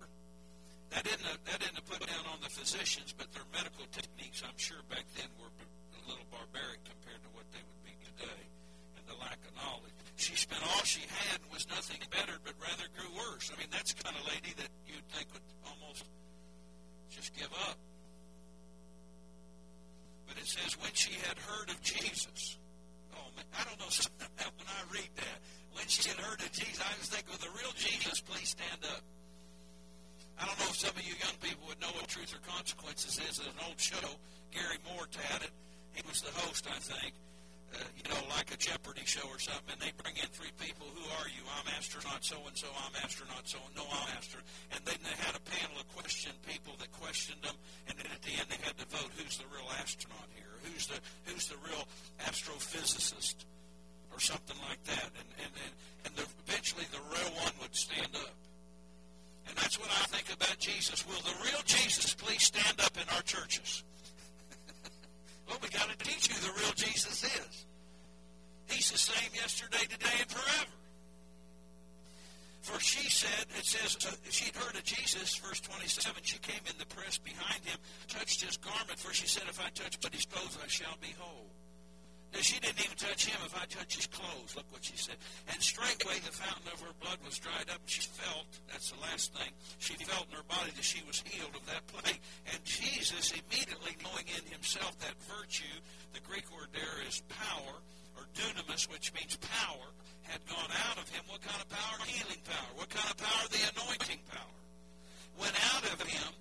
That 0.95 1.04
didn't, 1.04 1.28
that 1.28 1.60
didn't 1.60 1.84
put 1.86 2.00
down 2.08 2.23
on 2.32 2.39
the 2.39 2.50
physicians, 2.50 3.12
but 3.12 3.28
their 3.36 3.43
medical 3.52 3.84
techniques, 3.91 4.41
I'm 4.41 4.56
sure, 4.56 4.80
back 4.88 5.04
then 5.19 5.28
were 5.36 5.52
a 5.52 6.02
little 6.08 6.23
barbaric 6.32 6.80
compared 6.88 7.19
to 7.28 7.30
what 7.36 7.43
they 7.52 7.60
would 7.60 7.82
be 7.84 7.91
today, 8.00 8.41
the 9.08 9.15
lack 9.24 9.39
of 9.48 9.56
knowledge. 9.56 9.96
She 10.17 10.36
spent 10.36 10.62
all 10.62 10.84
she 10.84 11.02
had 11.08 11.39
and 11.39 11.50
was 11.54 11.67
nothing 11.70 12.02
better, 12.12 12.36
but 12.43 12.54
rather 12.60 12.86
grew 12.98 13.10
worse. 13.15 13.50
I 13.54 13.56
mean, 13.60 13.72
that's 13.72 13.93
the 13.93 14.04
kind 14.04 14.15
of 14.18 14.26
lady 14.28 14.51
that 14.60 14.70
you'd 14.86 15.05
think 15.16 15.32
would 15.32 15.45
almost 15.64 16.03
just 17.10 17.32
give 17.38 17.49
up. 17.70 17.78
But 20.28 20.38
it 20.38 20.47
says, 20.47 20.76
when 20.82 20.91
she 20.93 21.14
had 21.24 21.38
heard 21.39 21.70
of 21.70 21.80
Jesus. 21.82 22.58
Oh, 23.16 23.30
man, 23.38 23.47
I 23.55 23.64
don't 23.64 23.80
know 23.80 23.93
something 23.93 24.28
when 24.60 24.68
I 24.68 24.82
read 24.91 25.12
that. 25.22 25.38
When 25.74 25.88
she 25.88 26.10
had 26.10 26.20
heard 26.20 26.41
of 26.41 26.51
Jesus, 26.51 26.82
I 26.82 26.91
was 26.97 27.08
thinking, 27.08 27.32
with 27.32 27.45
the 27.45 27.53
real 27.53 27.72
Jesus, 27.78 28.20
please 28.20 28.58
stand 28.58 28.84
up. 28.89 29.05
I 30.41 30.45
don't 30.45 30.58
know 30.60 30.70
if 30.70 30.78
some 30.78 30.93
of 30.93 31.01
you 31.01 31.14
young 31.18 31.38
people 31.41 31.66
would 31.70 31.82
know 31.82 31.93
what 31.93 32.10
Truth 32.10 32.34
or 32.34 32.41
Consequences 32.45 33.18
is. 33.22 33.38
It's 33.38 33.45
an 33.45 33.62
old 33.66 33.80
show. 33.80 34.05
Garry 34.49 34.82
Moore 34.86 35.05
had 35.30 35.41
it. 35.41 35.53
He 35.93 36.01
was 36.10 36.22
the 36.22 36.34
host, 36.41 36.66
I 36.70 36.78
think 36.78 37.14
you 37.95 38.03
know, 38.09 38.22
like 38.32 38.53
a 38.53 38.57
Jeopardy 38.57 39.03
show 39.05 39.28
or 39.28 39.39
something, 39.39 39.76
and 39.76 39.82
they 39.82 39.91
bring 39.99 40.15
in 40.18 40.30
three 40.32 40.53
people. 40.59 40.88
Who 40.95 41.05
are 41.20 41.30
you? 41.30 41.43
I'm 41.59 41.68
astronaut 41.78 42.24
so 42.24 42.38
and 42.47 42.55
so. 42.57 42.68
I'm 42.74 42.95
astronaut 43.03 43.45
so. 43.45 43.59
No, 43.76 43.84
I'm 43.88 44.09
astronaut. 44.18 44.47
And 44.72 44.82
then 44.86 44.99
they 45.03 45.15
had 45.20 45.36
a 45.36 45.43
panel 45.43 45.78
of 45.80 45.88
question 45.93 46.32
people 46.47 46.74
that 46.80 46.91
questioned 46.95 47.41
them, 47.43 47.55
and 47.88 47.97
then 47.97 48.07
at 48.07 48.22
the 48.24 48.34
end 48.34 48.47
they 48.49 48.61
had 48.63 48.78
to 48.78 48.88
vote 48.88 49.11
who's 49.20 49.38
the 49.38 49.49
real 49.51 49.68
astronaut 49.80 50.28
here, 50.34 50.53
who's 50.63 50.88
the 50.88 50.99
who's 51.28 51.47
the 51.47 51.59
real 51.68 51.84
astrophysicist, 52.26 53.45
or 54.11 54.20
something 54.20 54.57
like 54.68 54.82
that. 54.88 55.11
And 55.13 55.30
and 55.43 55.53
and, 55.53 55.74
and 56.07 56.11
the, 56.15 56.26
eventually 56.47 56.88
the 56.91 57.03
real 57.11 57.32
one 57.43 57.53
would 57.61 57.76
stand 57.76 58.15
up. 58.15 58.36
And 59.47 59.55
that's 59.55 59.80
what 59.80 59.89
I 59.89 60.03
think 60.11 60.28
about 60.34 60.59
Jesus. 60.59 61.07
Will 61.07 61.22
the 61.24 61.36
real 61.43 61.61
Jesus 61.65 62.13
please 62.13 62.43
stand 62.43 62.80
up 62.82 62.95
in 62.95 63.07
our 63.15 63.22
churches? 63.24 63.84
Well, 65.48 65.58
we 65.62 65.70
got 65.70 65.89
to 65.89 65.98
teach 65.98 66.30
you 66.30 66.36
who 66.36 66.48
the 66.48 66.60
real 66.60 66.74
Jesus 66.76 67.24
is. 67.24 67.66
He's 68.68 68.91
the 68.91 68.98
same 68.98 69.32
yesterday, 69.34 69.86
today, 69.89 70.18
and 70.20 70.30
forever. 70.30 70.72
For 72.62 72.80
she 72.82 73.10
said, 73.10 73.45
it 73.58 73.66
says, 73.66 73.95
uh, 74.06 74.12
she'd 74.30 74.54
heard 74.54 74.76
of 74.76 74.84
Jesus, 74.84 75.38
verse 75.38 75.62
27, 75.62 76.16
she 76.24 76.38
came 76.39 76.60
in 76.68 76.78
the 76.78 76.86
press 76.88 77.18
behind 77.18 77.64
him, 77.64 77.78
touched 78.10 78.43
his 78.43 78.58
garment, 78.58 79.00
for 79.00 79.14
she 79.14 79.26
said, 79.26 79.43
if 79.48 79.60
I 79.62 79.70
touch 79.70 79.98
but 80.02 80.14
his 80.14 80.26
clothes, 80.26 80.58
I 80.62 80.68
shall 80.68 80.98
be 81.00 81.16
whole. 81.18 81.47
She 82.41 82.59
didn't 82.59 82.80
even 82.80 82.97
touch 82.97 83.25
him. 83.25 83.39
If 83.45 83.55
I 83.55 83.65
touch 83.65 83.95
his 83.95 84.07
clothes, 84.07 84.55
look 84.55 84.65
what 84.71 84.84
she 84.84 84.97
said. 84.97 85.15
And 85.47 85.61
straightway 85.61 86.19
the 86.19 86.32
fountain 86.32 86.67
of 86.71 86.80
her 86.82 86.93
blood 87.01 87.17
was 87.25 87.39
dried 87.39 87.69
up, 87.71 87.82
she 87.86 88.01
felt, 88.01 88.47
that's 88.67 88.91
the 88.91 88.99
last 89.01 89.34
thing, 89.34 89.51
she 89.80 89.95
felt 89.95 90.28
in 90.30 90.36
her 90.36 90.47
body 90.47 90.71
that 90.75 90.84
she 90.84 91.03
was 91.07 91.23
healed 91.25 91.55
of 91.55 91.65
that 91.67 91.88
plague. 91.88 92.19
And 92.51 92.59
Jesus, 92.63 93.32
immediately 93.32 93.95
knowing 94.03 94.28
in 94.28 94.43
himself 94.51 94.97
that 94.99 95.15
virtue, 95.39 95.75
the 96.13 96.21
Greek 96.28 96.45
word 96.51 96.67
there 96.73 97.03
is 97.07 97.23
power, 97.30 97.75
or 98.17 98.23
dunamis, 98.36 98.91
which 98.91 99.13
means 99.13 99.38
power, 99.38 99.88
had 100.23 100.43
gone 100.47 100.71
out 100.89 100.97
of 100.97 101.07
him. 101.09 101.23
What 101.28 101.41
kind 101.41 101.61
of 101.61 101.69
power? 101.69 101.97
Healing 102.05 102.43
power. 102.43 102.71
What 102.75 102.89
kind 102.89 103.07
of 103.07 103.17
power? 103.17 103.43
The 103.47 103.63
anointing 103.71 104.19
power. 104.28 104.57
Went 105.39 105.55
out 105.75 105.84
of 105.93 106.01
him 106.01 106.34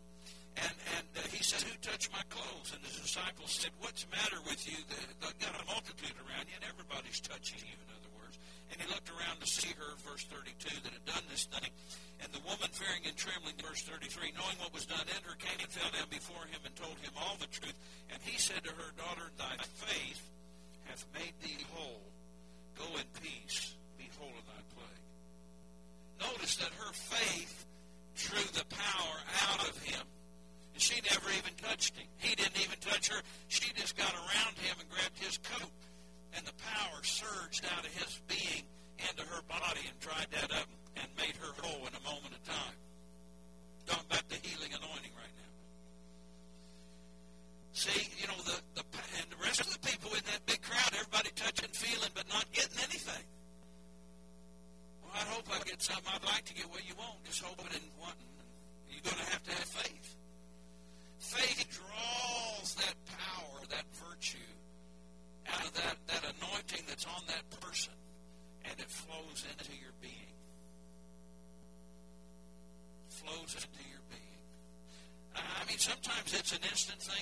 and, 0.57 0.77
and 0.97 1.07
uh, 1.21 1.29
he 1.29 1.45
said, 1.45 1.61
Who 1.69 1.77
touched 1.85 2.09
my 2.13 2.25
clothes? 2.33 2.73
And 2.73 2.81
his 2.81 2.97
disciples 2.97 3.53
said, 3.53 3.73
What's 3.81 4.05
the 4.05 4.11
matter 4.17 4.41
with 4.49 4.65
you? 4.65 4.77
They've 4.89 5.41
got 5.41 5.53
a 5.53 5.65
multitude 5.69 6.17
around 6.25 6.49
you, 6.49 6.57
and 6.57 6.65
everybody's 6.65 7.21
touching 7.21 7.61
you, 7.61 7.77
in 7.77 7.89
other 7.93 8.13
words. 8.17 8.41
And 8.73 8.81
he 8.81 8.87
looked 8.89 9.13
around 9.13 9.45
to 9.45 9.49
see 9.49 9.69
her, 9.77 9.91
verse 10.09 10.25
32, 10.33 10.81
that 10.81 10.93
had 10.97 11.05
done 11.05 11.25
this 11.29 11.45
thing. 11.53 11.69
And 12.25 12.33
the 12.33 12.41
woman, 12.49 12.73
fearing 12.73 13.05
and 13.05 13.13
trembling, 13.15 13.61
verse 13.61 13.85
33, 13.85 14.33
knowing 14.33 14.57
what 14.57 14.73
was 14.73 14.89
done 14.89 15.05
in 15.05 15.21
her, 15.29 15.37
came 15.37 15.61
and 15.61 15.69
fell 15.69 15.93
down 15.93 16.09
before 16.09 16.49
him 16.49 16.61
and 16.65 16.73
told 16.73 16.97
him 17.05 17.13
all 17.21 17.37
the 17.37 17.53
truth. 17.53 17.77
And 18.09 18.19
he 18.25 18.41
said 18.41 18.65
to 18.65 18.73
her, 18.73 18.89
Daughter, 18.97 19.29
thy 19.37 19.61
faith 19.85 20.25
hath 20.89 21.05
made 21.13 21.37
thee 21.45 21.61
whole. 21.77 22.09
Go 22.81 22.89
in 22.97 23.09
peace, 23.21 23.77
be 24.01 24.09
whole 24.17 24.33
of 24.33 24.47
thy 24.49 24.63
plague. 24.73 25.05
Notice 26.17 26.57
that 26.65 26.73
her 26.81 26.93
faith 26.97 27.67
drew 28.17 28.49
the 28.57 28.65
power 28.73 29.17
out 29.45 29.69
of 29.69 29.77
him 29.85 30.01
and 30.77 30.83
she 30.83 31.01
never 31.09 31.31
even 31.31 31.57
touched 31.57 31.97
him. 31.97 32.07
He 32.19 32.35
didn't 32.35 32.61
even 32.61 32.79
touch 32.81 33.09
her. 33.09 33.23
She 33.49 33.73
just 33.73 33.97
got 33.97 34.13
around 34.13 34.59
him 34.61 34.77
and 34.79 34.87
grabbed 34.91 35.17
his 35.19 35.39
coat. 35.39 35.73
And 36.37 36.45
the 36.45 36.53
power 36.53 37.01
surged 37.03 37.65
out 37.73 37.87
of 37.87 37.95
his 37.95 38.21
being 38.29 38.65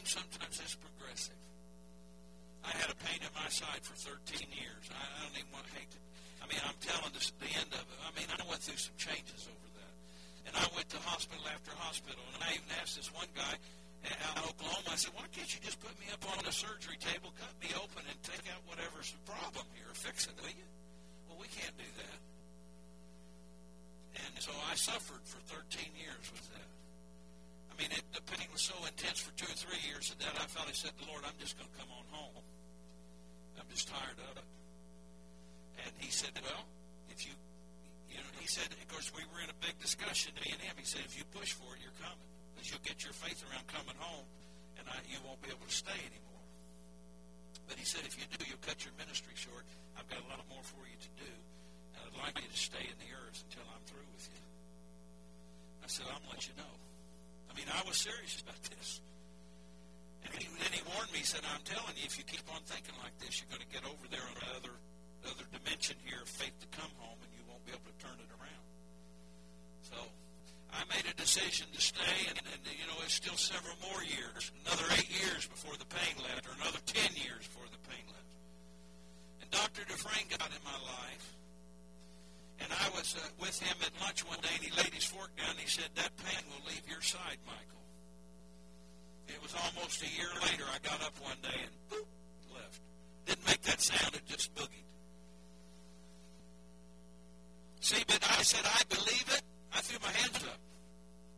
instant 0.04 0.28
sometimes 0.28 0.60
it's 0.60 0.76
progressive. 0.76 1.40
I 2.60 2.72
had 2.76 2.92
a 2.92 2.98
pain 3.08 3.24
in 3.24 3.32
my 3.32 3.48
side 3.48 3.80
for 3.80 3.96
13 3.96 4.36
years. 4.52 4.84
I, 4.92 5.00
don't 5.24 5.32
even 5.32 5.48
want 5.48 5.64
to 5.68 5.74
hate 5.80 5.88
it. 5.88 6.04
I 6.40 6.48
mean, 6.48 6.60
I'm 6.60 6.76
telling 6.84 7.12
this, 7.16 7.32
the 7.40 7.48
end 7.48 7.72
of 7.72 7.84
it. 7.84 7.98
I 8.04 8.12
mean, 8.12 8.28
I 8.28 8.36
went 8.44 8.60
through 8.60 8.76
some 8.76 8.96
changes 9.00 9.48
over 9.48 9.68
that. 9.80 9.94
And 10.48 10.52
I 10.60 10.68
went 10.76 10.92
to 10.92 11.00
hospital 11.00 11.40
after 11.48 11.72
hospital, 11.80 12.20
and 12.36 12.40
I 12.44 12.60
even 12.60 12.68
asked 12.80 13.00
this 13.00 13.08
one 13.16 13.28
guy, 13.32 13.56
out 14.04 14.36
in 14.36 14.44
Oklahoma. 14.44 14.92
I 14.92 15.00
said, 15.00 15.16
why 15.16 15.24
can't 15.32 15.48
you 15.48 15.60
just 15.64 15.80
put 15.80 15.96
me 15.96 16.12
up 16.12 16.20
on 16.28 16.36
the 16.44 16.52
surgery 16.52 17.00
table, 17.00 17.32
cut 17.40 17.52
me 17.64 17.72
open, 17.72 18.04
and 18.04 18.16
take 18.20 18.44
out 18.52 18.60
whatever's 18.68 19.16
the 19.16 19.22
problem 19.24 19.64
here? 19.72 19.88
Fix 19.96 20.28
it, 20.28 20.36
will 20.36 20.52
you? 20.52 20.68
Well, 21.24 21.40
we 21.40 21.48
can't 21.48 21.72
do 21.80 21.88
that. 22.04 22.20
And 24.20 24.32
so 24.36 24.52
I 24.68 24.76
suffered 24.76 25.24
for 25.24 25.40
13 25.48 25.88
years 25.96 26.24
with 26.28 26.44
that. 26.52 26.68
I 27.74 27.82
mean, 27.82 27.90
it, 27.90 28.04
the 28.14 28.22
pain 28.22 28.46
was 28.52 28.53
so 28.64 28.72
intense 28.88 29.20
for 29.20 29.28
two 29.36 29.44
or 29.44 29.58
three 29.60 29.76
years 29.84 30.08
that 30.16 30.32
I 30.40 30.48
finally 30.48 30.72
said 30.72 30.96
the 30.96 31.04
Lord, 31.12 31.20
I'm 31.28 31.36
just 31.36 31.60
going 31.60 31.68
to 31.68 31.76
come 31.76 31.92
on 31.92 32.08
home. 32.08 32.40
I'm 33.60 33.68
just 33.68 33.92
tired 33.92 34.16
of 34.24 34.40
it. 34.40 34.48
And 35.84 35.92
he 36.00 36.08
said, 36.08 36.32
well, 36.40 36.64
if 37.12 37.28
you, 37.28 37.36
you 38.08 38.16
know, 38.16 38.32
he 38.40 38.48
said, 38.48 38.64
of 38.72 38.88
course, 38.88 39.12
we 39.12 39.20
were 39.28 39.44
in 39.44 39.52
a 39.52 39.58
big 39.60 39.76
discussion, 39.84 40.32
me 40.40 40.48
and 40.48 40.64
him. 40.64 40.80
He 40.80 40.88
said, 40.88 41.04
if 41.04 41.12
you 41.12 41.28
push 41.36 41.52
for 41.52 41.76
it, 41.76 41.84
you're 41.84 41.98
coming 42.00 42.24
because 42.56 42.72
you'll 42.72 42.88
get 42.88 43.04
your 43.04 43.12
faith 43.12 43.44
around 43.52 43.68
coming 43.68 44.00
home, 44.00 44.24
and 44.80 44.88
I, 44.88 44.96
you 45.12 45.20
won't 45.28 45.44
be 45.44 45.52
able 45.52 45.68
to 45.68 45.76
stay 45.76 46.00
anymore. 46.08 46.44
But 47.68 47.76
he 47.76 47.84
said, 47.84 48.08
if 48.08 48.16
you 48.16 48.24
do, 48.32 48.48
you'll 48.48 48.64
cut 48.64 48.80
your 48.80 48.96
ministry 48.96 49.36
short. 49.36 49.68
I've 50.00 50.08
got 50.08 50.24
a 50.24 50.28
lot 50.32 50.40
more 50.48 50.64
for 50.64 50.80
you 50.88 50.96
to 50.96 51.12
do, 51.20 51.32
and 51.92 52.00
I'd 52.00 52.16
like 52.16 52.40
you 52.40 52.48
to 52.48 52.56
stay 52.56 52.80
in 52.88 52.96
the 52.96 53.12
earth 53.12 53.44
until 53.44 53.68
I'm 53.68 53.84
through 53.84 54.08
with 54.08 54.24
you. 54.24 54.44
I 55.84 55.88
said, 55.92 56.08
I'm 56.08 56.24
going 56.24 56.32
to 56.32 56.40
let 56.40 56.48
you 56.48 56.56
know. 56.56 56.83
I 57.54 57.56
mean, 57.56 57.70
I 57.70 57.86
was 57.86 58.02
serious 58.02 58.42
about 58.42 58.58
this. 58.66 58.98
And 60.26 60.34
he, 60.34 60.50
then 60.58 60.74
he 60.74 60.82
warned 60.90 61.06
me, 61.14 61.22
he 61.22 61.28
said, 61.28 61.46
I'm 61.46 61.62
telling 61.62 61.94
you, 61.94 62.02
if 62.02 62.18
you 62.18 62.26
keep 62.26 62.42
on 62.50 62.58
thinking 62.66 62.98
like 62.98 63.14
this, 63.22 63.38
you're 63.38 63.46
going 63.54 63.62
to 63.62 63.70
get 63.70 63.86
over 63.86 64.02
there 64.10 64.26
on 64.26 64.34
another, 64.50 64.74
other 65.22 65.46
dimension 65.54 65.94
here 66.02 66.18
of 66.18 66.26
faith 66.26 66.58
to 66.58 66.68
come 66.74 66.90
home, 66.98 67.14
and 67.22 67.30
you 67.38 67.46
won't 67.46 67.62
be 67.62 67.70
able 67.70 67.86
to 67.86 67.98
turn 68.02 68.18
it 68.18 68.26
around. 68.34 68.66
So 69.86 69.98
I 70.74 70.82
made 70.90 71.06
a 71.06 71.14
decision 71.14 71.70
to 71.70 71.78
stay, 71.78 72.26
and, 72.26 72.42
and 72.42 72.60
you 72.66 72.90
know, 72.90 72.98
it's 73.06 73.14
still 73.14 73.38
several 73.38 73.78
more 73.86 74.02
years, 74.02 74.50
another 74.66 74.90
eight 74.98 75.14
years 75.14 75.46
before 75.46 75.78
the 75.78 75.86
pain 75.86 76.18
left, 76.26 76.50
or 76.50 76.58
another 76.58 76.82
ten 76.90 77.14
years 77.14 77.46
before 77.46 77.70
the 77.70 77.78
pain 77.86 78.02
left. 78.10 78.34
And 79.46 79.48
Dr. 79.54 79.86
Dufresne 79.86 80.26
got 80.34 80.50
in 80.50 80.62
my 80.66 80.74
life, 80.82 81.26
and 82.60 82.70
I 82.70 82.88
was 82.96 83.16
uh, 83.18 83.26
with 83.40 83.58
him 83.60 83.76
at 83.82 83.90
lunch 84.00 84.26
one 84.26 84.40
day, 84.40 84.54
and 84.54 84.62
he 84.64 84.70
laid 84.76 84.94
his 84.94 85.04
fork 85.04 85.34
down, 85.36 85.50
and 85.50 85.58
he 85.58 85.68
said, 85.68 85.88
that 85.94 86.16
pain 86.18 86.42
will 86.50 86.64
leave 86.68 86.82
your 86.88 87.02
side, 87.02 87.38
Michael. 87.46 87.82
It 89.28 89.42
was 89.42 89.54
almost 89.54 90.02
a 90.02 90.10
year 90.10 90.30
later, 90.42 90.64
I 90.68 90.78
got 90.86 91.02
up 91.02 91.14
one 91.20 91.38
day, 91.42 91.58
and 91.58 91.74
boop, 91.90 92.06
left. 92.54 92.80
Didn't 93.26 93.46
make 93.46 93.62
that 93.62 93.80
sound, 93.80 94.14
it 94.14 94.26
just 94.26 94.54
boogied. 94.54 94.88
See, 97.80 98.04
but 98.06 98.20
I 98.22 98.42
said, 98.42 98.64
I 98.64 98.82
believe 98.88 99.28
it, 99.28 99.42
I 99.74 99.80
threw 99.80 99.98
my 100.00 100.12
hands 100.12 100.40
up. 100.44 100.60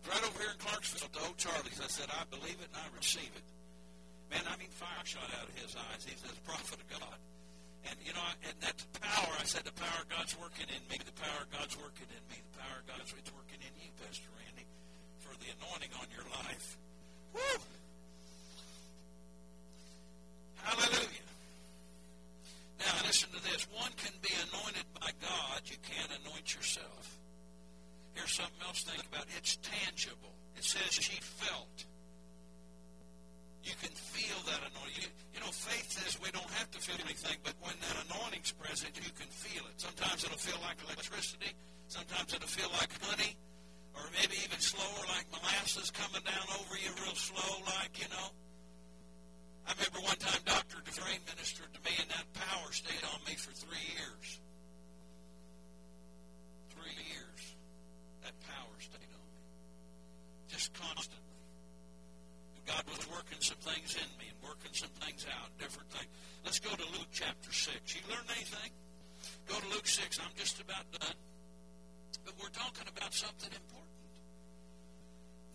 Right 0.08 0.22
over 0.22 0.38
here 0.38 0.52
in 0.54 0.58
Clarksville 0.62 1.08
to 1.10 1.20
old 1.26 1.36
Charlie's. 1.36 1.80
I 1.82 1.88
said, 1.90 2.06
I 2.14 2.22
believe 2.30 2.54
it 2.62 2.70
and 2.70 2.78
I 2.78 2.86
receive 2.96 3.30
it. 3.34 3.42
Man, 4.30 4.42
I 4.46 4.56
mean, 4.56 4.70
fire 4.70 5.02
shot 5.02 5.26
out 5.34 5.48
of 5.48 5.54
his 5.58 5.74
eyes. 5.74 6.06
He 6.06 6.14
says, 6.14 6.30
prophet 6.46 6.78
of 6.78 6.86
God. 6.86 7.18
And, 7.86 7.96
you 8.02 8.12
know, 8.12 8.26
and 8.42 8.56
that's 8.60 8.82
power. 8.98 9.32
I 9.38 9.44
said, 9.44 9.62
the 9.64 9.74
power 9.78 10.02
of 10.02 10.08
God's 10.08 10.34
working 10.38 10.66
in 10.66 10.82
me. 10.90 10.98
The 10.98 11.14
power 11.14 11.42
of 11.42 11.50
God's 11.54 11.76
working 11.78 12.10
in 12.10 12.22
me. 12.30 12.42
The 12.50 12.58
power 12.58 12.82
of 12.82 12.86
God's 12.86 13.14
it's 13.14 13.32
working 13.32 13.62
in 13.62 13.72
you, 13.78 13.90
Pastor 14.02 14.26
Randy, 14.34 14.66
for 15.22 15.32
the 15.38 15.48
anointing 15.54 15.94
on 16.02 16.06
your 16.10 16.26
life. 16.34 16.76
Woo! 17.34 17.62
Hallelujah. 20.62 21.30
Now, 22.82 22.94
listen 23.06 23.30
to 23.30 23.42
this. 23.42 23.66
One 23.70 23.90
can 23.96 24.12
be 24.20 24.34
anointed 24.50 24.86
by 24.98 25.10
God. 25.22 25.62
You 25.66 25.78
can't 25.86 26.10
anoint 26.22 26.54
yourself. 26.54 27.18
Here's 28.14 28.32
something 28.32 28.62
else 28.66 28.82
to 28.84 28.90
think 28.90 29.06
about. 29.06 29.26
It's 29.36 29.56
tangible. 29.62 30.34
It 30.56 30.64
says 30.64 30.90
she 30.92 31.20
felt. 31.20 31.84
You 33.62 33.74
can 33.82 33.90
feel 33.90 34.38
that 34.46 34.62
anointing. 34.62 35.02
You, 35.02 35.08
you 35.34 35.40
know, 35.40 35.50
faith 35.50 35.90
says 35.90 36.18
we 36.22 36.30
don't 36.30 36.50
have 36.54 36.70
to 36.70 36.78
feel 36.78 36.96
anything, 37.02 37.36
but 37.42 37.54
that 38.82 38.96
you 38.96 39.08
can 39.16 39.28
feel 39.28 39.64
it. 39.64 39.76
Sometimes 39.80 40.24
it'll 40.24 40.36
feel 40.36 40.60
like 40.60 40.76
electricity. 40.84 41.52
Sometimes 41.88 42.34
it'll 42.34 42.48
feel 42.48 42.68
like 42.76 42.90
honey. 43.00 43.36
Or 43.94 44.04
maybe 44.12 44.36
even 44.44 44.60
slower, 44.60 45.04
like 45.08 45.24
molasses 45.32 45.90
coming 45.90 46.20
down 46.20 46.46
over 46.60 46.76
you 46.76 46.92
real 47.00 47.16
slow, 47.16 47.64
like, 47.80 47.96
you 47.96 48.08
know. 48.12 48.28
I 49.66 49.72
remember 49.72 50.00
one 50.04 50.20
time 50.20 50.40
Dr. 50.44 50.78
Dufresne 50.84 51.24
ministered 51.26 51.72
to 51.72 51.80
me, 51.80 51.96
and 51.98 52.10
that 52.10 52.26
power 52.36 52.68
stayed 52.70 53.02
on 53.08 53.18
me 53.24 53.34
for 53.34 53.52
three 53.56 53.86
years. 53.96 54.40
Three 56.76 56.98
years. 57.08 57.40
That 58.22 58.36
power 58.44 58.76
stayed 58.78 59.10
on 59.10 59.26
me. 59.32 59.42
just 60.48 60.74
constantly. 60.74 61.25
God 62.66 62.82
was 62.90 63.06
working 63.08 63.38
some 63.40 63.62
things 63.62 63.94
in 63.94 64.10
me 64.18 64.26
and 64.26 64.38
working 64.42 64.74
some 64.74 64.90
things 64.98 65.24
out, 65.30 65.54
different 65.58 65.88
things. 65.90 66.10
Let's 66.44 66.58
go 66.58 66.74
to 66.74 66.86
Luke 66.98 67.10
chapter 67.12 67.52
6. 67.52 67.94
You 67.94 68.02
learn 68.10 68.26
anything? 68.34 68.70
Go 69.46 69.54
to 69.54 69.68
Luke 69.70 69.86
6. 69.86 70.18
I'm 70.18 70.34
just 70.36 70.60
about 70.60 70.82
done. 70.90 71.18
But 72.24 72.34
we're 72.42 72.50
talking 72.50 72.90
about 72.90 73.14
something 73.14 73.50
important. 73.54 73.94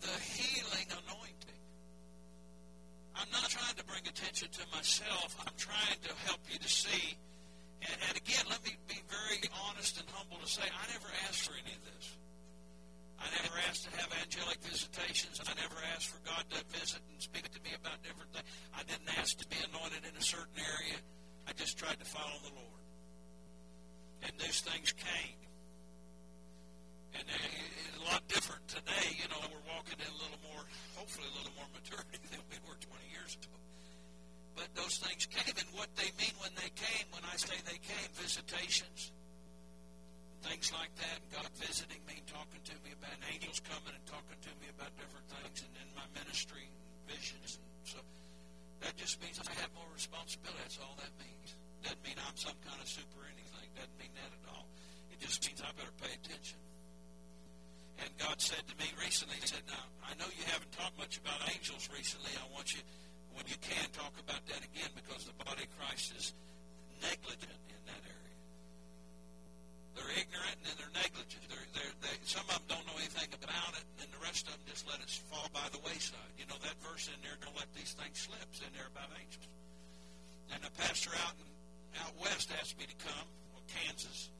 The 0.00 0.16
healing 0.24 0.88
anointing. 0.88 1.62
I'm 3.14 3.28
not 3.30 3.48
trying 3.52 3.76
to 3.76 3.84
bring 3.84 4.08
attention 4.08 4.48
to 4.48 4.64
myself. 4.72 5.36
I'm 5.44 5.52
trying 5.56 6.00
to 6.08 6.12
help 6.24 6.40
you 6.48 6.58
to 6.58 6.68
see. 6.68 7.16
And, 7.82 7.96
and 8.08 8.16
again, 8.16 8.44
let 8.48 8.64
me 8.64 8.72
be 8.88 9.00
very 9.04 9.38
honest 9.68 10.00
and 10.00 10.08
humble 10.10 10.40
to 10.40 10.48
say, 10.48 10.64
I 10.64 10.84
never 10.88 11.08
asked 11.28 11.44
for 11.44 11.52
any 11.52 11.76
of 11.76 11.84
this. 11.84 12.16
I 13.22 13.30
never 13.38 13.54
asked 13.70 13.86
to 13.86 13.92
have 14.02 14.10
angelic 14.18 14.58
visitations. 14.66 15.38
I 15.38 15.54
never 15.54 15.78
asked 15.94 16.10
for 16.10 16.18
God 16.26 16.42
to 16.50 16.58
visit 16.74 16.98
and 17.06 17.22
speak 17.22 17.46
to 17.54 17.60
me 17.62 17.70
about 17.78 18.02
different 18.02 18.34
things. 18.34 18.50
I 18.74 18.82
didn't 18.82 19.06
ask 19.14 19.38
to 19.38 19.46
be 19.46 19.62
anointed 19.62 20.02
in 20.02 20.14
a 20.18 20.24
certain 20.24 20.58
area. 20.58 20.98
I 21.46 21.52
just 21.54 21.78
tried 21.78 21.98
to 22.02 22.06
follow 22.06 22.38
the 22.42 22.54
Lord. 22.58 22.82
And 24.26 24.32
those 24.42 24.60
things 24.66 24.90
came. 24.90 25.38
And 27.14 27.26
uh, 27.30 27.86
it's 27.86 27.98
a 28.02 28.04
lot 28.10 28.26
different 28.26 28.66
today. 28.66 29.14
You 29.22 29.30
know, 29.30 29.38
we're 29.54 29.66
walking 29.70 30.02
in 30.02 30.10
a 30.10 30.18
little 30.18 30.42
more, 30.42 30.62
hopefully 30.98 31.30
a 31.30 31.34
little 31.38 31.54
more 31.54 31.70
maturity 31.70 32.18
than 32.34 32.42
we 32.50 32.58
were 32.66 32.78
20 32.78 32.90
years 33.14 33.38
ago. 33.38 33.54
But 34.58 34.68
those 34.74 34.98
things 34.98 35.30
came, 35.30 35.54
and 35.54 35.68
what 35.78 35.94
they 35.94 36.10
mean 36.18 36.34
when 36.42 36.52
they 36.58 36.70
came, 36.74 37.06
when 37.14 37.22
I 37.22 37.38
say 37.38 37.54
they 37.70 37.78
came, 37.78 38.08
visitations, 38.18 39.14
things 40.42 40.74
like 40.74 40.90
that, 40.98 41.18
God 41.30 41.48
visiting 41.58 42.02
me, 42.06 42.22
talking 42.26 42.62
to 42.66 42.76
me 42.82 42.90
about 42.98 43.14
angels 43.30 43.62
coming 43.62 43.94
and 43.94 44.06
talking 44.06 44.38
to 44.42 44.52
me 44.58 44.66
about 44.74 44.90
different 44.98 45.26
things, 45.30 45.62
and 45.62 45.72
in 45.78 45.88
my 45.94 46.06
ministry, 46.18 46.66
visions, 47.06 47.62
and 47.62 47.70
so 47.86 47.98
that 48.82 48.98
just 48.98 49.22
means 49.22 49.38
I 49.38 49.54
have 49.62 49.70
more 49.78 49.86
responsibility. 49.94 50.58
That's 50.66 50.78
all 50.82 50.98
that 50.98 51.14
means. 51.22 51.54
Doesn't 51.86 52.02
mean 52.02 52.18
I'm 52.18 52.34
some 52.34 52.58
kind 52.66 52.78
of 52.82 52.86
super 52.90 53.22
anything. 53.30 53.70
Doesn't 53.78 53.98
mean 53.98 54.10
that 54.18 54.30
at 54.30 54.44
all. 54.50 54.66
It 55.14 55.22
just 55.22 55.38
means 55.46 55.62
I 55.62 55.70
better 55.78 55.94
pay 56.02 56.10
attention. 56.10 56.58
And 58.02 58.10
God 58.18 58.42
said 58.42 58.62
to 58.66 58.74
me 58.82 58.90
recently, 58.98 59.38
He 59.38 59.46
said, 59.46 59.62
Now, 59.70 59.86
I 60.02 60.18
know 60.18 60.26
you 60.34 60.42
haven't 60.50 60.74
talked 60.74 60.98
much 60.98 61.18
about 61.22 61.38
angels 61.46 61.86
recently. 61.94 62.34
I 62.34 62.46
want 62.50 62.74
you, 62.74 62.82
when 63.38 63.46
you 63.46 63.58
can, 63.62 63.86
talk 63.94 64.14
about 64.18 64.42
that 64.50 64.62
again 64.66 64.90
because 64.98 65.30
the 65.30 65.36
body 65.38 65.62
of 65.66 65.70
Christ 65.78 66.14
is 66.18 66.34
negligent 67.02 67.62
in 67.70 67.80
that 67.86 68.02
area. 68.02 68.21
They're 69.94 70.14
ignorant 70.16 70.56
and 70.60 70.64
then 70.72 70.76
they're 70.80 70.96
negligent. 70.96 71.44
They're, 71.48 71.68
they're, 71.76 71.94
they, 72.00 72.14
some 72.24 72.46
of 72.48 72.60
them 72.64 72.80
don't 72.80 72.86
know 72.88 72.96
anything 72.96 73.28
about 73.36 73.76
it, 73.76 73.84
and 74.00 74.08
the 74.08 74.22
rest 74.24 74.48
of 74.48 74.56
them 74.56 74.64
just 74.68 74.88
let 74.88 75.00
it 75.00 75.10
fall 75.28 75.48
by 75.52 75.66
the 75.72 75.80
wayside. 75.84 76.32
You 76.40 76.48
know 76.48 76.58
that 76.64 76.76
verse 76.80 77.08
in 77.12 77.18
there, 77.20 77.36
don't 77.44 77.56
let 77.56 77.68
these 77.76 77.92
things 77.92 78.16
slip, 78.16 78.48
in 78.64 78.72
there 78.72 78.88
about 78.88 79.12
angels. 79.20 79.48
And 80.52 80.60
a 80.64 80.72
pastor 80.80 81.12
out 81.24 81.36
in, 81.36 81.48
out 82.00 82.12
west 82.20 82.52
asked 82.56 82.76
me 82.80 82.88
to 82.88 82.98
come, 83.04 83.28
or 83.52 83.60
Kansas, 83.68 84.32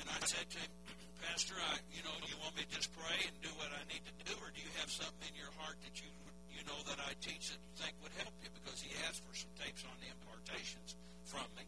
and 0.00 0.06
I 0.08 0.18
said 0.24 0.48
to 0.48 0.58
him, 0.58 0.72
Pastor, 1.28 1.54
I, 1.54 1.78
you 1.92 2.02
know, 2.02 2.14
you 2.26 2.34
want 2.40 2.56
me 2.58 2.66
to 2.66 2.72
just 2.72 2.90
pray 2.96 3.18
and 3.28 3.34
do 3.44 3.52
what 3.60 3.70
I 3.70 3.82
need 3.86 4.02
to 4.02 4.14
do, 4.26 4.34
or 4.40 4.50
do 4.50 4.60
you 4.60 4.72
have 4.82 4.90
something 4.90 5.28
in 5.30 5.36
your 5.38 5.52
heart 5.60 5.78
that 5.86 6.00
you 6.00 6.10
you 6.50 6.60
know 6.66 6.80
that 6.90 6.98
I 6.98 7.14
teach 7.22 7.54
that 7.54 7.60
you 7.62 7.72
think 7.78 7.94
would 8.02 8.14
help 8.18 8.34
you? 8.42 8.50
Because 8.52 8.82
he 8.82 8.90
asked 9.06 9.22
for 9.22 9.34
some 9.36 9.52
tapes 9.54 9.86
on 9.86 9.94
the 10.02 10.10
impartations 10.10 10.98
from 11.24 11.46
me, 11.54 11.64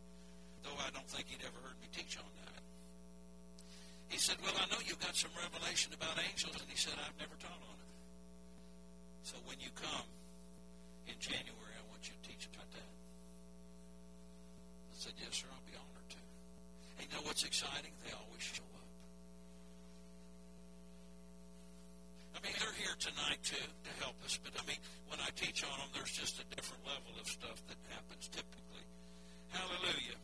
though 0.67 0.77
I 0.83 0.91
don't 0.91 1.07
think 1.07 1.31
he'd 1.31 1.45
ever 1.47 1.61
heard 1.63 1.79
me 1.79 1.89
teach 1.95 2.19
on 2.19 2.31
that. 2.45 2.64
He 4.15 4.23
said, 4.23 4.39
Well, 4.47 4.55
I 4.55 4.71
know 4.71 4.79
you've 4.87 5.03
got 5.03 5.19
some 5.19 5.35
revelation 5.35 5.91
about 5.91 6.15
angels, 6.23 6.55
and 6.55 6.71
he 6.71 6.79
said, 6.79 6.95
I've 7.03 7.19
never 7.19 7.35
taught 7.43 7.59
on 7.67 7.77
it. 7.83 7.91
So 9.27 9.35
when 9.43 9.59
you 9.59 9.75
come 9.75 10.07
in 11.11 11.19
January, 11.19 11.75
I 11.75 11.83
want 11.91 12.07
you 12.07 12.15
to 12.15 12.23
teach 12.23 12.47
about 12.47 12.71
that. 12.79 12.91
I 14.87 14.95
said, 14.95 15.19
Yes, 15.19 15.43
sir, 15.43 15.51
I'll 15.51 15.67
be 15.67 15.75
honored 15.75 16.09
to. 16.15 16.23
And 16.95 17.03
you 17.03 17.11
know 17.11 17.27
what's 17.27 17.43
exciting? 17.43 17.91
They 18.07 18.15
always 18.15 18.39
show 18.39 18.63
up. 18.79 18.87
I 22.39 22.47
mean, 22.47 22.55
they're 22.55 22.79
here 22.79 22.95
tonight 23.03 23.43
too 23.43 23.67
to 23.67 23.93
help 23.99 24.15
us, 24.23 24.39
but 24.39 24.55
I 24.55 24.63
mean, 24.63 24.79
when 25.11 25.19
I 25.19 25.35
teach 25.35 25.67
on 25.67 25.75
them, 25.75 25.91
there's 25.91 26.15
just 26.15 26.39
a 26.39 26.47
different 26.55 26.87
level 26.87 27.19
of 27.19 27.27
stuff 27.27 27.59
that 27.67 27.83
happens 27.91 28.31
typically. 28.31 28.87
Hallelujah. 29.51 30.23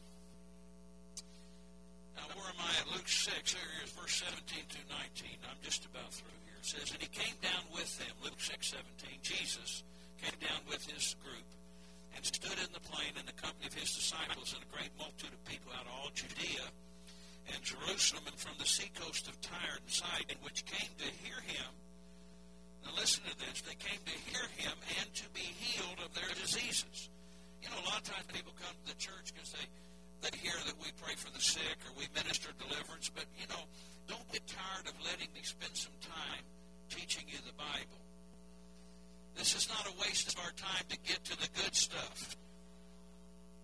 Now, 2.20 2.36
where 2.36 2.52
am 2.52 2.60
I 2.60 2.70
at? 2.76 2.86
Luke 2.92 3.08
6, 3.08 3.32
here 3.32 3.72
is 3.80 3.90
verse 3.96 4.20
17 4.28 4.44
to 4.44 4.80
19. 4.92 5.48
I'm 5.48 5.56
just 5.64 5.88
about 5.88 6.12
through 6.12 6.36
here. 6.44 6.60
It 6.60 6.68
says, 6.68 6.92
And 6.92 7.00
he 7.00 7.08
came 7.08 7.36
down 7.40 7.64
with 7.72 7.88
them, 7.96 8.12
Luke 8.20 8.36
6, 8.36 8.76
17. 9.00 9.24
Jesus 9.24 9.82
came 10.20 10.36
down 10.44 10.60
with 10.68 10.84
his 10.84 11.16
group 11.24 11.48
and 12.12 12.20
stood 12.20 12.60
in 12.60 12.68
the 12.76 12.84
plain 12.84 13.16
in 13.16 13.24
the 13.24 13.36
company 13.40 13.64
of 13.64 13.74
his 13.74 13.96
disciples 13.96 14.52
and 14.52 14.60
a 14.60 14.70
great 14.74 14.92
multitude 15.00 15.32
of 15.32 15.40
people 15.48 15.72
out 15.72 15.88
of 15.88 15.92
all 15.96 16.12
Judea 16.12 16.68
and 17.48 17.60
Jerusalem 17.64 18.28
and 18.28 18.36
from 18.36 18.54
the 18.60 18.68
seacoast 18.68 19.24
of 19.28 19.40
Tyre 19.40 19.80
and 19.80 19.88
Sidon, 19.88 20.36
which 20.44 20.68
came 20.68 20.92
to 21.00 21.08
hear 21.24 21.40
him. 21.48 21.70
Now 22.84 22.92
listen 22.96 23.24
to 23.24 23.34
this. 23.40 23.64
They 23.64 23.80
came 23.80 24.00
to 24.04 24.16
hear 24.28 24.44
him 24.60 24.76
and 25.00 25.08
to 25.24 25.26
be 25.32 25.44
healed 25.56 26.00
of 26.04 26.12
their 26.14 26.30
diseases. 26.36 27.08
You 27.62 27.68
know, 27.68 27.80
a 27.80 27.86
lot 27.88 28.00
of 28.00 28.06
times 28.08 28.24
people 28.32 28.52
come 28.56 28.72
to 28.72 28.86
the 28.92 28.98
church 28.98 29.32
because 29.32 29.52
they, 29.52 29.66
they 30.20 30.36
hear 30.38 30.56
that 30.66 30.76
we 30.80 30.92
pray 31.02 31.14
for 31.16 31.30
the 31.32 31.40
sick 31.40 31.78
or 31.88 31.92
we 31.96 32.06
minister 32.14 32.50
deliverance, 32.60 33.10
but, 33.12 33.24
you 33.40 33.48
know, 33.48 33.64
don't 34.08 34.26
get 34.32 34.46
tired 34.46 34.86
of 34.86 34.94
letting 35.04 35.28
me 35.32 35.40
spend 35.42 35.72
some 35.76 35.96
time 36.02 36.44
teaching 36.88 37.24
you 37.28 37.38
the 37.46 37.56
Bible. 37.56 38.00
This 39.36 39.56
is 39.56 39.68
not 39.68 39.86
a 39.88 39.94
waste 40.02 40.28
of 40.28 40.36
our 40.44 40.52
time 40.52 40.84
to 40.90 40.98
get 41.06 41.24
to 41.32 41.36
the 41.40 41.48
good 41.56 41.74
stuff. 41.74 42.36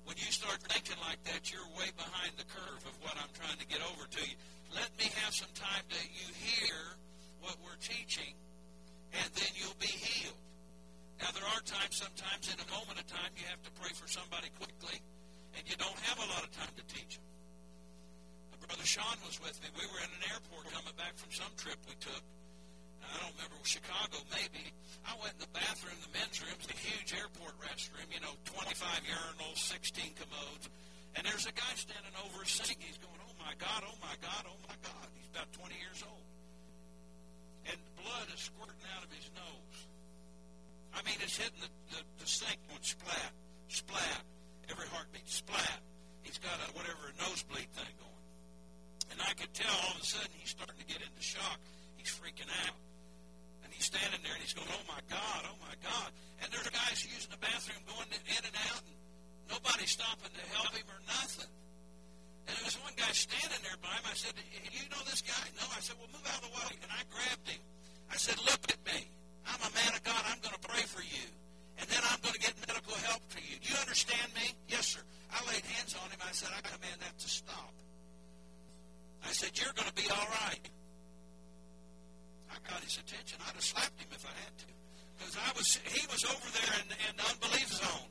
When 0.07 0.17
you 0.17 0.31
start 0.31 0.63
thinking 0.71 0.97
like 1.03 1.21
that, 1.29 1.51
you're 1.51 1.67
way 1.77 1.91
behind 1.99 2.33
the 2.39 2.47
curve 2.47 2.83
of 2.87 2.95
what 3.03 3.19
I'm 3.19 3.33
trying 3.35 3.59
to 3.59 3.67
get 3.67 3.83
over 3.83 4.07
to 4.07 4.23
you. 4.23 4.37
Let 4.73 4.89
me 4.97 5.11
have 5.21 5.35
some 5.35 5.51
time 5.59 5.83
to 5.91 6.01
you 6.15 6.29
hear 6.33 6.79
what 7.43 7.59
we're 7.61 7.81
teaching, 7.83 8.33
and 9.13 9.29
then 9.35 9.51
you'll 9.59 9.77
be 9.83 9.91
healed. 9.91 10.39
Now, 11.21 11.35
there 11.35 11.45
are 11.45 11.63
times, 11.67 11.97
sometimes 11.99 12.49
in 12.53 12.59
a 12.61 12.69
moment 12.71 13.03
of 13.03 13.07
time, 13.11 13.35
you 13.35 13.45
have 13.51 13.63
to 13.67 13.73
pray 13.83 13.91
for 13.93 14.07
somebody 14.07 14.49
quickly, 14.63 15.03
and 15.57 15.65
you 15.65 15.77
don't 15.81 16.01
have 16.07 16.19
a 16.21 16.29
lot 16.29 16.45
of 16.45 16.53
time 16.53 16.71
to 16.77 16.85
teach 16.87 17.17
them. 17.17 17.27
My 18.53 18.59
brother 18.69 18.85
Sean 18.85 19.17
was 19.25 19.41
with 19.41 19.57
me. 19.65 19.73
We 19.75 19.89
were 19.89 20.01
in 20.05 20.13
an 20.13 20.25
airport 20.29 20.69
coming 20.71 20.97
back 21.01 21.17
from 21.17 21.33
some 21.33 21.51
trip 21.57 21.81
we 21.89 21.97
took. 21.99 22.23
I 23.01 23.17
don't 23.23 23.33
remember, 23.39 23.57
Chicago 23.65 24.19
maybe. 24.35 24.75
I 25.07 25.15
went 25.23 25.39
in 25.39 25.43
the 25.47 25.55
bathroom, 25.55 25.97
the 26.03 26.13
men's 26.13 26.43
room, 26.43 26.59
a 26.59 26.77
huge 26.77 27.15
airport 27.15 27.55
restroom, 27.63 28.07
you 28.11 28.21
know, 28.21 28.35
25 28.45 28.77
urinals, 29.07 29.59
16 29.63 30.19
commodes. 30.19 30.69
And 31.15 31.25
there's 31.25 31.47
a 31.47 31.55
guy 31.55 31.73
standing 31.79 32.13
over 32.21 32.43
a 32.43 32.49
sink. 32.49 32.83
He's 32.83 32.99
going, 32.99 33.17
oh 33.25 33.37
my 33.41 33.55
God, 33.57 33.87
oh 33.87 33.97
my 34.03 34.13
God, 34.21 34.45
oh 34.45 34.61
my 34.69 34.77
God. 34.85 35.07
He's 35.17 35.31
about 35.33 35.49
20 35.55 35.73
years 35.81 36.03
old. 36.05 36.27
And 37.73 37.79
blood 37.97 38.29
is 38.35 38.43
squirting 38.43 38.85
out 38.93 39.07
of 39.07 39.11
his 39.15 39.31
nose. 39.33 39.79
I 40.93 41.01
mean, 41.07 41.17
it's 41.23 41.39
hitting 41.39 41.63
the, 41.63 41.71
the, 41.95 42.01
the 42.21 42.29
sink 42.29 42.59
going 42.69 42.83
splat, 42.83 43.33
splat, 43.69 44.23
every 44.71 44.87
heartbeat, 44.89 45.29
splat. 45.29 45.81
He's 46.23 46.39
got 46.39 46.59
a 46.59 46.73
whatever 46.75 47.13
nosebleed 47.23 47.71
thing 47.73 47.95
going. 47.99 48.27
And 49.13 49.19
I 49.23 49.33
could 49.39 49.53
tell 49.55 49.71
all 49.71 49.95
of 49.95 50.03
a 50.03 50.05
sudden 50.05 50.31
he's 50.39 50.51
starting 50.51 50.77
to 50.79 50.87
get 50.87 50.99
into 50.99 51.23
shock. 51.23 51.61
He's 51.97 52.11
freaking 52.11 52.51
out 52.67 52.75
And 53.67 53.75
he's 53.75 53.91
standing 53.91 54.23
there 54.23 54.31
and 54.31 54.43
he's 54.43 54.55
going, 54.55 54.71
oh 54.71 54.85
my 54.87 55.03
God, 55.11 55.41
oh 55.51 55.59
my 55.59 55.75
God. 55.83 56.09
And 56.39 56.47
there's 56.55 56.71
guys 56.71 57.03
using 57.03 57.35
the 57.35 57.43
bathroom 57.43 57.83
going 57.91 58.07
in 58.15 58.43
and 58.47 58.57
out, 58.71 58.79
and 58.87 58.95
nobody's 59.51 59.91
stopping 59.91 60.31
to 60.31 60.45
help 60.55 60.71
him 60.71 60.87
or 60.87 61.03
nothing. 61.11 61.51
And 62.47 62.55
there 62.55 62.63
was 62.63 62.79
one 62.79 62.95
guy 62.95 63.11
standing 63.11 63.59
there 63.67 63.75
by 63.83 63.91
him. 63.91 64.07
I 64.07 64.15
said, 64.15 64.39
you 64.71 64.87
know 64.87 65.03
this 65.11 65.19
guy? 65.27 65.47
No. 65.59 65.67
I 65.75 65.83
said, 65.83 65.99
well, 65.99 66.07
move 66.15 66.23
out 66.31 66.39
of 66.39 66.47
the 66.47 66.55
way. 66.55 66.71
And 66.79 66.91
I 66.95 67.03
grabbed 67.11 67.47
him. 67.51 67.63
I 68.07 68.17
said, 68.23 68.39
look 68.47 68.63
at 68.71 68.79
me. 68.87 69.11
I'm 69.51 69.59
a 69.67 69.73
man 69.75 69.93
of 69.99 70.03
God. 70.07 70.23
I'm 70.31 70.39
going 70.39 70.55
to 70.55 70.63
pray 70.63 70.87
for 70.87 71.03
you. 71.03 71.27
And 71.79 71.87
then 71.89 72.01
I'm 72.09 72.21
going 72.23 72.35
to 72.35 72.41
get 72.41 72.55
medical 72.67 72.97
help 73.05 73.23
for 73.29 73.41
you. 73.41 73.61
Do 73.61 73.73
you 73.73 73.79
understand 73.79 74.33
me? 74.35 74.55
Yes, 74.69 74.97
sir. 74.97 75.03
I 75.33 75.45
laid 75.51 75.65
hands 75.77 75.95
on 75.97 76.09
him. 76.09 76.21
I 76.25 76.33
said, 76.33 76.49
I 76.57 76.61
command 76.65 76.99
that 77.01 77.19
to 77.19 77.29
stop. 77.29 77.73
I 79.25 79.33
said, 79.33 79.53
you're 79.59 79.75
going 79.77 79.89
to 79.89 79.99
be 79.99 80.09
all 80.09 80.29
right. 80.47 80.65
I 82.49 82.57
got 82.71 82.81
his 82.81 82.97
attention. 82.97 83.37
I'd 83.45 83.53
have 83.53 83.65
slapped 83.65 83.99
him 84.01 84.09
if 84.13 84.25
I 84.25 84.33
had 84.41 84.55
to. 84.65 84.71
Because 85.19 85.37
I 85.37 85.51
was 85.57 85.69
he 85.89 86.05
was 86.13 86.25
over 86.25 86.49
there 86.53 86.73
in, 86.81 86.87
in 86.93 87.13
the 87.17 87.25
unbelief 87.25 87.69
zone. 87.73 88.09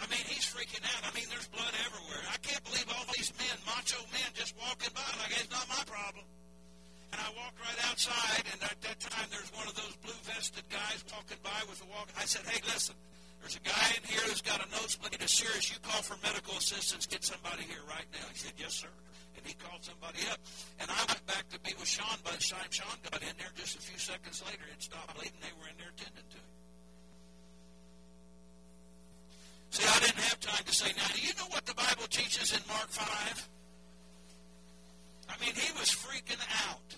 I 0.00 0.08
mean, 0.08 0.24
he's 0.24 0.48
freaking 0.48 0.80
out. 0.96 1.04
I 1.04 1.12
mean, 1.12 1.28
there's 1.28 1.48
blood 1.52 1.72
everywhere. 1.84 2.24
I 2.32 2.40
can't 2.40 2.64
believe 2.64 2.88
all 2.88 3.04
these 3.12 3.32
men, 3.36 3.56
macho 3.68 4.00
men, 4.08 4.28
just 4.32 4.56
walking 4.56 4.88
by 4.96 5.04
like 5.20 5.36
it's 5.36 5.52
not 5.52 5.68
my 5.68 5.84
problem. 5.84 6.24
And 7.12 7.20
I 7.20 7.28
walked 7.34 7.58
right 7.58 7.80
outside, 7.90 8.44
and 8.52 8.62
at 8.62 8.78
that 8.82 8.98
time 9.00 9.26
there's 9.30 9.50
one 9.52 9.66
of 9.66 9.74
those 9.74 9.94
blue-vested 10.04 10.64
guys 10.70 11.04
walking 11.10 11.38
by 11.42 11.60
with 11.68 11.82
a 11.82 11.88
walk. 11.90 12.08
I 12.18 12.24
said, 12.24 12.46
hey, 12.46 12.62
listen, 12.66 12.94
there's 13.40 13.56
a 13.56 13.64
guy 13.66 13.88
in 13.98 14.04
here 14.06 14.22
who's 14.26 14.42
got 14.42 14.62
a 14.62 14.68
nosebleed. 14.70 15.18
It's 15.18 15.34
serious. 15.34 15.72
You 15.72 15.78
call 15.82 16.02
for 16.02 16.14
medical 16.22 16.54
assistance. 16.54 17.06
Get 17.06 17.24
somebody 17.24 17.64
here 17.66 17.82
right 17.88 18.06
now. 18.12 18.26
He 18.30 18.38
said, 18.38 18.54
yes, 18.56 18.74
sir 18.74 18.92
and 19.40 19.46
he 19.46 19.54
called 19.54 19.82
somebody 19.82 20.20
up. 20.30 20.38
And 20.80 20.90
I 20.90 21.00
went 21.08 21.24
back 21.26 21.48
to 21.50 21.58
be 21.60 21.72
with 21.78 21.88
Sean. 21.88 22.20
By 22.24 22.36
the 22.36 22.44
time 22.44 22.68
Sean 22.70 22.96
got 23.10 23.22
in 23.22 23.34
there, 23.38 23.48
just 23.56 23.76
a 23.76 23.82
few 23.82 23.98
seconds 23.98 24.42
later, 24.44 24.64
it 24.68 24.82
stopped 24.82 25.16
bleeding. 25.16 25.40
They 25.40 25.54
were 25.56 25.68
in 25.68 25.76
there 25.80 25.92
tending 25.96 26.28
to 26.28 26.36
him. 26.36 26.50
See, 29.70 29.86
I 29.86 29.98
didn't 30.04 30.24
have 30.28 30.40
time 30.40 30.64
to 30.64 30.74
say, 30.74 30.92
now, 30.92 31.08
do 31.14 31.20
you 31.22 31.32
know 31.38 31.48
what 31.48 31.64
the 31.64 31.74
Bible 31.74 32.04
teaches 32.10 32.52
in 32.52 32.60
Mark 32.68 32.90
5? 32.90 33.48
I 35.30 35.38
mean, 35.38 35.54
he 35.54 35.70
was 35.78 35.90
freaking 35.94 36.42
out. 36.66 36.90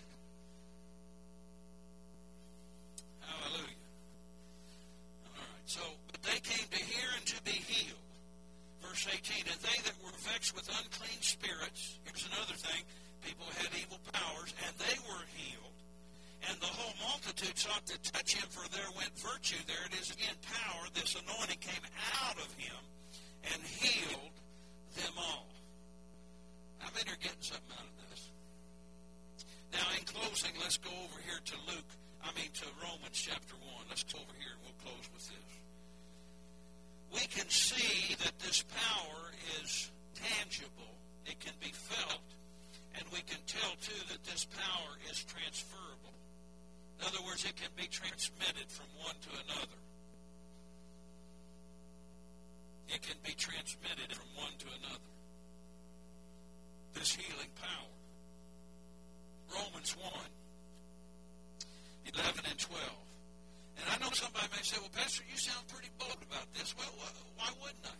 Hallelujah. 3.20 3.76
All 5.28 5.36
right. 5.36 5.66
So, 5.66 5.80
but 6.10 6.22
they 6.22 6.40
came 6.40 6.66
to 6.70 6.82
hear 6.82 7.08
and 7.16 7.26
to 7.26 7.42
be 7.44 7.52
healed. 7.52 7.98
Verse 8.80 9.06
18, 9.12 9.44
and 9.52 9.60
they 9.60 9.78
that 9.84 9.96
were 10.02 10.16
vexed 10.32 10.56
with 10.56 10.68
unclean 10.68 11.20
spirits, 11.20 12.00
here's 12.04 12.26
another 12.32 12.56
thing, 12.56 12.82
people 13.22 13.46
had 13.56 13.70
evil 13.78 14.00
powers, 14.12 14.52
and 14.66 14.72
they 14.80 14.96
were 15.06 15.24
healed. 15.36 15.76
And 16.48 16.58
the 16.58 16.66
whole 16.66 16.92
multitude 17.06 17.56
sought 17.56 17.86
to 17.86 17.96
touch 18.02 18.34
him, 18.34 18.48
for 18.50 18.66
there 18.74 18.90
went 18.96 19.14
virtue. 19.14 19.60
There 19.66 19.84
it 19.86 19.94
is 20.00 20.10
again, 20.10 20.34
power. 20.42 20.82
This 20.94 21.14
anointing 21.14 21.62
came 21.62 21.84
out 22.26 22.36
of 22.36 22.50
him 22.58 22.82
and 23.54 23.62
healed 23.62 24.34
them 24.96 25.14
all. 25.16 25.46
How 26.78 26.90
many 26.94 27.10
are 27.10 27.22
getting 27.22 27.40
something 27.40 27.70
out 27.78 27.86
of 27.86 27.96
that? 27.96 28.01
Now, 29.72 29.88
in 29.98 30.04
closing, 30.04 30.52
let's 30.60 30.76
go 30.76 30.90
over 30.90 31.18
here 31.24 31.40
to 31.40 31.56
Luke, 31.72 31.90
I 32.22 32.28
mean 32.36 32.52
to 32.52 32.66
Romans 32.84 33.16
chapter 33.16 33.56
1. 33.56 33.88
Let's 33.88 34.04
go 34.04 34.20
over 34.20 34.36
here 34.38 34.52
and 34.52 34.62
we'll 34.62 34.80
close 34.84 35.08
with 35.12 35.26
this. 35.26 35.52
We 37.12 37.24
can 37.26 37.48
see 37.48 38.14
that 38.22 38.38
this 38.38 38.62
power 38.68 39.32
is 39.60 39.90
tangible. 40.14 40.96
It 41.26 41.40
can 41.40 41.54
be 41.60 41.72
felt. 41.72 42.20
And 42.94 43.04
we 43.12 43.20
can 43.24 43.40
tell, 43.46 43.72
too, 43.80 44.02
that 44.12 44.22
this 44.24 44.44
power 44.44 44.92
is 45.10 45.24
transferable. 45.24 46.12
In 47.00 47.06
other 47.06 47.24
words, 47.24 47.44
it 47.44 47.56
can 47.56 47.72
be 47.76 47.88
transmitted 47.88 48.68
from 48.68 48.86
one 49.00 49.16
to 49.16 49.30
another. 49.48 49.80
It 52.88 53.00
can 53.02 53.16
be 53.24 53.32
transmitted 53.32 54.12
from 54.14 54.28
one 54.36 54.52
to 54.58 54.66
another. 54.78 55.12
This 56.94 57.14
healing 57.14 57.48
power. 57.56 58.01
Romans 59.50 59.96
1, 59.96 60.12
11 62.14 62.44
and 62.50 62.58
12. 62.58 62.82
And 63.78 63.86
I 63.90 63.98
know 63.98 64.10
somebody 64.12 64.46
may 64.54 64.62
say, 64.62 64.78
well, 64.78 64.92
Pastor, 64.94 65.24
you 65.30 65.36
sound 65.36 65.66
pretty 65.68 65.90
bold 65.98 66.18
about 66.22 66.46
this. 66.54 66.74
Well, 66.76 66.92
why 67.36 67.48
wouldn't 67.60 67.86
I? 67.86 67.96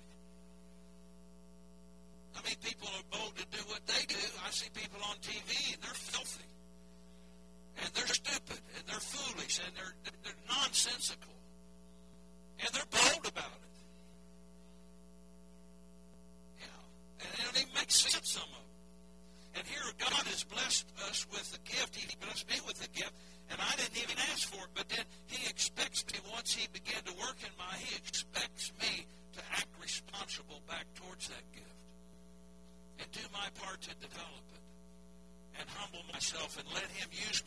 and 36.59 36.67
let 36.75 36.85
Him 36.85 37.09
use 37.13 37.42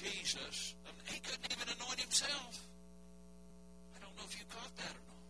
Jesus. 0.00 0.74
He 1.06 1.20
couldn't 1.20 1.52
even 1.52 1.68
anoint 1.76 2.00
himself. 2.00 2.56
I 3.96 4.00
don't 4.00 4.16
know 4.16 4.24
if 4.24 4.38
you 4.38 4.44
caught 4.48 4.74
that 4.76 4.94
or 4.96 5.04
not. 5.12 5.24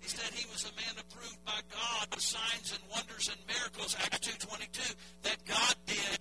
He 0.00 0.08
said 0.08 0.34
he 0.34 0.46
was 0.50 0.64
a 0.64 0.74
man 0.74 0.94
approved 0.98 1.44
by 1.44 1.60
God 1.70 2.08
with 2.10 2.22
signs 2.22 2.72
and 2.74 2.82
wonders 2.90 3.30
and 3.30 3.38
miracles, 3.46 3.96
Acts 4.02 4.26
2.22, 4.26 4.94
that 5.22 5.38
God 5.46 5.74
did 5.86 6.15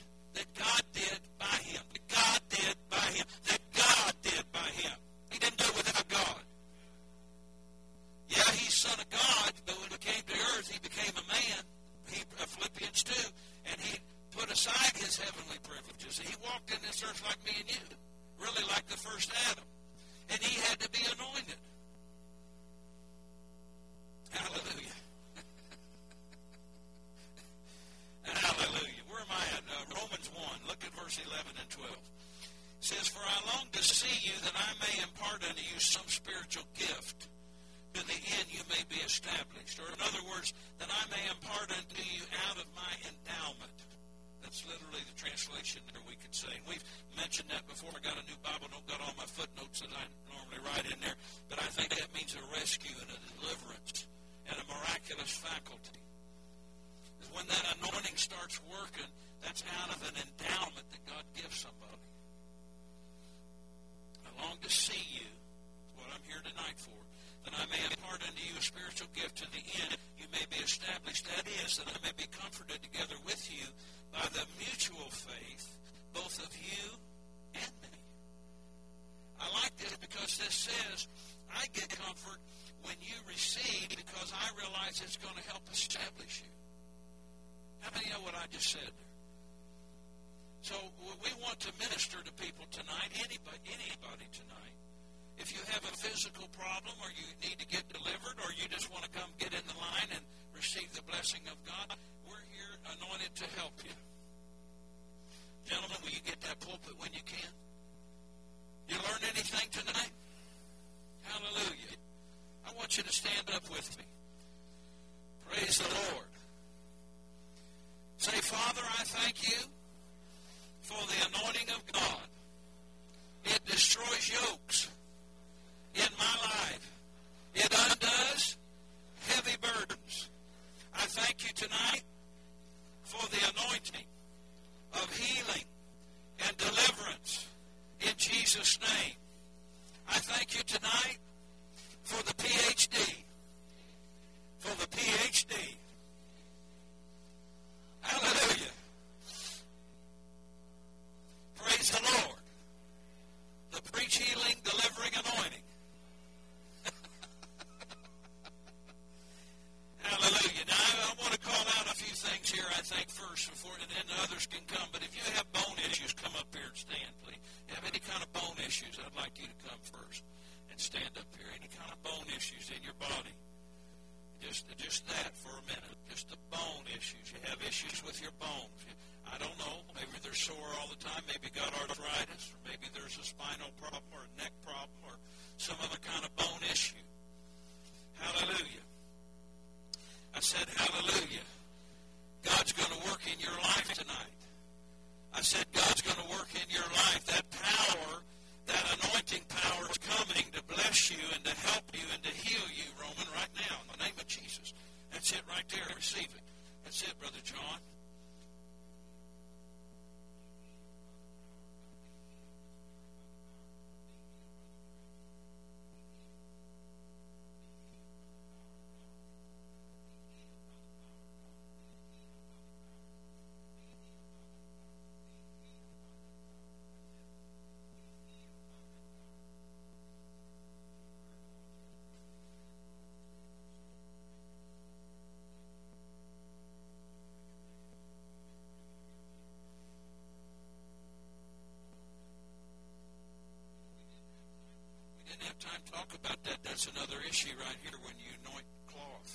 about 246.16 246.40
that. 246.48 246.58
That's 246.64 246.88
another 246.88 247.20
issue 247.28 247.52
right 247.60 247.80
here 247.84 247.98
when 248.02 248.16
you 248.16 248.32
anoint 248.44 248.68
cloth. 248.88 249.32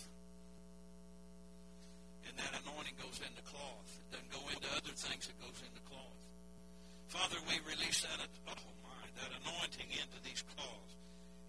And 2.25 2.35
that 2.41 2.53
anointing 2.65 2.97
goes 2.97 3.21
into 3.21 3.43
cloth. 3.45 3.89
It 4.09 4.17
doesn't 4.17 4.33
go 4.33 4.43
into 4.49 4.69
other 4.73 4.95
things, 4.97 5.29
it 5.29 5.39
goes 5.39 5.61
into 5.61 5.83
cloth. 5.85 6.19
Father, 7.13 7.37
we 7.47 7.61
release 7.69 8.03
that, 8.07 8.25
oh 8.49 8.75
my, 8.81 9.05
that 9.21 9.31
anointing 9.45 9.91
into 9.93 10.19
these 10.25 10.41
cloths 10.57 10.95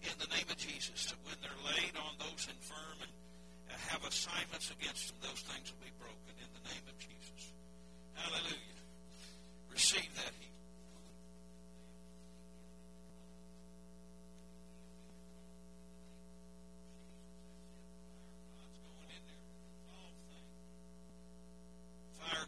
in 0.04 0.14
the 0.20 0.28
name 0.34 0.48
of 0.50 0.58
Jesus. 0.58 1.08
That 1.08 1.20
when 1.24 1.38
they're 1.40 1.62
laid 1.64 1.96
on 1.96 2.12
those 2.20 2.44
infirm 2.50 2.98
and 3.00 3.10
have 3.88 4.04
assignments 4.04 4.68
against 4.74 5.08
them, 5.08 5.18
those 5.22 5.42
things 5.48 5.72
will 5.72 5.84
be 5.86 5.94
broken 5.96 6.34
in 6.36 6.50
the 6.52 6.64
name 6.68 6.84
of 6.90 6.96
Jesus. 6.98 7.40
Hallelujah. 8.18 8.80
Receive 9.72 10.12
that 10.20 10.34
healing. 10.36 10.52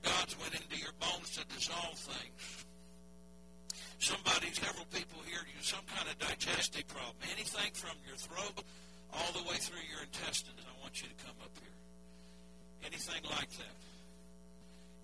God's 0.02 0.38
went 0.38 0.54
into 0.54 0.76
your 0.76 0.92
dissolve 1.64 1.96
things. 1.96 2.66
Somebody, 3.98 4.52
several 4.52 4.84
people 4.92 5.16
here, 5.24 5.40
you 5.48 5.62
some 5.64 5.84
kind 5.88 6.04
of 6.08 6.18
digestive 6.20 6.86
problem. 6.88 7.16
Anything 7.32 7.72
from 7.72 7.96
your 8.04 8.16
throat 8.16 8.60
all 9.12 9.32
the 9.32 9.48
way 9.48 9.56
through 9.56 9.80
your 9.88 10.04
intestines. 10.04 10.60
I 10.60 10.76
want 10.82 11.00
you 11.00 11.08
to 11.08 11.18
come 11.24 11.36
up 11.40 11.54
here. 11.56 11.78
Anything 12.84 13.24
like 13.32 13.48
that. 13.56 13.76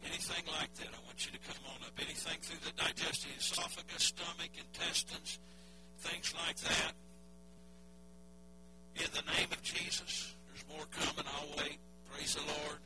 Anything 0.04 0.44
like 0.52 0.72
that. 0.84 0.92
I 0.92 1.00
want 1.08 1.24
you 1.24 1.32
to 1.32 1.40
come 1.48 1.64
on 1.64 1.80
up. 1.80 1.96
Anything 1.96 2.36
through 2.44 2.60
the 2.60 2.76
digestive, 2.76 3.32
esophagus, 3.40 4.12
stomach, 4.12 4.52
intestines, 4.52 5.40
things 6.04 6.34
like 6.36 6.60
that. 6.68 6.92
In 9.00 9.08
the 9.16 9.24
name 9.32 9.48
of 9.48 9.62
Jesus. 9.62 10.36
There's 10.52 10.64
more 10.68 10.84
coming. 10.92 11.24
I'll 11.24 11.56
wait. 11.56 11.80
Praise 12.12 12.36
the 12.36 12.44
Lord. 12.44 12.80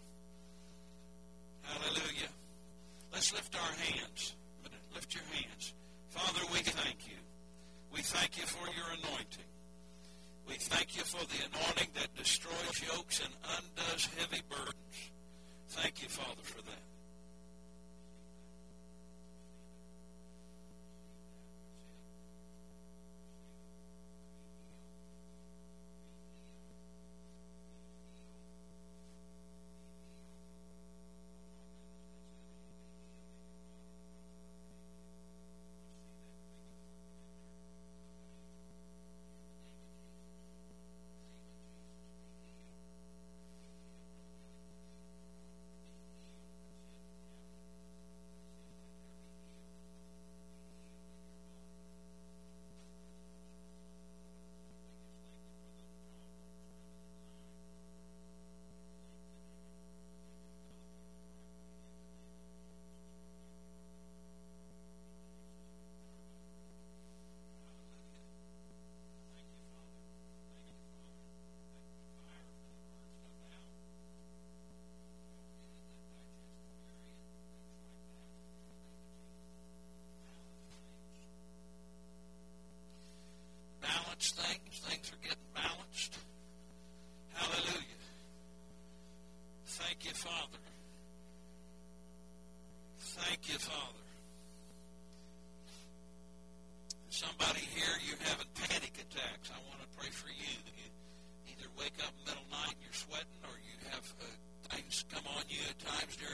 Hallelujah. 1.63 2.31
Let's 3.15 3.33
lift 3.33 3.55
our 3.55 3.75
hands. 3.79 4.35
Lift 4.93 5.15
your 5.15 5.23
hands. 5.33 5.73
Father, 6.11 6.41
we 6.53 6.59
thank 6.59 7.07
you. 7.07 7.17
We 7.93 8.01
thank 8.01 8.37
you 8.37 8.45
for 8.45 8.67
your 8.67 8.87
anointing. 8.91 9.51
We 10.49 10.55
thank 10.55 10.97
you 10.97 11.05
for 11.05 11.25
the 11.25 11.47
anointing 11.47 11.89
that 11.95 12.15
destroys 12.17 12.83
yokes 12.83 13.21
and 13.21 13.33
undoes 13.57 14.09
heavy 14.19 14.43
burdens. 14.49 15.11
Thank 15.69 16.03
you, 16.03 16.09
Father, 16.09 16.43
for 16.43 16.61
that. 16.63 16.94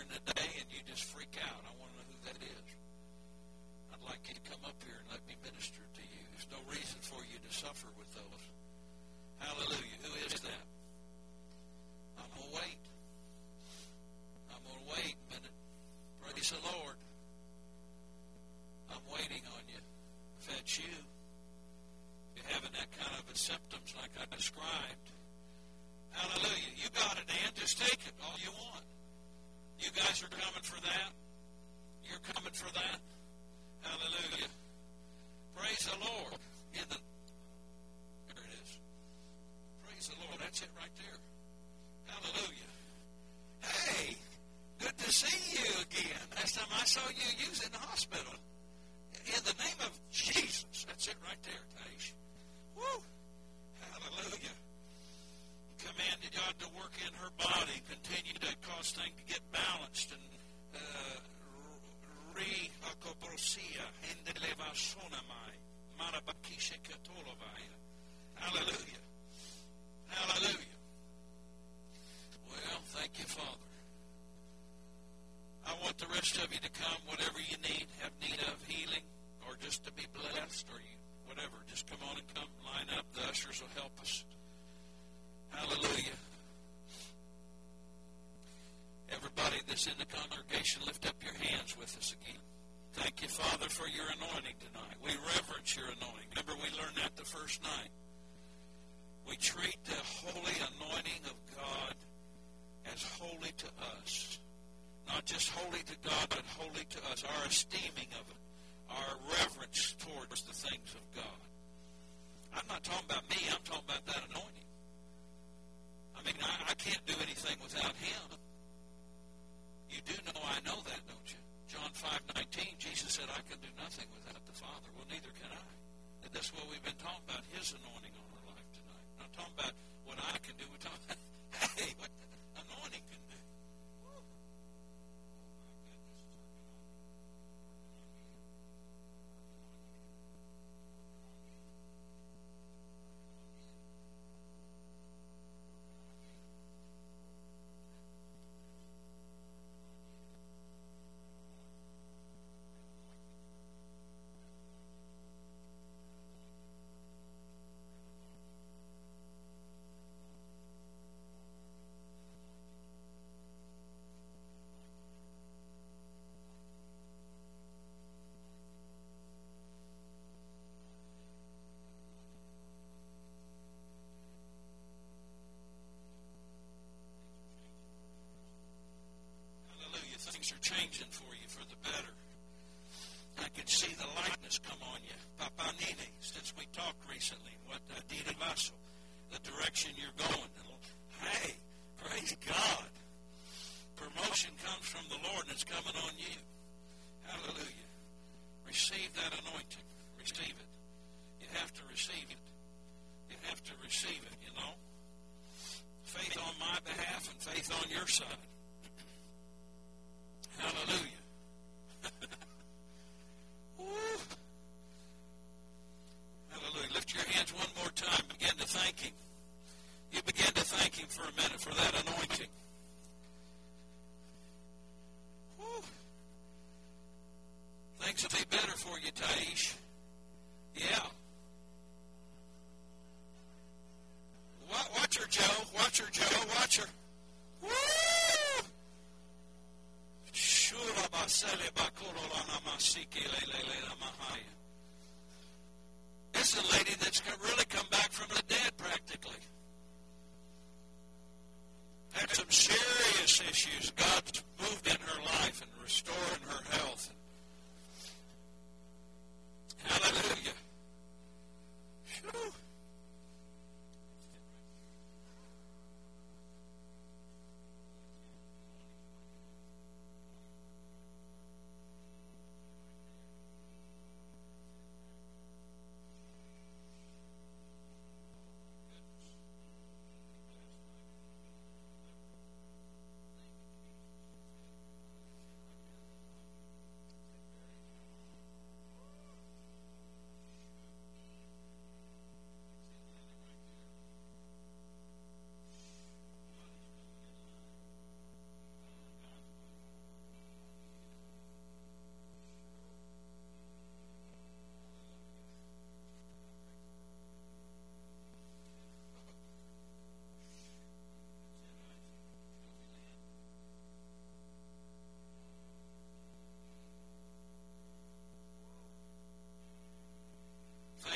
here 0.01 0.17
in 0.17 0.33
day 0.33 0.49
and 0.57 0.69
you 0.73 0.81
just 0.89 1.05
freak 1.05 1.33
out. 1.45 1.61
I 1.69 1.73
want 1.77 1.93
to 1.93 1.97
know 2.01 2.09
who 2.09 2.19
that 2.33 2.39
is. 2.41 2.69
I'd 3.93 4.05
like 4.09 4.23
you 4.29 4.35
to 4.35 4.45
come 4.49 4.63
up 4.65 4.77
here 4.81 4.97
and 4.97 5.09
let 5.13 5.21
me 5.29 5.37
minister 5.45 5.85
to 5.85 6.03
you. 6.05 6.21
There's 6.33 6.49
no 6.49 6.61
reason 6.73 6.97
for 7.05 7.21
you 7.29 7.37
to 7.37 7.51
suffer 7.53 7.89
with 8.01 8.09
those. 8.17 8.43
Hallelujah. 9.45 9.99
Who 10.05 10.13
is 10.25 10.41
that? 10.41 10.65
I'm 12.17 12.29
going 12.33 12.49
to 12.49 12.57
wait. 12.57 12.80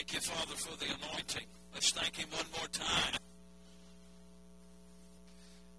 Thank 0.06 0.26
you, 0.26 0.32
Father, 0.32 0.54
for 0.54 0.76
the 0.76 0.84
anointing. 0.84 1.46
Let's 1.72 1.90
thank 1.92 2.16
Him 2.16 2.28
one 2.30 2.44
more 2.58 2.68
time. 2.68 3.18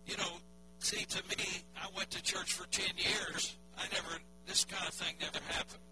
You 0.08 0.18
know, 0.18 0.32
see, 0.80 1.06
to 1.06 1.22
me, 1.30 1.46
I 1.78 1.86
went 1.96 2.10
to 2.10 2.24
church 2.24 2.54
for 2.54 2.66
10 2.70 2.86
years. 2.98 3.56
I 3.78 3.84
never, 3.94 4.18
this 4.48 4.66
kind 4.66 4.88
of 4.88 4.96
thing 4.96 5.14
never 5.22 5.38
happened. 5.50 5.84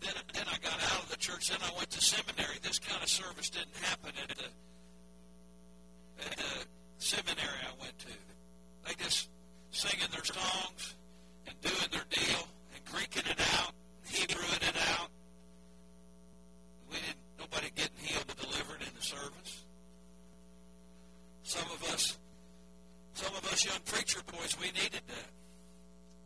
Then, 0.00 0.14
then 0.32 0.44
I 0.50 0.56
got 0.56 0.82
out 0.90 1.02
of 1.02 1.10
the 1.10 1.18
church. 1.18 1.50
Then 1.50 1.58
I 1.62 1.76
went 1.76 1.90
to 1.90 2.00
seminary. 2.00 2.56
This 2.62 2.78
kind 2.78 3.02
of 3.02 3.08
service 3.10 3.50
didn't 3.50 3.76
happen 3.76 4.12
at 4.22 4.38
the, 4.38 4.44
at 6.30 6.36
the 6.38 6.66
seminary 6.96 7.60
I 7.60 7.82
went 7.82 7.98
to. 7.98 8.06
They 8.86 9.04
just 9.04 9.28
singing 9.70 10.08
their 10.12 10.24
songs 10.24 10.94
and 11.46 11.60
doing 11.60 11.90
their 11.92 12.06
deal 12.08 12.48
and 12.74 12.84
Greeking 12.86 13.30
it 13.30 13.40
out, 13.58 13.74
Hebrewing 14.12 14.68
it 14.68 14.76
out. 14.98 15.08
We 16.90 16.96
didn't. 16.96 17.16
Nobody 17.38 17.70
getting 17.74 18.02
healed 18.02 18.26
or 18.28 18.38
delivered 18.42 18.82
in 18.82 18.94
the 18.94 19.02
service. 19.02 19.64
Some 21.42 21.66
of 21.72 21.82
us, 21.92 22.18
some 23.14 23.34
of 23.34 23.44
us 23.52 23.64
young 23.64 23.80
preacher 23.86 24.20
boys, 24.30 24.56
we 24.60 24.66
needed 24.66 25.02
that. 25.08 25.30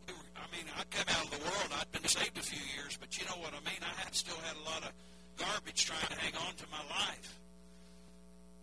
We 0.07 0.13
were, 0.13 0.29
I 0.37 0.45
mean, 0.55 0.65
I 0.77 0.83
come 0.91 1.07
out 1.09 1.25
of 1.25 1.31
the 1.31 1.41
world. 1.41 1.69
I'd 1.79 1.91
been 1.91 2.05
saved 2.05 2.37
a 2.37 2.41
few 2.41 2.61
years, 2.77 2.97
but 2.99 3.17
you 3.17 3.25
know 3.25 3.39
what 3.41 3.53
I 3.53 3.61
mean. 3.65 3.79
I 3.81 4.01
had 4.03 4.13
still 4.13 4.37
had 4.45 4.55
a 4.57 4.65
lot 4.69 4.83
of 4.83 4.91
garbage 5.37 5.85
trying 5.85 6.07
to 6.09 6.19
hang 6.19 6.35
on 6.47 6.53
to 6.55 6.65
my 6.69 6.83
life. 6.93 7.39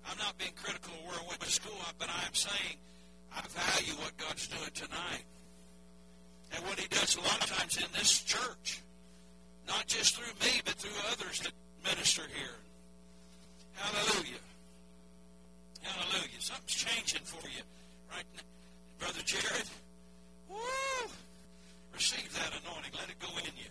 I'm 0.06 0.18
not 0.18 0.36
being 0.38 0.52
critical 0.54 0.92
of 0.94 1.04
where 1.06 1.18
I 1.18 1.26
went 1.28 1.40
to 1.40 1.50
school, 1.50 1.78
but 1.98 2.08
I 2.10 2.26
am 2.26 2.34
saying 2.34 2.76
I 3.34 3.40
value 3.48 3.94
what 3.98 4.16
God's 4.18 4.46
doing 4.46 4.70
tonight. 4.74 5.24
And 6.54 6.64
what 6.66 6.78
He 6.78 6.86
does 6.88 7.16
a 7.16 7.20
lot 7.20 7.42
of 7.42 7.48
times 7.56 7.76
in 7.78 7.88
this 7.96 8.20
church, 8.22 8.82
not 9.66 9.86
just 9.86 10.16
through 10.16 10.32
me, 10.46 10.60
but 10.64 10.74
through 10.74 10.96
others 11.10 11.40
that 11.40 11.52
minister 11.84 12.22
here. 12.34 12.56
Hallelujah. 13.74 14.42
Hallelujah. 15.82 16.40
Something's 16.40 16.74
changing 16.74 17.22
for 17.24 17.46
you 17.48 17.62
right 18.10 18.24
now. 18.36 18.42
Brother 18.98 19.22
Jared, 19.24 19.68
woo! 20.48 21.10
Receive 21.94 22.32
that 22.34 22.52
anointing. 22.62 22.92
Let 22.98 23.08
it 23.10 23.18
go 23.18 23.28
in 23.38 23.52
you. 23.56 23.70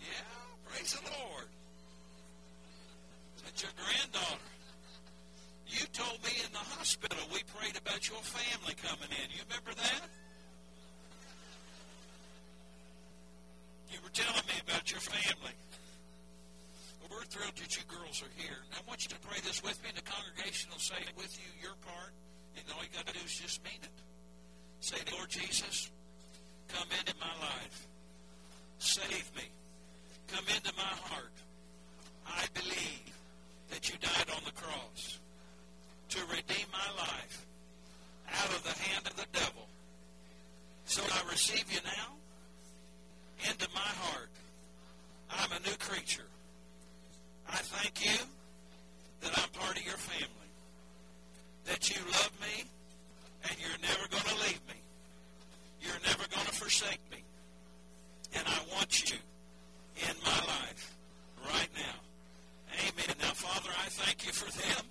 Yeah, 0.00 0.24
praise 0.68 0.92
the 0.94 1.04
Lord. 1.04 1.48
That's 3.44 3.62
your 3.62 3.72
granddaughter. 3.76 4.50
You 5.68 5.86
told 5.92 6.18
me 6.24 6.34
in 6.44 6.50
the 6.52 6.66
hospital 6.74 7.18
we 7.32 7.42
prayed 7.54 7.76
about 7.76 8.08
your 8.08 8.18
family 8.20 8.74
coming 8.82 9.10
in. 9.12 9.26
You 9.30 9.44
remember 9.46 9.70
that? 9.76 10.02
You 13.92 13.98
were 14.02 14.10
telling 14.10 14.46
me 14.46 14.56
about 14.66 14.90
your 14.90 15.00
family. 15.00 15.54
Well, 17.00 17.18
we're 17.18 17.28
thrilled 17.30 17.54
that 17.54 17.76
you 17.76 17.82
girls 17.86 18.22
are 18.22 18.34
here. 18.40 18.58
And 18.70 18.72
I 18.78 18.82
want 18.88 19.04
you 19.04 19.10
to 19.14 19.20
pray 19.22 19.38
this 19.46 19.62
with 19.62 19.78
me, 19.82 19.90
and 19.94 19.98
the 19.98 20.06
congregation 20.06 20.70
will 20.70 20.82
say 20.82 20.98
it 21.02 21.14
with 21.16 21.30
you, 21.38 21.48
your 21.62 21.76
part, 21.86 22.14
and 22.56 22.64
all 22.74 22.82
you 22.82 22.90
got 22.90 23.06
to 23.06 23.14
do 23.14 23.22
is 23.24 23.34
just 23.34 23.62
mean 23.62 23.78
it. 23.82 23.96
Say, 24.80 24.98
Lord 25.12 25.28
Jesus, 25.28 25.90
come 26.68 26.88
into 26.98 27.14
my 27.20 27.34
life. 27.46 27.86
Save 28.78 29.30
me. 29.36 29.46
Come 30.28 30.44
into 30.54 30.72
my 30.76 30.82
heart. 30.82 31.32
I 32.26 32.46
believe 32.54 33.12
that 33.70 33.88
you 33.88 33.96
died 34.00 34.30
on 34.34 34.42
the 34.44 34.52
cross 34.52 35.18
to 36.10 36.18
redeem 36.26 36.66
my 36.72 37.02
life 37.02 37.46
out 38.32 38.50
of 38.50 38.62
the 38.64 38.82
hand 38.82 39.06
of 39.06 39.16
the 39.16 39.26
devil. 39.32 39.66
So 40.84 41.02
I 41.02 41.30
receive 41.30 41.72
you 41.72 41.78
now 41.84 43.48
into 43.48 43.68
my 43.74 43.80
heart. 43.80 44.30
I'm 45.30 45.50
a 45.52 45.68
new 45.68 45.76
creature. 45.76 46.26
I 47.48 47.56
thank 47.56 48.04
you 48.04 48.18
that 49.22 49.38
I'm 49.38 49.48
part 49.50 49.76
of 49.76 49.84
your 49.84 49.96
family, 49.96 50.50
that 51.64 51.90
you 51.90 52.00
love 52.06 52.32
me, 52.40 52.64
and 53.44 53.56
you're 53.60 53.80
never 53.82 54.08
going 54.08 54.24
to 54.24 54.42
leave 54.46 54.60
me. 54.68 54.80
You're 55.80 56.00
never 56.04 56.24
going 56.28 56.46
to 56.46 56.52
forsake 56.52 57.00
me. 57.10 57.22
And 58.34 58.46
I 58.46 58.58
want 58.74 59.10
you 59.10 59.18
in 59.96 60.14
my 60.24 60.40
life 60.46 60.96
right 61.46 61.70
now. 61.74 61.98
Amen. 62.80 63.16
Now, 63.20 63.34
Father, 63.34 63.70
I 63.82 63.88
thank 63.88 64.26
you 64.26 64.32
for 64.32 64.50
them. 64.50 64.84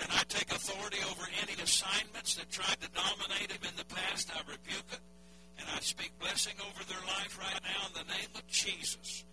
And 0.00 0.08
I 0.12 0.22
take 0.28 0.52
authority 0.52 0.98
over 1.10 1.26
any 1.42 1.60
assignments 1.60 2.36
that 2.36 2.50
tried 2.50 2.78
to 2.80 2.88
dominate 2.94 3.48
them 3.48 3.66
in 3.66 3.76
the 3.76 3.84
past. 3.94 4.30
I 4.30 4.38
rebuke 4.46 4.86
it. 4.92 5.00
And 5.58 5.66
I 5.74 5.80
speak 5.80 6.12
blessing 6.20 6.54
over 6.62 6.84
their 6.84 7.02
life 7.06 7.36
right 7.38 7.60
now 7.66 7.90
in 7.90 8.06
the 8.06 8.12
name 8.14 8.30
of 8.36 8.46
Jesus. 8.46 9.24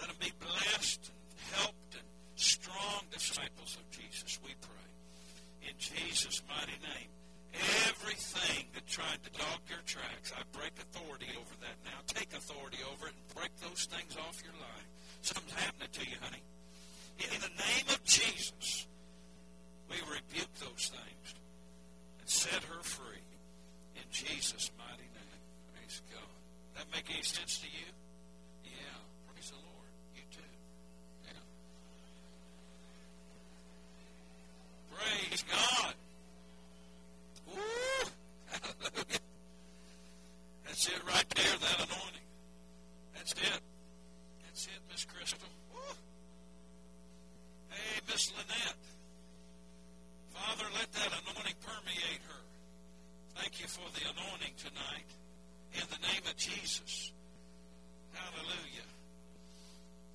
Let 0.00 0.08
them 0.08 0.16
be 0.18 0.32
blessed 0.40 1.12
and 1.30 1.38
helped 1.60 1.94
and 1.94 2.08
strong 2.36 3.04
disciples 3.12 3.76
of 3.76 3.84
Jesus, 3.90 4.38
we 4.44 4.54
pray. 4.60 5.68
In 5.68 5.74
Jesus' 5.78 6.42
mighty 6.48 6.78
name. 6.80 7.10
Everything 7.54 8.66
that 8.74 8.86
tried 8.86 9.22
to 9.24 9.30
dog 9.30 9.60
your 9.68 9.80
tracks, 9.86 10.32
I 10.36 10.42
break 10.56 10.72
authority 10.78 11.28
over 11.38 11.54
that 11.60 11.76
now. 11.84 11.98
Take 12.06 12.32
authority 12.34 12.78
over 12.92 13.06
it 13.06 13.14
and 13.14 13.34
break 13.34 13.52
those 13.60 13.86
things 13.86 14.16
off 14.16 14.42
your 14.44 14.54
life. 14.60 14.88
Something's 15.22 15.58
happening 15.58 15.88
to 15.92 16.00
you, 16.04 16.16
honey. 16.20 16.42
In 17.18 17.40
the 17.40 17.48
name 17.48 17.88
of 17.88 18.04
Jesus, 18.04 18.86
we 19.88 19.96
rebuke 20.10 20.52
those 20.60 20.92
things 20.92 21.26
and 22.20 22.28
set 22.28 22.62
her 22.64 22.82
free. 22.82 23.24
In 23.96 24.04
Jesus' 24.10 24.70
mighty 24.76 25.08
name. 25.08 25.42
Praise 25.74 26.02
God. 26.12 26.36
That 26.76 26.86
make 26.92 27.08
any 27.10 27.22
sense 27.22 27.58
to 27.60 27.66
you? 27.66 27.88
Yeah. 28.64 29.00
Praise 29.32 29.50
the 29.50 29.56
Lord. 29.56 29.90
You 30.14 30.22
too. 30.30 30.52
Yeah. 31.24 31.40
Praise 34.92 35.44
God. 35.50 35.94
That's 40.64 40.88
it 40.88 41.00
right 41.06 41.28
there, 41.34 41.56
that 41.60 41.76
anointing. 41.76 42.26
That's 43.14 43.32
it. 43.32 43.60
That's 44.44 44.66
it, 44.66 44.80
Miss 44.90 45.04
Crystal. 45.04 45.48
Hey, 47.70 48.00
Miss 48.08 48.32
Lynette. 48.32 48.76
Father, 50.30 50.64
let 50.74 50.92
that 50.92 51.12
anointing 51.22 51.56
permeate 51.64 52.22
her. 52.28 52.42
Thank 53.36 53.60
you 53.60 53.66
for 53.66 53.88
the 53.94 54.04
anointing 54.10 54.54
tonight. 54.58 55.10
In 55.74 55.82
the 55.90 56.00
name 56.06 56.22
of 56.28 56.36
Jesus. 56.36 57.12
Hallelujah. 58.12 58.88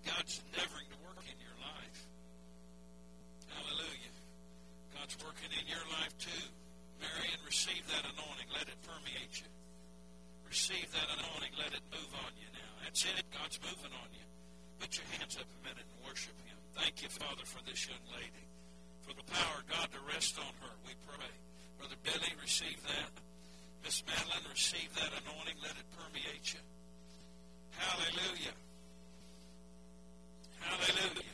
God's 0.06 0.42
endeavoring 0.46 0.88
to 0.90 0.98
work 1.06 1.24
in 1.26 1.38
your 1.38 1.58
life. 1.62 2.00
Hallelujah. 3.50 4.16
God's 4.98 5.18
working 5.24 5.52
in 5.60 5.68
your 5.68 5.86
life 6.00 6.18
too. 6.18 6.61
Marion, 7.02 7.42
receive 7.50 7.82
that 7.90 8.06
anointing. 8.06 8.50
Let 8.54 8.70
it 8.70 8.78
permeate 8.86 9.42
you. 9.42 9.50
Receive 10.46 10.86
that 10.94 11.10
anointing. 11.18 11.54
Let 11.58 11.74
it 11.74 11.84
move 11.90 12.12
on 12.22 12.32
you 12.38 12.48
now. 12.54 12.72
That's 12.86 13.04
it. 13.10 13.26
God's 13.34 13.58
moving 13.66 13.90
on 13.92 14.10
you. 14.14 14.26
Put 14.78 14.96
your 15.02 15.10
hands 15.18 15.36
up 15.42 15.50
a 15.50 15.60
minute 15.66 15.84
and 15.84 16.00
worship 16.06 16.38
Him. 16.46 16.58
Thank 16.78 17.02
you, 17.02 17.10
Father, 17.10 17.44
for 17.44 17.60
this 17.66 17.90
young 17.90 18.06
lady. 18.14 18.46
For 19.02 19.18
the 19.18 19.26
power 19.34 19.64
of 19.64 19.68
God 19.68 19.88
to 19.92 20.02
rest 20.14 20.38
on 20.38 20.54
her, 20.62 20.74
we 20.86 20.94
pray. 21.10 21.34
Brother 21.82 21.98
Billy, 22.06 22.32
receive 22.42 22.78
that. 22.86 23.12
Miss 23.84 24.04
Madeline, 24.06 24.46
receive 24.52 24.94
that 25.02 25.10
anointing. 25.26 25.58
Let 25.64 25.74
it 25.74 25.88
permeate 25.98 26.54
you. 26.54 26.62
Hallelujah. 27.74 28.56
Hallelujah. 30.62 31.31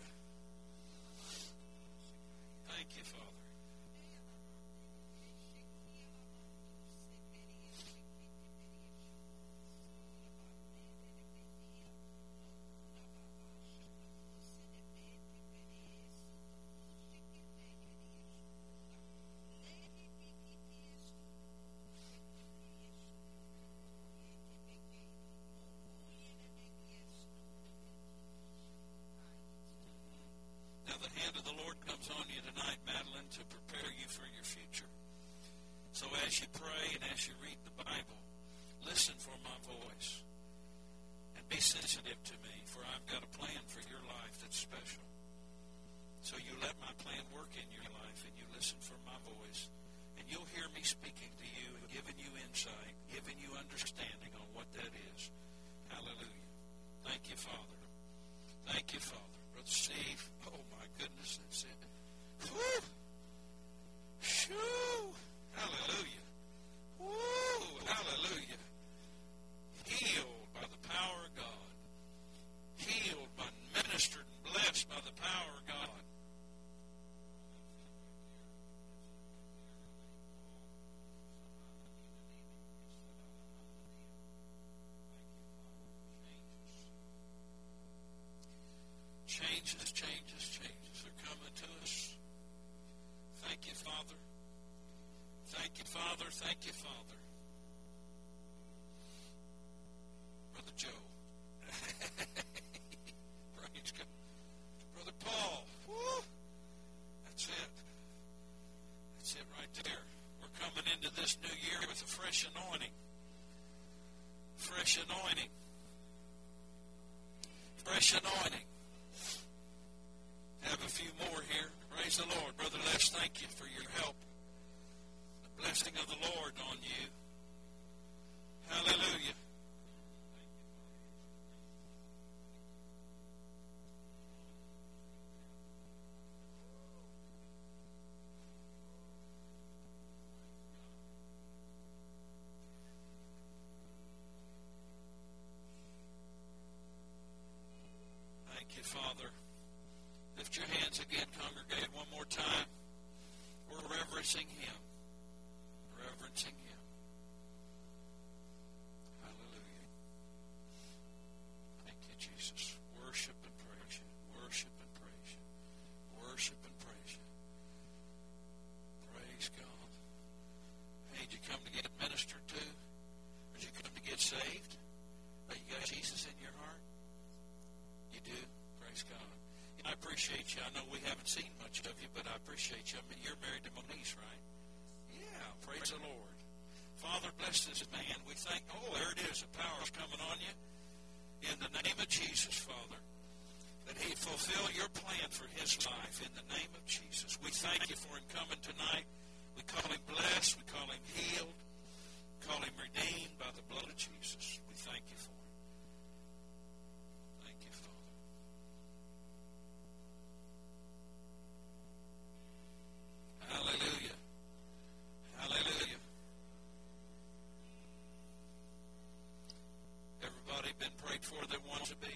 Prayed 221.17 221.25
for 221.25 221.47
that 221.47 221.59
wants 221.67 221.89
to 221.89 221.95
be. 221.97 222.13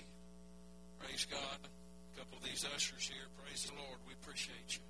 Praise 0.99 1.25
God. 1.25 1.59
A 2.13 2.19
couple 2.19 2.37
of 2.37 2.43
these 2.43 2.65
ushers 2.75 3.07
here. 3.07 3.27
Praise 3.43 3.63
the 3.65 3.73
Lord. 3.73 3.97
We 4.07 4.13
appreciate 4.13 4.75
you. 4.75 4.80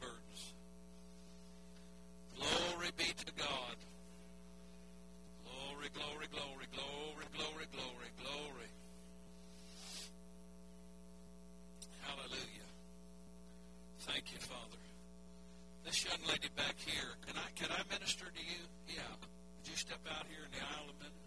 Burdens. 0.00 0.42
Glory 2.36 2.90
be 2.96 3.04
to 3.04 3.32
God. 3.36 3.76
Glory, 5.44 5.88
glory, 5.94 6.26
glory, 6.32 6.66
glory, 6.72 7.26
glory, 7.36 7.66
glory, 7.72 8.10
glory. 8.18 8.70
Hallelujah. 12.02 12.70
Thank 14.00 14.32
you, 14.32 14.38
Father. 14.38 14.80
This 15.84 16.04
young 16.04 16.20
lady 16.28 16.48
back 16.56 16.76
here, 16.78 17.12
can 17.26 17.36
I 17.36 17.48
can 17.56 17.68
I 17.70 17.82
minister 17.92 18.24
to 18.26 18.42
you? 18.42 18.62
Yeah. 18.88 19.14
Would 19.20 19.68
you 19.68 19.76
step 19.76 20.00
out 20.10 20.26
here 20.28 20.44
in 20.44 20.52
the 20.52 20.62
aisle 20.64 20.88
a 20.88 20.96
minute? 20.98 21.26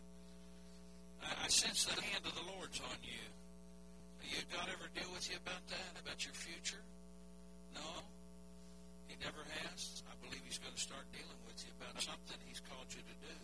I, 1.21 1.45
I 1.45 1.47
sense 1.47 1.85
the 1.85 1.99
hand 2.01 2.25
of 2.25 2.33
the 2.33 2.45
Lord's 2.57 2.79
on 2.81 2.97
you. 3.03 3.23
You 4.33 4.41
God 4.49 4.65
ever 4.65 4.89
deal 4.97 5.11
with 5.13 5.29
you 5.29 5.37
about 5.37 5.61
that? 5.69 5.93
About 6.01 6.25
your 6.25 6.33
future? 6.33 6.81
No? 7.75 7.85
He 9.07 9.15
never 9.21 9.43
has? 9.61 10.01
I 10.09 10.13
believe 10.25 10.41
he's 10.45 10.57
going 10.57 10.72
to 10.72 10.72
start 10.83 11.07
dealing 11.15 11.39
with 11.47 11.55
you 11.63 11.71
about 11.79 11.95
something 11.95 12.35
he's 12.43 12.59
called 12.59 12.91
you 12.91 12.99
to 12.99 13.17
do. 13.23 13.37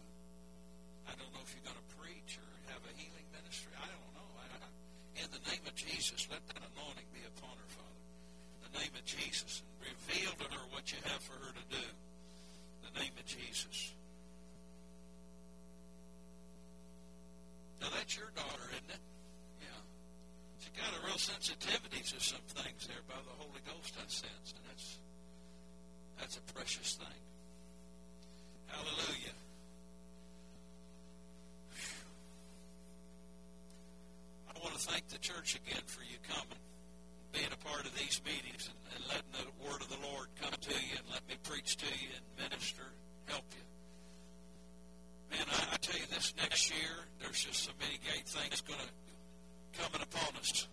I 1.07 1.15
don't 1.15 1.31
know 1.31 1.39
if 1.39 1.55
you're 1.55 1.63
going 1.63 1.79
to 1.79 1.89
preach 1.95 2.35
or 2.35 2.43
have 2.75 2.83
a 2.83 2.91
healing 2.99 3.23
ministry. 3.31 3.71
I 3.79 3.87
don't 3.87 4.11
know. 4.11 4.27
I, 4.43 4.45
I, 4.59 4.67
in 5.23 5.31
the 5.31 5.39
name 5.47 5.63
of 5.63 5.71
Jesus, 5.71 6.27
let 6.27 6.43
that 6.51 6.59
anointing 6.59 7.07
be 7.15 7.23
upon 7.31 7.55
her, 7.55 7.69
Father. 7.71 8.03
In 8.59 8.59
the 8.67 8.73
name 8.83 8.91
of 8.91 9.07
Jesus. 9.07 9.63
And 9.63 9.71
reveal 9.87 10.35
to 10.35 10.47
her 10.51 10.63
what 10.75 10.91
you 10.91 10.99
have 11.07 11.23
for 11.23 11.39
her 11.39 11.55
to 11.55 11.65
do. 11.71 11.79
In 11.79 12.81
the 12.91 13.07
name 13.07 13.15
of 13.15 13.23
Jesus. 13.23 13.95
Now, 17.79 17.87
that's 17.95 18.19
your 18.19 18.35
daughter, 18.35 18.67
isn't 18.75 18.91
it? 18.99 19.03
Yeah. 19.63 19.79
She's 20.59 20.75
got 20.75 20.91
a 20.91 20.99
real 21.07 21.15
sensitivity 21.15 22.03
to 22.03 22.19
some 22.19 22.43
things 22.51 22.83
there 22.83 22.99
by 23.07 23.15
the 23.23 23.35
Holy 23.39 23.63
Ghost, 23.63 23.95
I 23.95 24.03
sense. 24.11 24.51
And 24.51 24.63
that's, 24.67 24.99
that's 26.19 26.35
a 26.35 26.43
precious 26.51 26.99
thing. 26.99 27.23
Hallelujah. 28.69 29.33
I 34.47 34.59
want 34.63 34.75
to 34.75 34.81
thank 34.81 35.07
the 35.09 35.17
church 35.29 35.59
again 35.67 35.81
for 35.85 36.01
you 36.01 36.17
coming, 36.27 36.57
being 37.31 37.51
a 37.53 37.67
part 37.67 37.85
of 37.85 37.93
these 37.95 38.21
meetings, 38.25 38.69
and, 38.69 38.77
and 38.95 39.03
letting 39.07 39.33
the 39.33 39.69
word 39.69 39.81
of 39.81 39.89
the 39.89 40.01
Lord 40.01 40.27
come 40.41 40.51
to 40.51 40.73
you 40.73 40.97
and 40.97 41.05
let 41.11 41.21
me 41.27 41.35
preach 41.43 41.77
to 41.77 41.85
you 41.85 42.09
and 42.15 42.49
minister, 42.49 42.81
help 43.25 43.45
you. 43.53 45.37
Man, 45.37 45.45
I, 45.51 45.73
I 45.73 45.77
tell 45.77 45.99
you, 45.99 46.07
this 46.09 46.33
next 46.37 46.71
year, 46.71 47.05
there's 47.21 47.43
just 47.45 47.63
so 47.63 47.71
many 47.79 47.99
great 48.09 48.25
things 48.25 48.61
going 48.61 48.79
to 48.79 49.81
coming 49.81 50.01
upon 50.01 50.35
us. 50.37 50.67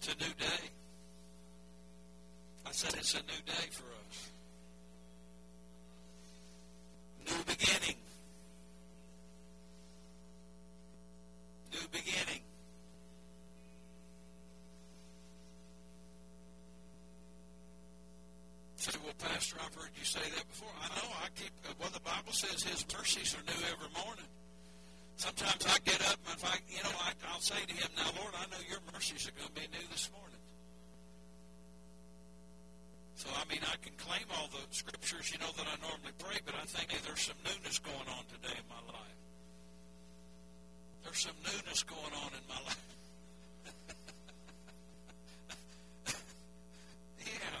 It's 0.00 0.14
a 0.14 0.16
new 0.24 0.32
day. 0.38 0.68
It's 3.08 3.14
a 3.14 3.24
new 3.24 3.40
day 3.46 3.68
for 3.70 3.88
us. 4.04 4.28
New 7.24 7.42
beginning. 7.44 7.96
New 11.72 11.88
beginning. 11.90 12.42
Say, 18.76 18.92
well, 19.02 19.14
Pastor, 19.16 19.56
I've 19.64 19.74
heard 19.74 19.88
you 19.98 20.04
say 20.04 20.20
that 20.20 20.46
before. 20.50 20.68
I 20.78 20.88
know. 20.88 21.08
I 21.24 21.28
keep. 21.34 21.48
Uh, 21.64 21.72
well, 21.80 21.88
the 21.94 22.00
Bible 22.00 22.34
says 22.34 22.62
His 22.62 22.84
mercies 22.92 23.34
are 23.34 23.42
new 23.46 23.64
every 23.72 24.04
morning. 24.04 24.28
Sometimes 25.16 25.64
I 25.64 25.78
get 25.86 26.02
up 26.06 26.18
and 26.28 26.36
if 26.36 26.44
I, 26.44 26.58
you 26.68 26.82
know, 26.84 26.92
I, 27.00 27.12
I'll 27.32 27.40
say 27.40 27.56
to 27.56 27.72
Him, 27.72 27.88
"Now, 27.96 28.12
Lord, 28.20 28.34
I 28.36 28.44
know 28.52 28.60
Your 28.68 28.80
mercies 28.92 29.26
are 29.26 29.32
going 29.32 29.48
to 29.48 29.54
be 29.54 29.66
new 29.72 29.88
this 29.92 30.10
morning." 30.12 30.37
So, 33.18 33.26
I 33.34 33.42
mean, 33.50 33.58
I 33.66 33.74
can 33.82 33.90
claim 33.98 34.22
all 34.38 34.46
the 34.46 34.62
scriptures, 34.70 35.32
you 35.34 35.42
know, 35.42 35.50
that 35.58 35.66
I 35.66 35.74
normally 35.82 36.14
pray, 36.22 36.38
but 36.46 36.54
I 36.54 36.62
think 36.70 36.92
hey, 36.92 37.02
there's 37.04 37.26
some 37.26 37.34
newness 37.42 37.82
going 37.82 38.06
on 38.14 38.22
today 38.30 38.54
in 38.54 38.66
my 38.70 38.78
life. 38.94 39.18
There's 41.02 41.26
some 41.26 41.34
newness 41.42 41.82
going 41.82 42.14
on 42.14 42.30
in 42.30 42.44
my 42.46 42.62
life. 42.62 42.94
yeah. 47.26 47.58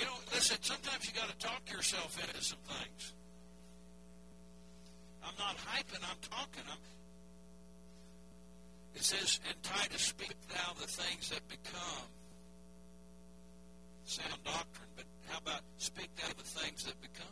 You 0.00 0.04
know, 0.08 0.16
listen, 0.32 0.56
sometimes 0.62 1.04
you 1.04 1.12
got 1.12 1.28
to 1.28 1.36
talk 1.36 1.60
yourself 1.70 2.16
into 2.16 2.42
some 2.42 2.64
things. 2.64 3.12
I'm 5.20 5.36
not 5.36 5.60
hyping, 5.68 6.00
I'm 6.00 6.16
talking. 6.32 6.64
I'm, 6.64 6.80
it 8.94 9.04
says, 9.04 9.38
And 9.52 9.62
Titus, 9.62 10.00
speak 10.00 10.32
thou 10.48 10.72
the 10.80 10.86
things 10.86 11.28
that 11.28 11.46
become 11.46 12.08
sound 14.06 14.42
doctrine, 14.44 14.88
but 14.96 15.04
how 15.28 15.38
about 15.38 15.60
speak 15.78 16.14
thou 16.16 16.28
the 16.38 16.44
things 16.44 16.84
that 16.84 16.94
become? 17.02 17.26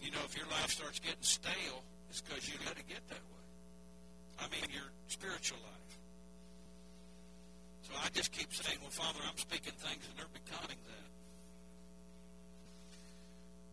You 0.00 0.10
know, 0.10 0.24
if 0.24 0.36
your 0.36 0.46
life 0.48 0.70
starts 0.70 0.98
getting 0.98 1.22
stale, 1.22 1.84
it's 2.08 2.22
because 2.22 2.48
you 2.48 2.54
let 2.64 2.78
it 2.78 2.88
get 2.88 3.06
that 3.08 3.20
way. 3.20 3.46
I 4.40 4.48
mean, 4.48 4.64
your 4.72 4.88
spiritual 5.08 5.58
life. 5.60 5.92
So 7.84 7.92
I 8.02 8.08
just 8.08 8.32
keep 8.32 8.52
saying, 8.54 8.78
well, 8.80 8.90
Father, 8.90 9.20
I'm 9.28 9.36
speaking 9.36 9.76
things 9.76 10.08
and 10.08 10.16
they're 10.16 10.32
becoming 10.32 10.80
that. 10.88 11.08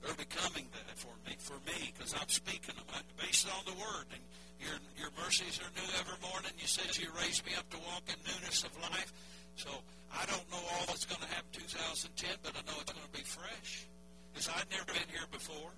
They're 0.03 0.19
becoming 0.19 0.67
that 0.75 0.97
for 0.99 1.15
me, 1.25 1.35
for 1.39 1.57
me, 1.65 1.93
because 1.95 2.13
I'm 2.13 2.27
speaking 2.27 2.75
them 2.75 2.85
based 3.15 3.47
on 3.47 3.63
the 3.65 3.79
Word. 3.79 4.11
And 4.11 4.21
your, 4.59 4.77
your 4.97 5.11
mercies 5.23 5.59
are 5.61 5.71
new 5.77 5.87
every 5.99 6.17
morning. 6.21 6.51
You 6.59 6.67
said 6.67 6.97
you 6.97 7.09
raised 7.21 7.45
me 7.45 7.53
up 7.57 7.69
to 7.69 7.77
walk 7.77 8.03
in 8.09 8.17
newness 8.25 8.63
of 8.63 8.73
life. 8.81 9.13
So 9.55 9.69
I 10.13 10.25
don't 10.25 10.45
know 10.51 10.61
all 10.73 10.85
that's 10.87 11.05
going 11.05 11.21
to 11.21 11.27
happen 11.27 11.49
2010, 11.53 12.41
but 12.41 12.53
I 12.57 12.61
know 12.65 12.77
it's 12.81 12.91
going 12.91 13.05
to 13.05 13.17
be 13.17 13.25
fresh 13.25 13.85
because 14.31 14.49
I've 14.49 14.69
never 14.69 14.85
been 14.85 15.09
here 15.13 15.27
before. 15.31 15.71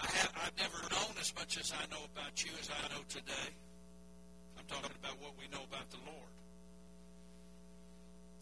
I 0.00 0.06
have, 0.06 0.32
I've 0.44 0.56
never 0.58 0.80
known 0.90 1.14
as 1.20 1.32
much 1.36 1.58
as 1.58 1.72
I 1.72 1.84
know 1.92 2.02
about 2.16 2.44
you 2.44 2.50
as 2.60 2.68
I 2.68 2.80
know 2.94 3.02
today. 3.08 3.52
I'm 4.58 4.64
talking 4.66 4.96
about 4.98 5.20
what 5.20 5.32
we 5.38 5.46
know 5.52 5.62
about 5.68 5.88
the 5.90 6.00
Lord. 6.04 6.32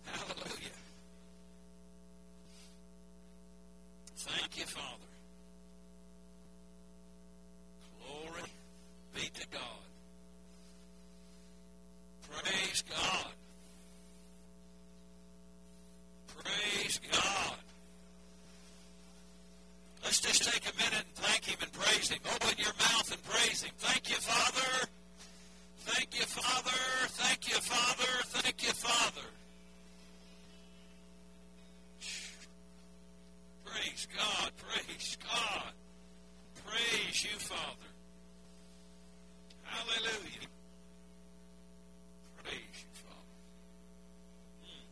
Hallelujah. 0.07 0.79
Thank 4.17 4.59
you, 4.59 4.67
Father. 4.67 5.10
Glory 8.11 8.51
be 9.15 9.31
to 9.41 9.47
God. 9.49 9.63
Praise 12.31 12.83
God. 12.89 13.33
Praise 16.43 17.01
God. 17.13 17.57
Let's 20.03 20.21
just 20.21 20.45
take 20.45 20.63
a 20.63 20.77
minute 20.77 21.05
and 21.07 21.15
thank 21.15 21.45
Him 21.45 21.59
and 21.61 21.73
praise 21.73 22.09
Him. 22.11 22.19
Open 22.35 22.57
your 22.59 22.75
mouth 22.79 23.13
and 23.13 23.23
praise 23.25 23.63
Him. 23.63 23.73
Thank 23.79 24.11
you, 24.11 24.17
Father. 24.17 24.89
Thank 25.81 26.19
you, 26.19 26.25
Father. 26.25 26.79
Thank 27.09 27.49
you, 27.49 27.61
Father. 27.61 28.23
Thank 28.25 28.63
you, 28.63 28.73
Father. 28.73 29.29
Praise 33.65 34.09
God. 34.17 34.51
Praise 34.57 35.19
God. 35.23 35.73
Praise 36.67 37.25
you, 37.25 37.39
Father. 37.39 37.90
Hallelujah. 39.71 40.51
Praise 42.43 42.77
you, 42.83 42.91
Father. 43.01 43.37
Mm. 44.67 44.87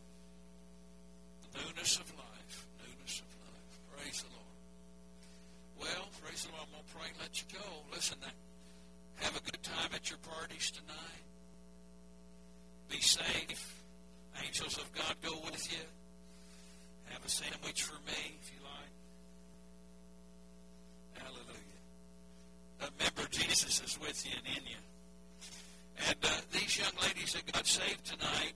The 1.43 1.59
newness 1.59 1.99
of 1.99 2.07
life. 2.15 2.67
Newness 2.79 3.21
of 3.21 3.29
life. 3.43 3.73
Praise 3.95 4.23
the 4.23 4.31
Lord. 4.31 4.55
Well, 5.81 6.07
praise 6.23 6.43
the 6.45 6.51
Lord. 6.51 6.63
I'm 6.63 6.71
going 6.71 6.83
to 6.87 6.93
pray 6.95 7.07
and 7.11 7.19
let 7.19 7.33
you 7.41 7.47
go. 7.53 7.65
Listen, 7.93 8.17
have 9.15 9.35
a 9.35 9.41
good 9.51 9.61
time 9.63 9.91
at 9.93 10.09
your 10.09 10.19
parties 10.19 10.71
tonight. 10.71 11.25
Be 12.89 13.01
safe. 13.01 13.83
Angels 14.43 14.77
of 14.77 14.91
God 14.93 15.15
go 15.21 15.35
with 15.45 15.71
you. 15.71 15.85
Have 17.09 17.25
a 17.25 17.29
sandwich 17.29 17.83
for 17.83 17.99
me 18.05 18.37
if 18.41 18.51
you 18.51 18.59
like. 18.63 18.93
Hallelujah. 21.23 21.68
Remember, 22.79 23.27
Jesus 23.29 23.81
is 23.83 23.99
with 23.99 24.25
you 24.25 24.31
and 24.37 24.57
in 24.57 24.63
you. 24.65 24.81
And 26.07 26.17
uh, 26.23 26.41
these 26.51 26.79
young 26.79 26.95
ladies 27.03 27.33
that 27.33 27.51
got 27.51 27.67
saved 27.67 28.05
tonight, 28.05 28.53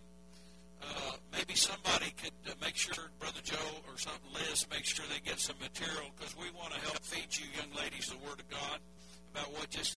uh, 0.81 1.13
maybe 1.31 1.55
somebody 1.55 2.13
could 2.21 2.35
uh, 2.47 2.53
make 2.61 2.75
sure, 2.75 3.11
Brother 3.19 3.41
Joe 3.43 3.83
or 3.91 3.97
something, 3.97 4.31
Liz, 4.33 4.65
make 4.71 4.85
sure 4.85 5.05
they 5.11 5.19
get 5.19 5.39
some 5.39 5.57
material 5.59 6.07
because 6.15 6.35
we 6.37 6.49
want 6.55 6.73
to 6.73 6.79
help 6.79 6.99
feed 7.03 7.27
you 7.35 7.45
young 7.57 7.71
ladies 7.75 8.07
the 8.07 8.17
Word 8.25 8.39
of 8.39 8.47
God 8.49 8.79
about 9.33 9.51
what 9.51 9.69
just 9.69 9.91